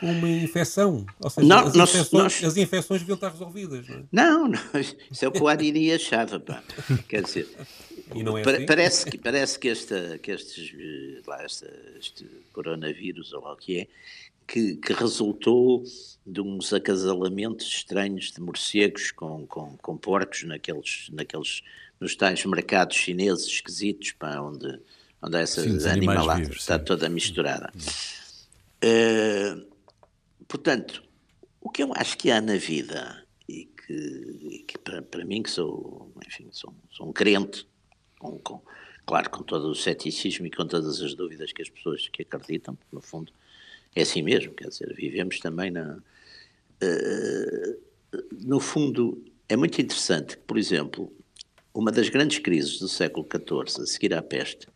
uma 0.00 0.28
infecção. 0.28 1.06
Ou 1.20 1.30
seja, 1.30 1.46
não, 1.46 1.66
as, 1.66 1.74
nós, 1.74 1.90
infecções, 1.90 2.42
nós... 2.42 2.44
as 2.44 2.56
infecções 2.56 3.00
deviam 3.00 3.14
estar 3.14 3.30
resolvidas. 3.30 3.86
Não, 3.88 3.96
é? 3.96 4.04
não, 4.12 4.48
não 4.48 4.60
isso 5.10 5.24
é 5.24 5.28
o 5.28 5.32
que 5.32 5.42
o 5.42 5.48
Ariri 5.48 5.92
achava. 5.92 6.40
Pá. 6.40 6.62
Quer 7.08 7.22
dizer, 7.22 7.48
é 7.56 8.50
assim? 8.50 8.66
parece, 8.66 9.10
que, 9.10 9.18
parece 9.18 9.58
que, 9.58 9.68
esta, 9.68 10.18
que 10.18 10.30
estes, 10.30 10.74
lá, 11.26 11.42
esta, 11.42 11.70
este 11.98 12.26
coronavírus, 12.52 13.32
ou 13.32 13.42
lá 13.42 13.52
o 13.52 13.56
que 13.56 13.80
é, 13.80 13.88
que, 14.46 14.76
que, 14.76 14.92
resultou 14.92 15.82
de 16.26 16.40
uns 16.40 16.72
acasalamentos 16.72 17.66
estranhos 17.66 18.30
de 18.32 18.40
morcegos 18.40 19.10
com, 19.10 19.46
com, 19.46 19.76
com 19.78 19.96
porcos 19.96 20.44
naqueles, 20.44 21.08
naqueles, 21.12 21.62
nos 22.00 22.14
tais 22.16 22.44
mercados 22.44 22.96
chineses 22.96 23.46
esquisitos, 23.46 24.12
para 24.12 24.42
onde, 24.42 24.80
onde 25.20 25.36
essa 25.38 25.62
sim, 25.62 25.88
animalada 25.88 26.42
está 26.42 26.78
sim. 26.78 26.84
toda 26.84 27.08
misturada. 27.08 27.72
Uh, 28.84 29.66
portanto, 30.46 31.02
o 31.60 31.70
que 31.70 31.82
eu 31.82 31.92
acho 31.94 32.18
que 32.18 32.30
há 32.30 32.40
na 32.40 32.56
vida, 32.56 33.24
e 33.48 33.66
que, 33.66 33.92
e 33.92 34.64
que 34.66 34.78
para, 34.78 35.02
para, 35.02 35.24
mim, 35.24 35.42
que 35.42 35.50
sou, 35.50 36.12
enfim, 36.26 36.48
sou, 36.50 36.74
sou 36.90 37.08
um 37.08 37.12
crente, 37.12 37.66
com, 38.18 38.38
com, 38.38 38.60
claro, 39.06 39.30
com 39.30 39.42
todo 39.42 39.70
o 39.70 39.74
ceticismo 39.74 40.46
e 40.46 40.50
com 40.50 40.66
todas 40.66 41.00
as 41.00 41.14
dúvidas 41.14 41.52
que 41.52 41.62
as 41.62 41.68
pessoas 41.68 42.08
que 42.08 42.22
acreditam, 42.22 42.76
no 42.92 43.00
fundo, 43.00 43.32
é 43.94 44.02
assim 44.02 44.22
mesmo, 44.22 44.52
quer 44.52 44.68
dizer, 44.68 44.94
vivemos 44.94 45.38
também 45.38 45.70
na. 45.70 45.98
Uh, 46.82 47.92
no 48.44 48.60
fundo, 48.60 49.24
é 49.48 49.56
muito 49.56 49.80
interessante 49.80 50.36
que, 50.36 50.42
por 50.42 50.58
exemplo, 50.58 51.12
uma 51.72 51.90
das 51.90 52.08
grandes 52.08 52.38
crises 52.38 52.78
do 52.78 52.88
século 52.88 53.26
XIV, 53.26 53.82
a 53.82 53.86
seguir 53.86 54.14
à 54.14 54.22
peste, 54.22 54.66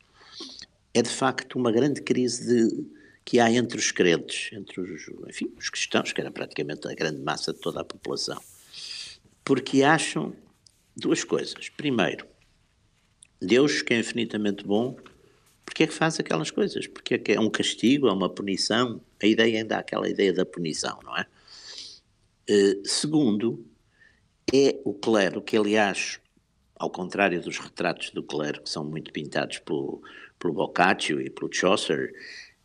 é 0.95 1.03
de 1.03 1.11
facto 1.11 1.57
uma 1.57 1.71
grande 1.71 2.01
crise 2.01 2.47
de, 2.47 2.87
que 3.25 3.39
há 3.39 3.51
entre 3.51 3.79
os 3.79 3.91
crentes, 3.91 4.51
entre 4.53 4.81
os, 4.81 5.09
enfim, 5.29 5.53
os 5.59 5.69
cristãos, 5.69 6.13
que 6.13 6.21
era 6.21 6.31
praticamente 6.31 6.89
a 6.89 6.95
grande 6.95 7.21
massa 7.21 7.53
de 7.53 7.61
toda 7.61 7.81
a 7.81 7.85
população, 7.85 8.41
porque 9.45 9.83
acham 9.83 10.35
duas 10.97 11.25
coisas. 11.25 11.69
Primeiro, 11.69 12.27
Deus, 13.41 13.83
que 13.83 13.93
é 13.93 13.99
infinitamente 13.99 14.65
bom, 14.65 14.97
porque 15.67 15.83
é 15.83 15.87
que 15.87 15.93
faz 15.93 16.19
aquelas 16.19 16.51
coisas? 16.51 16.87
Porque 16.87 17.15
é 17.15 17.19
que 17.19 17.33
é 17.33 17.41
um 17.41 17.51
castigo, 17.51 18.09
é 18.09 18.13
uma 18.13 18.31
punição? 18.31 19.01
A 19.23 19.27
ideia 19.27 19.59
ainda 19.59 19.77
há 19.77 19.81
aquela 19.81 20.09
ideia 20.09 20.33
da 20.33 20.47
punição, 20.47 20.99
não 21.05 21.15
é? 21.15 21.27
Uh, 22.49 22.87
segundo, 22.87 23.67
é 24.55 24.81
o 24.85 24.95
clero, 24.95 25.43
que 25.43 25.57
aliás, 25.57 26.21
ao 26.77 26.89
contrário 26.89 27.43
dos 27.43 27.59
retratos 27.59 28.11
do 28.11 28.23
clero, 28.23 28.63
que 28.63 28.71
são 28.71 28.85
muito 28.85 29.13
pintados 29.13 29.59
pelo, 29.59 30.01
pelo 30.39 30.55
Boccaccio 30.55 31.21
e 31.21 31.29
pelo 31.29 31.53
Chaucer, 31.53 32.13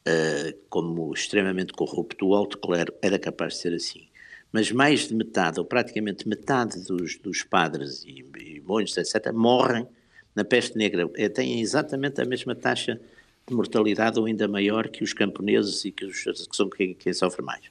uh, 0.08 0.58
como 0.70 1.12
extremamente 1.12 1.74
corrupto, 1.74 2.28
o 2.28 2.36
alto 2.36 2.60
clero 2.60 2.94
era 3.02 3.18
capaz 3.18 3.56
de 3.56 3.60
ser 3.62 3.74
assim. 3.74 4.08
Mas 4.52 4.72
mais 4.72 5.08
de 5.08 5.16
metade, 5.16 5.60
ou 5.60 5.66
praticamente 5.66 6.28
metade 6.28 6.80
dos, 6.86 7.18
dos 7.18 7.42
padres 7.44 8.04
e, 8.06 8.24
e 8.40 8.62
monges, 8.62 8.96
etc., 8.96 9.34
morrem 9.34 9.88
na 10.36 10.44
peste 10.44 10.78
negra 10.78 11.10
é, 11.16 11.30
têm 11.30 11.62
exatamente 11.62 12.22
a 12.22 12.26
mesma 12.26 12.56
taxa 12.56 13.00
de 13.48 13.54
mortalidade 13.54 14.20
ou 14.20 14.26
ainda 14.26 14.48
maior 14.48 14.88
que 14.88 15.04
os 15.04 15.14
camponeses 15.14 15.84
e 15.86 15.92
que, 15.92 16.06
os, 16.06 16.24
que 16.24 16.56
são 16.56 16.70
quem, 16.70 16.94
quem 16.94 17.14
sofre 17.14 17.42
mais. 17.42 17.64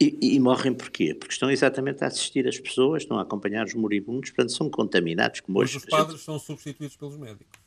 E, 0.00 0.34
e, 0.34 0.40
morrem 0.40 0.74
porquê? 0.74 1.14
Porque 1.14 1.32
estão 1.32 1.50
exatamente 1.50 2.02
a 2.02 2.08
assistir 2.08 2.46
as 2.48 2.58
pessoas, 2.58 3.04
estão 3.04 3.18
a 3.18 3.22
acompanhar 3.22 3.64
os 3.64 3.74
moribundos, 3.74 4.30
portanto 4.30 4.52
são 4.52 4.68
contaminados 4.68 5.40
como 5.40 5.58
Mas 5.58 5.70
hoje. 5.70 5.78
os 5.78 5.84
padres 5.86 6.16
gente... 6.16 6.24
são 6.24 6.38
substituídos 6.38 6.96
pelos 6.96 7.16
médicos. 7.16 7.63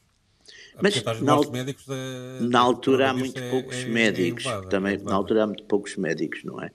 Mas 0.81 1.03
na, 1.21 1.51
médicos 1.51 1.85
da, 1.85 1.95
na 2.41 2.59
altura 2.59 3.09
há 3.09 3.13
muito 3.13 3.39
é, 3.39 3.49
poucos 3.49 3.75
é, 3.75 3.85
médicos, 3.85 4.45
é 4.45 4.49
elevada, 4.49 4.69
também 4.69 4.97
na 4.97 5.15
altura 5.15 5.43
há 5.43 5.47
muito 5.47 5.63
poucos 5.63 5.95
médicos, 5.95 6.43
não 6.43 6.61
é? 6.61 6.71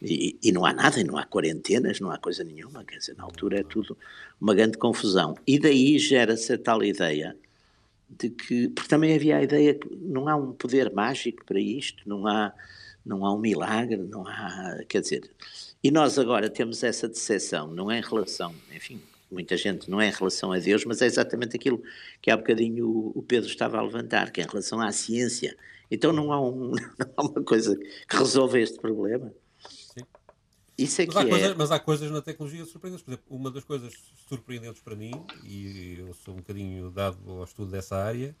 E, 0.00 0.38
e, 0.42 0.52
não 0.52 0.64
há 0.64 0.72
nada, 0.72 1.00
e 1.00 1.04
não 1.04 1.16
há 1.16 1.24
quarentenas, 1.24 2.00
não 2.00 2.10
há 2.10 2.18
coisa 2.18 2.44
nenhuma, 2.44 2.84
quer 2.84 2.98
dizer, 2.98 3.16
na 3.16 3.24
altura 3.24 3.60
é 3.60 3.62
tudo 3.62 3.96
uma 4.40 4.54
grande 4.54 4.78
confusão. 4.78 5.36
E 5.46 5.58
daí 5.58 5.98
gera-se 5.98 6.52
a 6.52 6.58
tal 6.58 6.82
ideia 6.84 7.36
de 8.08 8.30
que, 8.30 8.68
porque 8.68 8.88
também 8.88 9.14
havia 9.14 9.36
a 9.36 9.42
ideia 9.42 9.74
que 9.74 9.88
não 9.96 10.28
há 10.28 10.36
um 10.36 10.52
poder 10.52 10.92
mágico 10.92 11.44
para 11.44 11.60
isto, 11.60 12.08
não 12.08 12.26
há, 12.26 12.52
não 13.04 13.24
há 13.24 13.34
um 13.34 13.38
milagre, 13.38 13.96
não 13.96 14.26
há, 14.26 14.80
quer 14.88 15.00
dizer, 15.00 15.30
e 15.82 15.90
nós 15.90 16.18
agora 16.18 16.50
temos 16.50 16.82
essa 16.82 17.08
decepção, 17.08 17.68
não 17.68 17.90
é 17.90 17.98
em 17.98 18.02
relação, 18.02 18.54
enfim, 18.74 19.00
muita 19.30 19.56
gente 19.56 19.90
não 19.90 20.00
é 20.00 20.08
em 20.08 20.12
relação 20.12 20.52
a 20.52 20.58
Deus, 20.58 20.84
mas 20.84 21.00
é 21.02 21.06
exatamente 21.06 21.56
aquilo 21.56 21.82
que 22.20 22.30
há 22.30 22.36
bocadinho 22.36 23.12
o 23.14 23.22
Pedro 23.22 23.48
estava 23.48 23.78
a 23.78 23.82
levantar, 23.82 24.30
que 24.30 24.40
é 24.40 24.44
em 24.44 24.46
relação 24.46 24.80
à 24.80 24.90
ciência. 24.92 25.56
Então 25.90 26.12
não 26.12 26.32
há, 26.32 26.40
um, 26.40 26.70
não 26.98 27.12
há 27.16 27.22
uma 27.22 27.42
coisa 27.42 27.76
que 27.76 28.16
resolva 28.16 28.58
este 28.58 28.78
problema. 28.78 29.32
Sim. 29.68 30.04
Isso 30.78 31.02
é 31.02 31.06
mas, 31.06 31.14
que 31.14 31.20
há 31.20 31.26
é... 31.26 31.28
coisa, 31.28 31.54
mas 31.56 31.70
há 31.70 31.78
coisas 31.78 32.10
na 32.10 32.22
tecnologia 32.22 32.64
surpreendentes. 32.64 33.04
Por 33.04 33.12
exemplo, 33.12 33.26
uma 33.28 33.50
das 33.50 33.64
coisas 33.64 33.92
surpreendentes 34.28 34.80
para 34.82 34.96
mim, 34.96 35.12
e 35.44 35.96
eu 35.98 36.14
sou 36.14 36.34
um 36.34 36.38
bocadinho 36.38 36.90
dado 36.90 37.18
ao 37.28 37.44
estudo 37.44 37.70
dessa 37.70 37.96
área, 37.96 38.34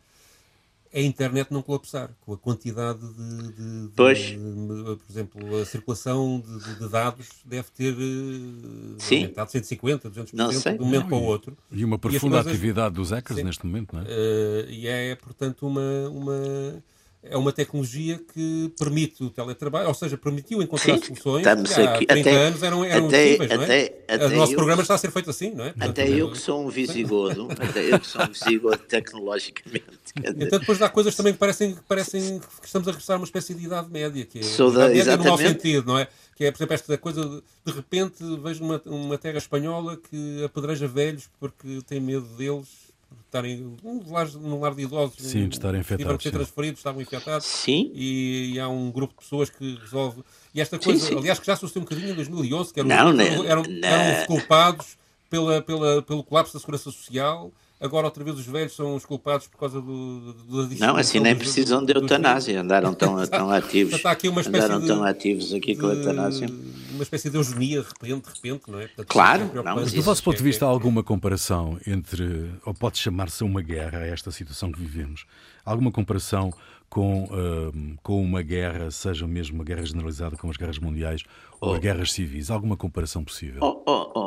a 0.92 1.00
internet 1.00 1.52
não 1.52 1.62
colapsar, 1.62 2.10
com 2.20 2.32
a 2.32 2.36
quantidade 2.36 2.98
de, 2.98 3.52
de, 3.52 3.88
de 3.88 3.94
por 3.94 5.10
exemplo, 5.10 5.56
a 5.56 5.64
circulação 5.64 6.42
de, 6.44 6.78
de, 6.78 6.88
dados 6.88 7.28
deve 7.44 7.70
ter 7.70 7.94
uh, 7.94 8.96
aumentado 9.14 9.50
150, 9.52 10.10
200% 10.10 10.30
não 10.32 10.52
sei. 10.52 10.72
de 10.72 10.82
um 10.82 10.84
momento 10.84 11.02
não, 11.02 11.08
para 11.08 11.18
o 11.18 11.22
outro. 11.22 11.56
E 11.70 11.84
uma 11.84 11.98
profunda 11.98 12.38
e 12.38 12.42
coisas, 12.42 12.52
atividade 12.52 12.94
dos 12.96 13.10
hackers 13.10 13.38
sim, 13.38 13.44
neste 13.44 13.64
momento, 13.64 13.94
não 13.94 14.02
é? 14.02 14.04
Uh, 14.04 14.70
e 14.70 14.88
é, 14.88 15.14
portanto, 15.14 15.66
uma, 15.66 16.08
uma 16.08 16.82
é 17.22 17.36
uma 17.36 17.52
tecnologia 17.52 18.18
que 18.32 18.72
permite 18.78 19.22
o 19.22 19.28
teletrabalho, 19.28 19.88
ou 19.88 19.94
seja, 19.94 20.16
permitiu 20.16 20.62
encontrar 20.62 20.98
Sim, 20.98 21.14
soluções 21.14 21.42
que 21.42 21.80
há 21.80 21.94
aqui, 21.94 22.06
30 22.06 22.30
até, 22.30 22.36
anos 22.38 22.62
eram, 22.62 22.84
eram 22.84 23.06
até, 23.08 23.34
impossíveis, 23.34 23.50
não 23.50 23.62
é? 23.62 23.92
Até, 24.08 24.26
o 24.26 24.30
nosso 24.30 24.54
programa 24.54 24.82
está 24.82 24.94
a 24.94 24.98
ser 24.98 25.10
feito 25.10 25.28
assim, 25.28 25.50
não 25.50 25.64
é? 25.64 25.68
Portanto, 25.68 25.90
até 25.90 26.08
eu 26.08 26.30
que 26.30 26.38
sou 26.38 26.64
um 26.64 26.70
visigodo, 26.70 27.48
até 27.60 27.92
eu 27.92 28.00
que 28.00 28.06
sou 28.06 28.22
um 28.22 28.28
visigodo 28.28 28.78
tecnologicamente. 28.78 29.84
Então 30.16 30.58
depois 30.58 30.80
há 30.80 30.88
coisas 30.88 31.14
também 31.14 31.34
que 31.34 31.38
parecem, 31.38 31.74
que 31.74 31.82
parecem 31.82 32.38
que 32.38 32.66
estamos 32.66 32.88
a 32.88 32.90
regressar 32.90 33.16
a 33.16 33.18
uma 33.18 33.26
espécie 33.26 33.52
de 33.52 33.66
idade 33.66 33.90
média, 33.90 34.24
que 34.24 34.38
é 34.38 34.42
Sou 34.42 34.72
da, 34.72 34.88
média 34.88 35.16
no 35.18 35.24
mau 35.24 35.36
sentido, 35.36 35.86
não 35.86 35.98
é? 35.98 36.08
Que 36.34 36.46
é, 36.46 36.50
por 36.50 36.56
exemplo, 36.56 36.74
esta 36.74 36.96
coisa 36.96 37.22
de, 37.22 37.42
de 37.66 37.72
repente 37.72 38.24
vejo 38.42 38.64
uma, 38.64 38.80
uma 38.86 39.18
terra 39.18 39.36
espanhola 39.36 39.98
que 39.98 40.42
apedreja 40.42 40.88
velhos 40.88 41.28
porque 41.38 41.82
tem 41.86 42.00
medo 42.00 42.26
deles 42.38 42.79
estarem 43.24 43.76
num 43.82 44.02
lar, 44.10 44.28
num 44.32 44.60
lar 44.60 44.74
de 44.74 44.82
idosos, 44.82 45.16
sim, 45.18 45.48
de 45.48 45.54
estarem 45.54 45.80
infectados, 45.80 46.02
tiveram 46.02 46.18
que 46.18 46.22
ser 46.24 46.30
transferidos, 46.30 46.80
estavam 46.80 47.00
infectados. 47.00 47.46
Sim. 47.46 47.90
E, 47.94 48.54
e, 48.54 48.60
há 48.60 48.68
um 48.68 48.90
grupo 48.90 49.14
de 49.14 49.20
pessoas 49.20 49.48
que 49.48 49.76
resolve. 49.76 50.22
E 50.54 50.60
esta 50.60 50.78
coisa, 50.78 51.00
sim, 51.00 51.12
sim. 51.12 51.18
aliás, 51.18 51.38
que 51.38 51.46
já 51.46 51.56
sucedeu 51.56 51.82
um 51.82 51.84
bocadinho 51.84 52.10
em 52.12 52.14
2011, 52.14 52.72
que 52.72 52.80
eram, 52.80 52.88
não, 52.88 53.20
eram, 53.20 53.44
eram, 53.44 53.64
eram 53.82 54.26
culpados 54.26 54.98
pela, 55.28 55.62
pela, 55.62 56.02
pelo 56.02 56.24
colapso 56.24 56.54
da 56.54 56.60
segurança 56.60 56.90
social 56.90 57.52
agora 57.80 58.06
outra 58.06 58.22
vez 58.22 58.38
os 58.38 58.46
velhos 58.46 58.74
são 58.74 58.94
os 58.94 59.06
culpados 59.06 59.46
por 59.46 59.58
causa 59.58 59.80
do, 59.80 60.32
do 60.32 60.78
Não, 60.78 60.96
assim 60.96 61.18
nem 61.18 61.34
precisam 61.34 61.84
de 61.84 61.92
eutanásia, 61.92 62.60
andaram 62.60 62.92
tão, 62.92 63.24
tão 63.26 63.50
ativos. 63.50 63.94
Está 63.94 64.10
aqui 64.10 64.28
uma 64.28 64.40
espécie 64.40 64.64
andaram 64.64 64.80
de, 64.80 64.86
tão 64.86 65.02
ativos 65.02 65.54
aqui 65.54 65.74
com 65.74 65.86
a 65.86 65.94
eutanásia. 65.94 66.48
Uma 66.92 67.02
espécie 67.02 67.30
de 67.30 67.36
eugenia 67.36 67.80
de 67.80 67.88
repente, 67.88 68.28
de 68.28 68.34
repente, 68.34 68.70
não 68.70 68.78
é? 68.78 68.86
Portanto, 68.88 69.06
claro, 69.08 69.50
não, 69.54 69.76
mas 69.76 69.92
do 69.92 70.02
vosso 70.02 70.22
ponto 70.22 70.36
de 70.36 70.42
vista, 70.42 70.66
há 70.66 70.68
alguma 70.68 71.02
comparação 71.02 71.78
entre, 71.86 72.50
ou 72.66 72.74
pode 72.74 72.98
chamar-se 72.98 73.42
uma 73.42 73.62
guerra, 73.62 74.00
esta 74.06 74.30
situação 74.30 74.70
que 74.70 74.78
vivemos? 74.78 75.24
Alguma 75.64 75.90
comparação 75.90 76.52
com, 76.90 77.24
uh, 77.24 77.98
com 78.02 78.20
uma 78.20 78.42
guerra, 78.42 78.90
seja 78.90 79.26
mesmo 79.26 79.54
uma 79.54 79.64
guerra 79.64 79.84
generalizada 79.84 80.36
como 80.36 80.50
as 80.50 80.56
guerras 80.56 80.78
mundiais 80.78 81.22
ou 81.60 81.70
oh. 81.70 81.74
as 81.74 81.78
guerras 81.78 82.12
civis? 82.12 82.50
Alguma 82.50 82.76
comparação 82.76 83.22
possível? 83.22 83.60
Oh, 83.62 83.82
oh, 83.86 84.12
oh, 84.14 84.19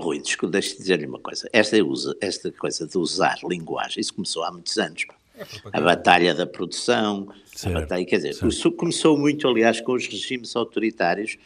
Rui, 0.00 0.20
deixe-me 0.50 0.78
dizer-lhe 0.78 1.06
uma 1.06 1.20
coisa. 1.20 1.48
Esta, 1.52 1.82
usa, 1.84 2.16
esta 2.20 2.50
coisa 2.50 2.86
de 2.86 2.98
usar 2.98 3.38
linguagem, 3.44 4.00
isso 4.00 4.14
começou 4.14 4.42
há 4.42 4.50
muitos 4.50 4.76
anos. 4.76 5.04
É 5.36 5.46
a 5.72 5.80
batalha 5.80 6.34
da 6.34 6.46
produção, 6.46 7.28
certo, 7.54 7.76
a 7.76 7.80
batalha, 7.80 8.04
quer 8.04 8.16
dizer, 8.16 8.46
isso 8.46 8.70
começou 8.72 9.18
muito, 9.18 9.48
aliás, 9.48 9.80
com 9.80 9.92
os 9.92 10.06
regimes 10.06 10.54
autoritários 10.54 11.36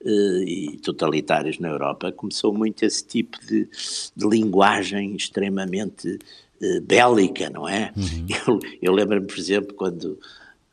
uh, 0.00 0.42
e 0.42 0.78
totalitários 0.78 1.58
na 1.58 1.68
Europa, 1.68 2.12
começou 2.12 2.52
muito 2.52 2.82
esse 2.82 3.04
tipo 3.06 3.38
de, 3.44 3.68
de 4.14 4.28
linguagem 4.28 5.14
extremamente 5.14 6.18
uh, 6.62 6.80
bélica, 6.82 7.50
não 7.50 7.68
é? 7.68 7.92
Uhum. 7.96 8.26
Eu, 8.46 8.60
eu 8.82 8.92
lembro-me, 8.92 9.26
por 9.26 9.38
exemplo, 9.38 9.74
quando 9.74 10.18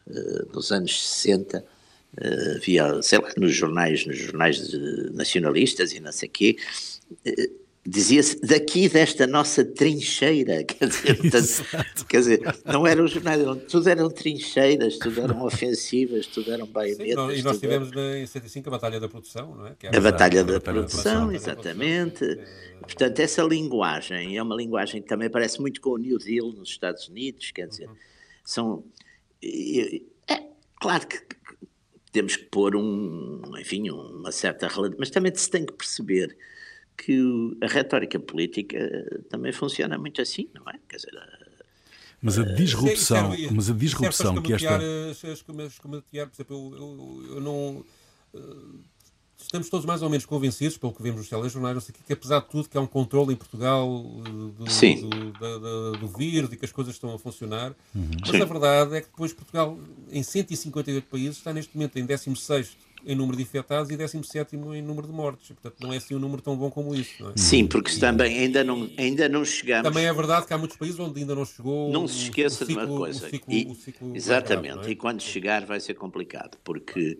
uh, 0.08 0.54
nos 0.54 0.72
anos 0.72 1.06
60 1.06 1.60
uh, 1.60 2.56
havia, 2.56 3.02
sei 3.02 3.20
lá, 3.20 3.30
nos 3.38 3.54
jornais, 3.54 4.06
nos 4.06 4.18
jornais 4.18 4.72
nacionalistas 5.14 5.92
e 5.92 6.00
não 6.00 6.12
sei 6.14 6.30
o 6.30 6.32
quê, 6.32 6.58
dizia-se 7.86 8.40
daqui 8.40 8.88
desta 8.88 9.28
nossa 9.28 9.64
trincheira, 9.66 10.64
quer 10.66 10.88
dizer, 10.88 11.18
portanto, 11.18 12.06
quer 12.08 12.18
dizer, 12.18 12.42
não 12.66 12.88
eram 12.88 13.06
jornais, 13.08 13.42
eram, 13.42 13.58
tudo 13.58 13.90
eram 13.90 14.10
trincheiras, 14.10 14.98
tudo 14.98 15.22
eram 15.22 15.44
ofensivas, 15.44 16.26
tudo 16.28 16.52
eram 16.52 16.66
baionetas. 16.66 17.40
E 17.40 17.44
nós 17.44 17.60
tivemos 17.60 17.92
era... 17.92 18.20
em 18.20 18.26
75 18.26 18.70
a 18.70 18.72
Batalha 18.72 19.00
da 19.00 19.10
Produção, 19.10 19.56
não 19.56 19.68
é? 19.68 19.76
a, 19.92 19.98
a 19.98 20.02
Batalha 20.02 20.44
da, 20.44 20.54
da 20.54 20.62
Produção, 20.62 21.32
exatamente. 21.32 22.40
Portanto, 22.82 23.20
essa 23.20 23.44
linguagem 23.44 24.38
é 24.38 24.42
uma 24.42 24.56
linguagem 24.56 25.02
que 25.02 25.08
também 25.08 25.30
parece 25.30 25.60
muito 25.60 25.82
com 25.82 25.92
o 25.92 25.98
New 25.98 26.18
Deal 26.18 26.52
nos 26.54 26.70
Estados 26.70 27.10
Unidos, 27.10 27.52
quer 27.52 27.68
dizer, 27.68 27.90
uhum. 27.90 27.96
são... 28.46 28.84
É, 29.46 30.42
claro 30.80 31.06
que 31.06 31.22
temos 32.14 32.38
que 32.38 32.46
pôr 32.46 32.78
um, 32.78 33.42
enfim, 33.58 33.90
uma 33.90 34.32
certa 34.32 34.70
mas 34.98 35.10
também 35.10 35.34
se 35.36 35.50
tem 35.50 35.66
que 35.66 35.74
perceber 35.74 36.38
que 36.98 37.20
a 37.62 37.68
retórica 37.68 38.20
política 38.20 38.78
também 39.30 39.52
funciona 39.52 39.98
muito 39.98 40.22
assim, 40.22 40.48
não 40.54 40.64
é? 40.70 40.80
Quer 40.88 40.98
dizer, 40.98 41.12
mas 42.24 42.40
a 42.40 42.44
disrupção, 42.44 43.34
mas 43.52 43.70
a 43.70 43.74
disrupção 43.74 44.42
que 44.42 44.54
esta. 44.54 44.80
Por 44.80 45.22
exemplo, 45.22 46.56
eu, 46.56 46.74
eu, 46.78 47.36
eu 47.36 47.42
não. 47.42 47.86
Estamos 49.38 49.70
todos 49.70 49.86
mais 49.86 50.02
ou 50.02 50.10
menos 50.10 50.26
convencidos, 50.26 50.78
pelo 50.78 50.94
que 50.94 51.04
vemos 51.04 51.20
nos 51.20 51.30
telejornais, 51.30 51.84
que, 51.84 51.92
que 51.92 52.14
apesar 52.14 52.40
de 52.40 52.48
tudo, 52.48 52.70
que 52.70 52.78
há 52.78 52.82
um 52.82 52.88
controle 52.88 53.34
em 53.34 53.36
Portugal 53.36 53.88
do, 53.90 54.52
do, 54.52 55.32
do, 55.34 55.98
do, 55.98 56.08
vírus 56.08 56.50
e 56.54 56.56
que 56.56 56.64
as 56.64 56.72
coisas 56.72 56.96
estão 56.96 57.14
a 57.14 57.20
funcionar. 57.20 57.76
Uhum. 57.94 58.10
Mas 58.22 58.30
Sim. 58.30 58.42
a 58.42 58.46
verdade 58.46 58.96
é 58.96 59.02
que 59.02 59.08
depois 59.08 59.34
Portugal, 59.34 59.78
em 60.10 60.24
158 60.24 61.08
países, 61.10 61.38
está 61.38 61.52
neste 61.52 61.76
momento 61.76 62.00
em 62.00 62.06
16 62.06 62.78
em 63.06 63.16
número 63.16 63.36
de 63.38 63.44
infectados 63.44 63.90
e 63.90 63.98
17 63.98 64.56
em 64.56 64.82
número 64.82 65.08
de 65.08 65.14
mortes. 65.14 65.48
Portanto, 65.50 65.76
não 65.82 65.94
é 65.94 65.98
assim 65.98 66.16
um 66.16 66.20
número 66.20 66.42
tão 66.42 66.56
bom 66.56 66.70
como 66.70 66.96
isso. 66.96 67.28
É? 67.30 67.34
Sim, 67.36 67.68
porque 67.68 67.92
e, 67.92 68.00
também 68.00 68.38
ainda 68.40 68.64
não, 68.64 68.90
ainda 68.98 69.28
não 69.28 69.44
chegamos. 69.44 69.90
Também 69.90 70.06
é 70.06 70.14
verdade 70.14 70.46
que 70.48 70.54
há 70.54 70.58
muitos 70.58 70.78
países 70.78 71.00
onde 71.00 71.20
ainda 71.20 71.36
não 71.36 71.46
chegou. 71.46 71.92
Não 71.92 72.08
se 72.08 72.24
esqueça 72.24 72.66
ciclo, 72.66 72.86
de 72.86 72.92
uma 72.92 72.98
coisa. 72.98 73.30
Ciclo, 73.30 73.54
e, 73.54 73.78
exatamente, 74.14 74.74
grave, 74.76 74.90
é? 74.90 74.92
e 74.92 74.96
quando 74.96 75.22
chegar 75.22 75.66
vai 75.66 75.80
ser 75.80 75.96
complicado, 75.96 76.58
porque, 76.64 77.20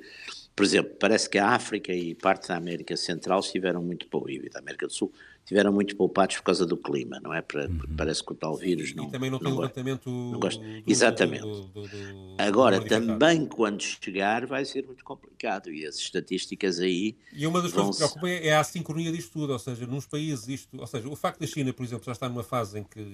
por 0.56 0.64
exemplo, 0.64 0.92
parece 1.00 1.30
que 1.30 1.38
a 1.38 1.50
África 1.50 1.94
e 1.94 2.16
parte 2.16 2.48
da 2.48 2.56
América 2.56 2.96
Central 2.96 3.40
estiveram 3.40 3.82
muito 3.82 4.08
pouco, 4.08 4.30
e 4.30 4.50
da 4.50 4.60
América 4.60 4.88
do 4.88 4.94
Sul 4.94 5.12
tiveram 5.46 5.72
muito 5.72 5.96
poupados 5.96 6.38
por 6.38 6.44
causa 6.44 6.66
do 6.66 6.78
clima, 6.78 7.20
não 7.22 7.34
é? 7.34 7.42
Para, 7.42 7.68
uhum. 7.68 7.80
Parece 7.98 8.24
que 8.24 8.32
o 8.32 8.36
tal 8.36 8.56
vírus 8.56 8.94
não. 8.96 9.06
E 9.06 9.12
também 9.12 9.30
não 9.30 9.40
tem 9.40 9.50
não 9.50 9.60
levantamento. 9.60 10.10
Não 10.10 10.40
gosta. 10.40 10.64
Do, 10.64 10.84
Exatamente. 10.88 11.44
Do, 11.44 11.68
do, 11.68 12.36
Agora, 12.38 12.82
também 12.82 13.46
quando 13.46 13.82
chegar, 13.82 14.46
vai 14.46 14.66
ser 14.66 14.86
muito 14.86 15.04
complicado 15.04 15.72
e 15.72 15.86
as 15.86 15.98
estatísticas 15.98 16.80
aí. 16.80 17.16
E 17.34 17.46
uma 17.46 17.62
das 17.62 17.74
coisas 17.74 17.96
que 17.96 17.98
preocupa 17.98 18.30
é, 18.30 18.48
é 18.48 18.56
a 18.56 18.64
sincronia 18.64 19.12
disto 19.12 19.34
tudo, 19.34 19.54
ou 19.54 19.60
seja, 19.60 19.86
nos 19.86 20.06
países 20.06 20.48
isto. 20.48 20.80
Ou 20.80 20.88
seja, 20.88 21.08
o 21.10 21.16
facto 21.16 21.40
da 21.40 21.48
China, 21.48 21.74
por 21.74 21.84
exemplo, 21.84 22.06
já 22.06 22.14
está 22.14 22.30
numa 22.30 22.44
fase 22.44 22.80
em 22.80 22.84
que 22.84 23.06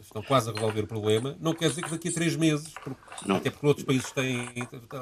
estão 0.00 0.22
quase 0.22 0.50
a 0.50 0.52
resolver 0.52 0.82
o 0.82 0.86
problema, 0.86 1.36
não 1.40 1.54
quer 1.54 1.68
dizer 1.68 1.82
que 1.82 1.90
daqui 1.90 2.08
a 2.08 2.12
três 2.12 2.36
meses, 2.36 2.72
porque, 2.82 3.00
até 3.28 3.50
porque 3.50 3.66
outros 3.66 3.86
países 3.86 4.10
têm. 4.10 4.48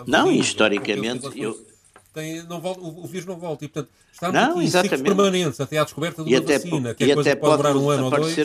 Não, 0.07 0.31
historicamente. 0.31 1.27
Eu, 1.41 1.78
tem, 2.13 2.43
não 2.45 2.61
volta, 2.61 2.81
o, 2.81 3.05
o, 3.05 3.07
vírus 3.07 3.27
não 3.27 3.37
volta. 3.37 3.65
E, 3.65 3.69
portanto, 3.69 3.93
estamos 4.13 4.35
não, 4.35 4.51
aqui 4.53 4.65
exatamente. 4.65 5.01
em 5.01 5.05
permanentes 5.05 5.61
até 5.61 5.79
à 5.79 5.85
descoberta 5.85 6.25
de 6.25 6.31
uma 6.31 6.39
até, 6.39 6.59
vacina, 6.59 6.95
que 6.95 7.05
é 7.05 7.15
coisa 7.15 7.31
que 7.31 7.37
pode 7.37 7.57
durar 7.57 7.77
um 7.77 7.91
ano 7.91 8.05
ou 8.05 8.11
dois. 8.11 8.39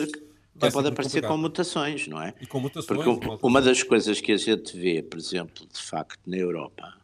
Até 0.56 0.70
pode 0.70 0.88
aparecer 0.88 1.16
complicado. 1.16 1.30
com 1.32 1.38
mutações, 1.38 2.06
não 2.06 2.22
é? 2.22 2.32
E 2.40 2.46
com 2.46 2.60
mutações. 2.60 3.02
Porque 3.02 3.38
uma 3.42 3.60
das 3.60 3.82
coisas 3.82 4.20
que 4.20 4.30
a 4.30 4.36
gente 4.36 4.76
vê, 4.76 5.02
por 5.02 5.18
exemplo, 5.18 5.66
de 5.66 5.80
facto, 5.80 6.20
na 6.26 6.36
Europa, 6.36 6.94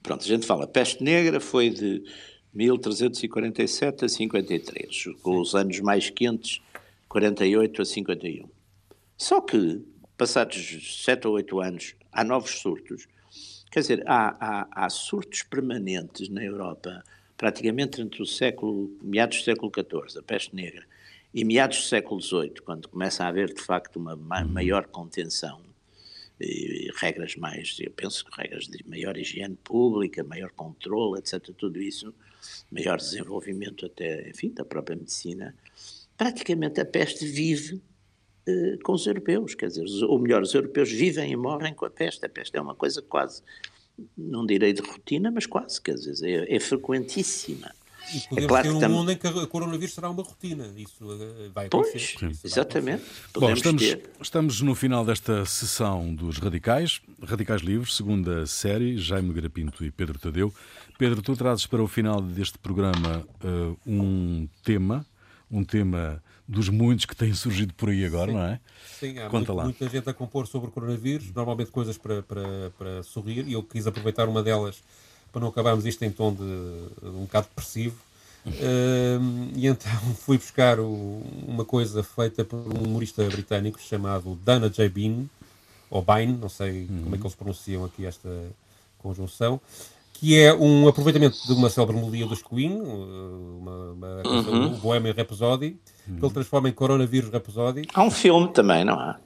pronto, 0.00 0.22
a 0.22 0.26
gente 0.26 0.46
fala, 0.46 0.64
a 0.64 0.68
peste 0.68 1.02
negra 1.02 1.40
foi 1.40 1.70
de 1.70 2.04
1347 2.54 4.04
a 4.04 4.08
53, 4.08 5.04
com 5.22 5.40
os 5.40 5.54
anos 5.54 5.80
mais 5.80 6.08
quentes, 6.08 6.60
48 7.08 7.82
a 7.82 7.84
51. 7.84 8.48
Só 9.16 9.40
que, 9.40 9.82
passados 10.16 11.02
7 11.04 11.26
ou 11.26 11.34
8 11.34 11.60
anos, 11.60 11.94
há 12.12 12.22
novos 12.22 12.60
surtos 12.60 13.08
Quer 13.70 13.80
dizer, 13.80 14.02
há, 14.06 14.36
há, 14.40 14.84
há 14.86 14.90
surtos 14.90 15.42
permanentes 15.42 16.28
na 16.28 16.42
Europa, 16.42 17.04
praticamente 17.36 18.00
entre 18.00 18.22
o 18.22 18.26
século, 18.26 18.96
meados 19.02 19.38
do 19.38 19.44
século 19.44 19.70
XIV, 19.72 20.18
a 20.18 20.22
peste 20.22 20.54
negra, 20.54 20.86
e 21.32 21.44
meados 21.44 21.78
do 21.78 21.84
século 21.84 22.20
XVIII, 22.20 22.54
quando 22.64 22.88
começa 22.88 23.24
a 23.24 23.28
haver 23.28 23.52
de 23.52 23.60
facto 23.60 23.96
uma 23.96 24.14
uhum. 24.14 24.48
maior 24.48 24.86
contenção 24.86 25.60
e 26.40 26.88
regras 26.96 27.34
mais, 27.34 27.76
eu 27.80 27.90
penso 27.90 28.24
que 28.24 28.40
regras 28.40 28.68
de 28.68 28.88
maior 28.88 29.16
higiene 29.16 29.56
pública, 29.56 30.22
maior 30.22 30.50
controle, 30.50 31.18
etc., 31.18 31.52
tudo 31.56 31.80
isso, 31.80 32.14
maior 32.70 32.96
desenvolvimento 32.98 33.84
até, 33.84 34.30
enfim, 34.30 34.50
da 34.50 34.64
própria 34.64 34.96
medicina, 34.96 35.54
praticamente 36.16 36.80
a 36.80 36.84
peste 36.84 37.26
vive 37.26 37.82
eh, 38.48 38.78
com 38.82 38.92
os 38.92 39.06
europeus, 39.06 39.54
quer 39.54 39.66
dizer, 39.66 39.84
ou 40.04 40.18
melhor, 40.18 40.40
os 40.40 40.54
europeus 40.54 40.90
vivem 40.90 41.30
e 41.30 41.36
morrem 41.36 41.74
com 41.74 41.84
a 41.84 41.90
peste. 41.90 42.24
A 42.24 42.28
peste 42.28 42.56
é 42.56 42.60
uma 42.60 42.74
coisa 42.74 43.02
quase, 43.02 43.42
não 44.16 44.46
direi 44.46 44.72
de 44.72 44.80
rotina, 44.80 45.30
mas 45.30 45.44
quase, 45.44 45.80
quer 45.82 45.94
dizer, 45.94 46.46
é, 46.48 46.56
é 46.56 46.58
frequentíssima. 46.58 47.70
E 48.14 48.20
podemos 48.20 48.44
é 48.44 48.48
claro 48.48 48.68
ter 48.68 48.74
um 48.74 48.80
tam... 48.80 48.90
mundo 48.90 49.12
em 49.12 49.16
que 49.18 49.26
a 49.26 49.46
coronavírus 49.46 49.94
será 49.94 50.08
uma 50.08 50.22
rotina. 50.22 50.66
Isso 50.78 50.96
eh, 51.12 51.50
vai 51.54 51.66
acontecer. 51.66 52.16
Pois, 52.18 52.42
exatamente. 52.42 53.02
Bom, 53.34 53.52
estamos, 53.52 53.96
estamos 54.18 54.60
no 54.62 54.74
final 54.74 55.04
desta 55.04 55.44
sessão 55.44 56.14
dos 56.14 56.38
Radicais, 56.38 57.02
Radicais 57.22 57.60
Livres, 57.60 57.96
segunda 57.96 58.46
série, 58.46 58.96
Jaime 58.96 59.34
Garapinto 59.34 59.84
e 59.84 59.90
Pedro 59.90 60.18
Tadeu. 60.18 60.54
Pedro, 60.96 61.20
tu 61.20 61.36
trazes 61.36 61.66
para 61.66 61.82
o 61.82 61.86
final 61.86 62.22
deste 62.22 62.56
programa 62.56 63.26
uh, 63.44 63.76
um 63.86 64.48
tema, 64.64 65.04
um 65.50 65.62
tema 65.62 66.22
dos 66.48 66.70
muitos 66.70 67.04
que 67.04 67.14
têm 67.14 67.34
surgido 67.34 67.74
por 67.74 67.90
aí 67.90 68.04
agora, 68.06 68.32
Sim. 68.32 68.38
não 68.38 68.44
é? 68.44 68.60
Sim, 68.98 69.18
há 69.18 69.28
muito, 69.28 69.54
muita 69.54 69.88
gente 69.88 70.08
a 70.08 70.14
compor 70.14 70.46
sobre 70.46 70.70
o 70.70 70.72
coronavírus, 70.72 71.30
normalmente 71.34 71.70
coisas 71.70 71.98
para, 71.98 72.22
para, 72.22 72.70
para 72.78 73.02
sorrir, 73.02 73.46
e 73.46 73.52
eu 73.52 73.62
quis 73.62 73.86
aproveitar 73.86 74.26
uma 74.28 74.42
delas 74.42 74.82
para 75.30 75.42
não 75.42 75.48
acabarmos 75.48 75.84
isto 75.84 76.02
em 76.04 76.10
tom 76.10 76.32
de, 76.32 76.38
de 76.38 77.16
um 77.16 77.22
bocado 77.22 77.48
depressivo. 77.48 77.96
Uh, 78.46 79.50
e 79.54 79.66
então 79.66 79.92
fui 80.16 80.38
buscar 80.38 80.80
o, 80.80 81.22
uma 81.46 81.66
coisa 81.66 82.02
feita 82.02 82.44
por 82.44 82.56
um 82.56 82.86
humorista 82.86 83.22
britânico 83.24 83.78
chamado 83.78 84.38
Dana 84.42 84.70
J. 84.70 84.88
Bean, 84.88 85.26
ou 85.90 86.00
Bain, 86.00 86.32
não 86.32 86.48
sei 86.48 86.86
uhum. 86.90 87.02
como 87.04 87.14
é 87.14 87.18
que 87.18 87.24
eles 87.24 87.34
pronunciam 87.34 87.84
aqui 87.84 88.06
esta 88.06 88.28
conjunção, 88.98 89.60
que 90.14 90.38
é 90.38 90.52
um 90.52 90.88
aproveitamento 90.88 91.36
de 91.46 91.52
uma 91.52 91.70
célebre 91.70 91.96
melodia 91.96 92.26
dos 92.26 92.42
Queen, 92.42 92.80
uma, 92.80 93.92
uma 93.92 94.22
canção 94.22 94.52
uhum. 94.52 94.68
do 94.70 94.76
Bohemian 94.78 95.12
Rhapsody, 95.12 95.76
que 96.16 96.24
ele 96.24 96.32
transforma 96.32 96.68
em 96.68 96.72
Coronavírus 96.72 97.30
Rhapsody. 97.30 97.82
Há 97.92 98.02
um 98.02 98.10
filme 98.10 98.48
também, 98.48 98.84
não 98.84 98.98
há? 98.98 99.18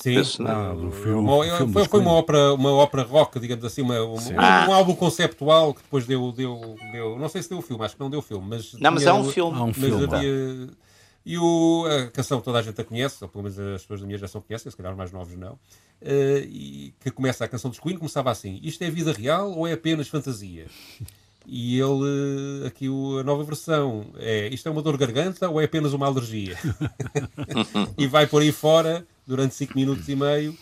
Sim, 0.00 0.14
não, 0.38 0.76
do 0.76 0.92
filme, 0.92 1.28
uma, 1.28 1.56
filme 1.56 1.72
foi, 1.72 1.84
foi 1.86 2.00
uma 2.00 2.12
ópera, 2.12 2.54
uma 2.54 2.70
ópera 2.72 3.02
rock, 3.02 3.40
digamos 3.40 3.64
assim, 3.64 3.82
uma, 3.82 4.00
um, 4.00 4.16
ah. 4.36 4.66
um, 4.68 4.72
álbum 4.72 4.94
conceptual 4.94 5.74
que 5.74 5.82
depois 5.82 6.06
deu, 6.06 6.30
deu, 6.30 6.76
deu, 6.92 7.18
não 7.18 7.28
sei 7.28 7.42
se 7.42 7.48
deu 7.48 7.58
o 7.58 7.62
filme, 7.62 7.84
acho 7.84 7.96
que 7.96 8.00
não 8.00 8.08
deu 8.08 8.20
o 8.20 8.22
filme, 8.22 8.46
mas 8.48 8.74
não, 8.74 8.92
mas 8.92 9.04
há 9.08 9.14
um 9.14 9.24
filme, 9.24 9.58
há 9.58 9.64
um 9.64 9.74
filme. 9.74 10.04
Havia, 10.04 10.68
e 11.26 11.36
o, 11.36 11.84
a 11.86 12.10
canção 12.12 12.40
toda 12.40 12.58
a 12.58 12.62
gente 12.62 12.80
a 12.80 12.84
conhece, 12.84 13.22
ou 13.22 13.28
pelo 13.28 13.44
menos 13.44 13.58
as 13.58 13.82
pessoas 13.82 14.00
da 14.00 14.06
minha 14.06 14.16
geração 14.16 14.40
conhecem, 14.40 14.70
se 14.70 14.76
calhar 14.76 14.92
os 14.92 14.96
mais 14.96 15.10
novos 15.10 15.36
não, 15.36 15.54
uh, 15.54 15.58
e 16.44 16.94
que 17.00 17.10
começa 17.10 17.44
a 17.44 17.48
canção 17.48 17.68
dos 17.68 17.80
Queen, 17.80 17.98
começava 17.98 18.30
assim: 18.30 18.60
Isto 18.62 18.82
é 18.84 18.90
vida 18.90 19.12
real 19.12 19.50
ou 19.50 19.66
é 19.66 19.72
apenas 19.72 20.08
fantasia? 20.08 20.66
E 21.50 21.80
ele, 21.80 22.66
aqui 22.66 22.86
a 22.86 23.22
nova 23.22 23.42
versão, 23.42 24.04
é 24.18 24.48
isto 24.48 24.68
é 24.68 24.70
uma 24.70 24.82
dor 24.82 24.98
garganta 24.98 25.48
ou 25.48 25.58
é 25.58 25.64
apenas 25.64 25.94
uma 25.94 26.06
alergia? 26.06 26.58
e 27.96 28.06
vai 28.06 28.26
por 28.26 28.42
aí 28.42 28.52
fora 28.52 29.06
durante 29.26 29.54
5 29.54 29.72
minutos 29.74 30.06
e 30.10 30.14
meio, 30.14 30.54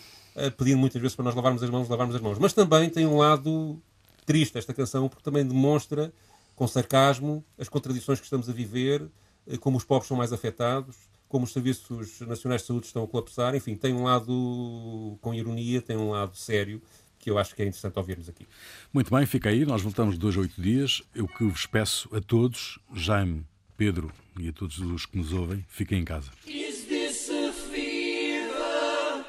pedindo 0.57 0.77
muitas 0.77 1.01
vezes 1.01 1.13
para 1.13 1.25
nós 1.25 1.35
lavarmos 1.35 1.61
as 1.61 1.69
mãos, 1.69 1.89
lavarmos 1.89 2.15
as 2.15 2.21
mãos. 2.21 2.39
Mas 2.39 2.53
também 2.53 2.89
tem 2.89 3.05
um 3.05 3.17
lado 3.17 3.81
triste 4.25 4.57
esta 4.57 4.73
canção, 4.73 5.09
porque 5.09 5.23
também 5.23 5.45
demonstra 5.45 6.13
com 6.55 6.65
sarcasmo 6.65 7.43
as 7.59 7.67
contradições 7.67 8.19
que 8.19 8.25
estamos 8.25 8.49
a 8.49 8.53
viver, 8.53 9.05
eh, 9.45 9.57
como 9.57 9.75
os 9.75 9.83
pobres 9.83 10.07
são 10.07 10.15
mais 10.15 10.31
afetados, 10.31 10.95
como 11.27 11.43
os 11.43 11.51
serviços 11.51 12.21
nacionais 12.21 12.61
de 12.61 12.67
saúde 12.67 12.85
estão 12.87 13.03
a 13.03 13.07
colapsar. 13.07 13.55
Enfim, 13.55 13.75
tem 13.75 13.93
um 13.93 14.03
lado 14.03 15.17
com 15.21 15.33
ironia, 15.33 15.81
tem 15.81 15.97
um 15.97 16.11
lado 16.11 16.35
sério 16.37 16.81
que 17.27 17.31
eu 17.31 17.37
acho 17.37 17.53
que 17.53 17.61
é 17.61 17.65
interessante 17.65 17.99
ouvirmos 17.99 18.29
aqui. 18.29 18.47
Muito 18.93 19.13
bem, 19.13 19.25
fica 19.25 19.49
aí. 19.49 19.65
Nós 19.65 19.81
voltamos 19.81 20.15
de 20.15 20.21
dois 20.21 20.37
a 20.37 20.39
oito 20.39 20.61
dias. 20.61 21.03
Eu 21.13 21.27
que 21.27 21.43
vos 21.43 21.65
peço 21.65 22.07
a 22.15 22.21
todos, 22.21 22.79
Jaime, 22.93 23.45
Pedro 23.75 24.13
e 24.39 24.47
a 24.47 24.53
todos 24.53 24.79
os 24.79 25.05
que 25.05 25.17
nos 25.17 25.33
ouvem, 25.33 25.65
fiquem 25.67 25.99
em 25.99 26.05
casa. 26.05 26.31
Is 26.45 26.85
this 26.85 27.29
a 27.29 27.51
fever? 27.51 29.25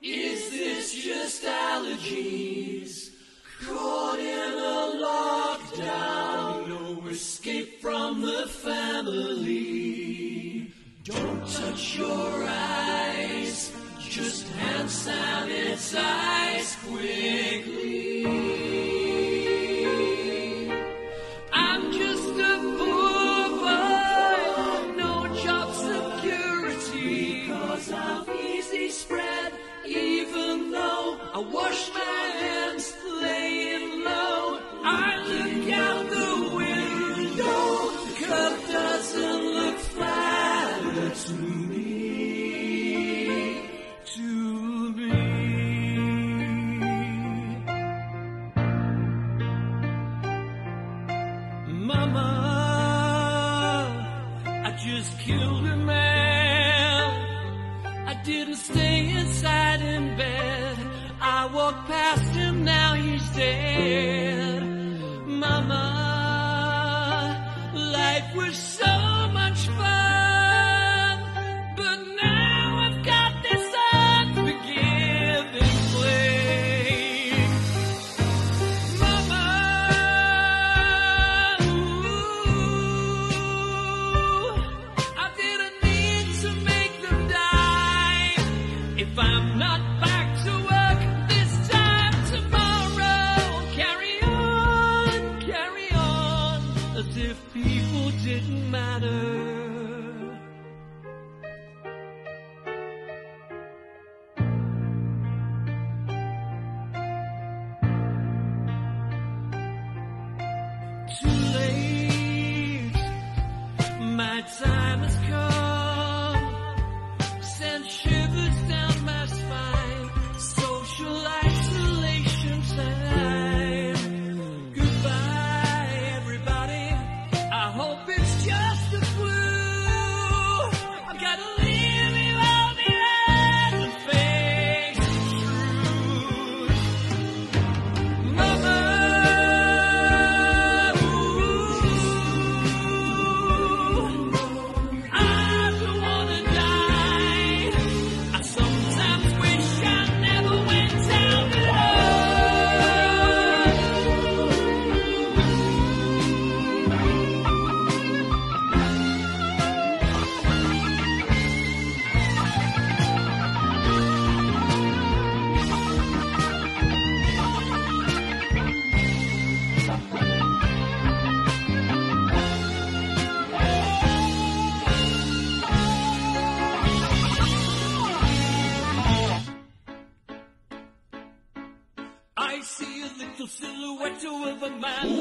Is 0.00 0.48
this 0.50 0.92
just 0.94 1.44
allergies? 1.44 3.10
Caught 3.66 4.20
in 4.20 4.52
a 4.56 4.94
lockdown, 5.00 6.68
no 6.68 7.10
escape 7.10 7.80
from 7.80 8.20
the 8.20 8.46
family. 8.46 9.92
Don't 11.02 11.44
touch 11.48 11.98
your 11.98 12.46
eyes. 12.46 13.72
Just 14.14 14.46
hand 14.46 14.88
sanitize 14.88 16.78
quickly. 16.86 18.03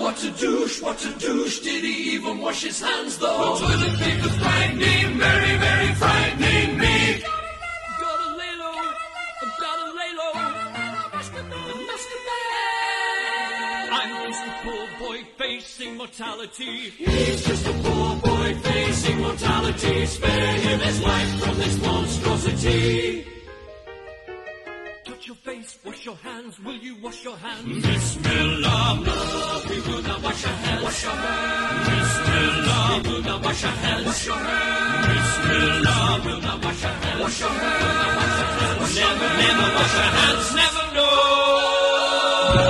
What 0.04 0.24
a 0.24 0.32
douche. 0.32 0.82
What 0.82 1.06
a 1.06 1.12
douche. 1.18 1.60
Did 1.60 1.84
he 1.84 2.16
even 2.16 2.40
wash 2.40 2.64
his 2.64 2.80
hands 2.82 3.18
though? 3.18 3.56
The 3.56 3.66
toilet 3.66 4.00
paper's 4.00 4.36
frightening, 4.36 5.18
very, 5.18 5.58
very 5.66 5.92
frightening 5.96 6.78
me. 6.78 7.24
Gotta 8.02 8.30
lay 8.40 8.54
low, 8.62 8.80
gotta 9.64 9.88
lay 10.00 10.12
low. 10.20 10.34
I'm 13.96 14.10
just 14.28 14.44
a 14.44 14.54
poor 14.64 14.86
boy 15.00 15.20
facing 15.38 15.96
mortality. 15.98 16.90
He's 16.90 17.46
just 17.46 17.66
a 17.66 17.74
poor 17.84 18.16
boy 18.18 18.56
facing 18.56 19.22
mortality. 19.22 20.06
Spare 20.06 20.56
him 20.66 20.80
his 20.80 21.02
life 21.02 21.44
from 21.44 21.58
this 21.58 21.82
monstrosity 21.82 23.33
face, 25.64 25.80
wash 25.86 26.06
your 26.06 26.16
hands. 26.16 26.60
Will 26.60 26.76
you 26.76 26.96
wash 27.02 27.24
your 27.24 27.38
hands? 27.38 27.86
Bismillah, 27.86 29.02
no, 29.06 29.62
we 29.70 29.80
will 29.82 30.04
not 30.04 30.24
wash 30.24 30.46
our 30.46 30.52
hands. 30.52 30.84
Wash 30.84 31.04
your 31.04 31.12
hands. 31.12 31.88
Bismillah, 31.90 33.02
we 33.04 33.10
will 33.10 33.22
not 33.24 33.44
wash 33.44 33.64
our 33.64 33.72
hands. 33.72 34.06
Wash 34.06 34.26
your 34.26 34.36
hands. 34.36 35.08
Bismillah, 35.08 36.22
we 36.26 36.32
will 36.32 36.42
not 36.42 36.64
wash 36.64 36.84
our 36.84 36.94
hands. 37.04 37.22
Wash 37.22 37.40
your 37.40 37.50
hands. 37.50 38.96
Never, 38.96 39.30
never 39.44 39.68
wash 39.78 39.96
our 40.04 40.12
hands. 40.20 40.56
Never, 40.60 40.86
no. 40.98 41.10
No, 42.60 42.70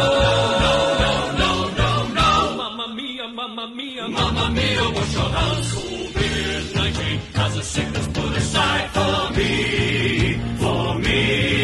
no, 0.63 1.15
no, 1.41 1.51
no, 1.79 1.89
no. 2.19 2.29
Mamma 2.57 2.87
mia, 2.95 3.27
mamma 3.27 3.67
mia, 3.75 4.07
mamma 4.07 4.45
mia, 4.51 4.83
wash 4.95 5.13
your 5.13 5.29
hands. 5.37 5.67
COVID-19 5.73 7.19
has 7.39 7.57
a 7.57 7.63
sickness 7.63 8.07
put 8.07 8.37
aside 8.37 8.89
for 8.95 9.33
me, 9.37 10.33
for 10.61 10.99
me. 10.99 11.62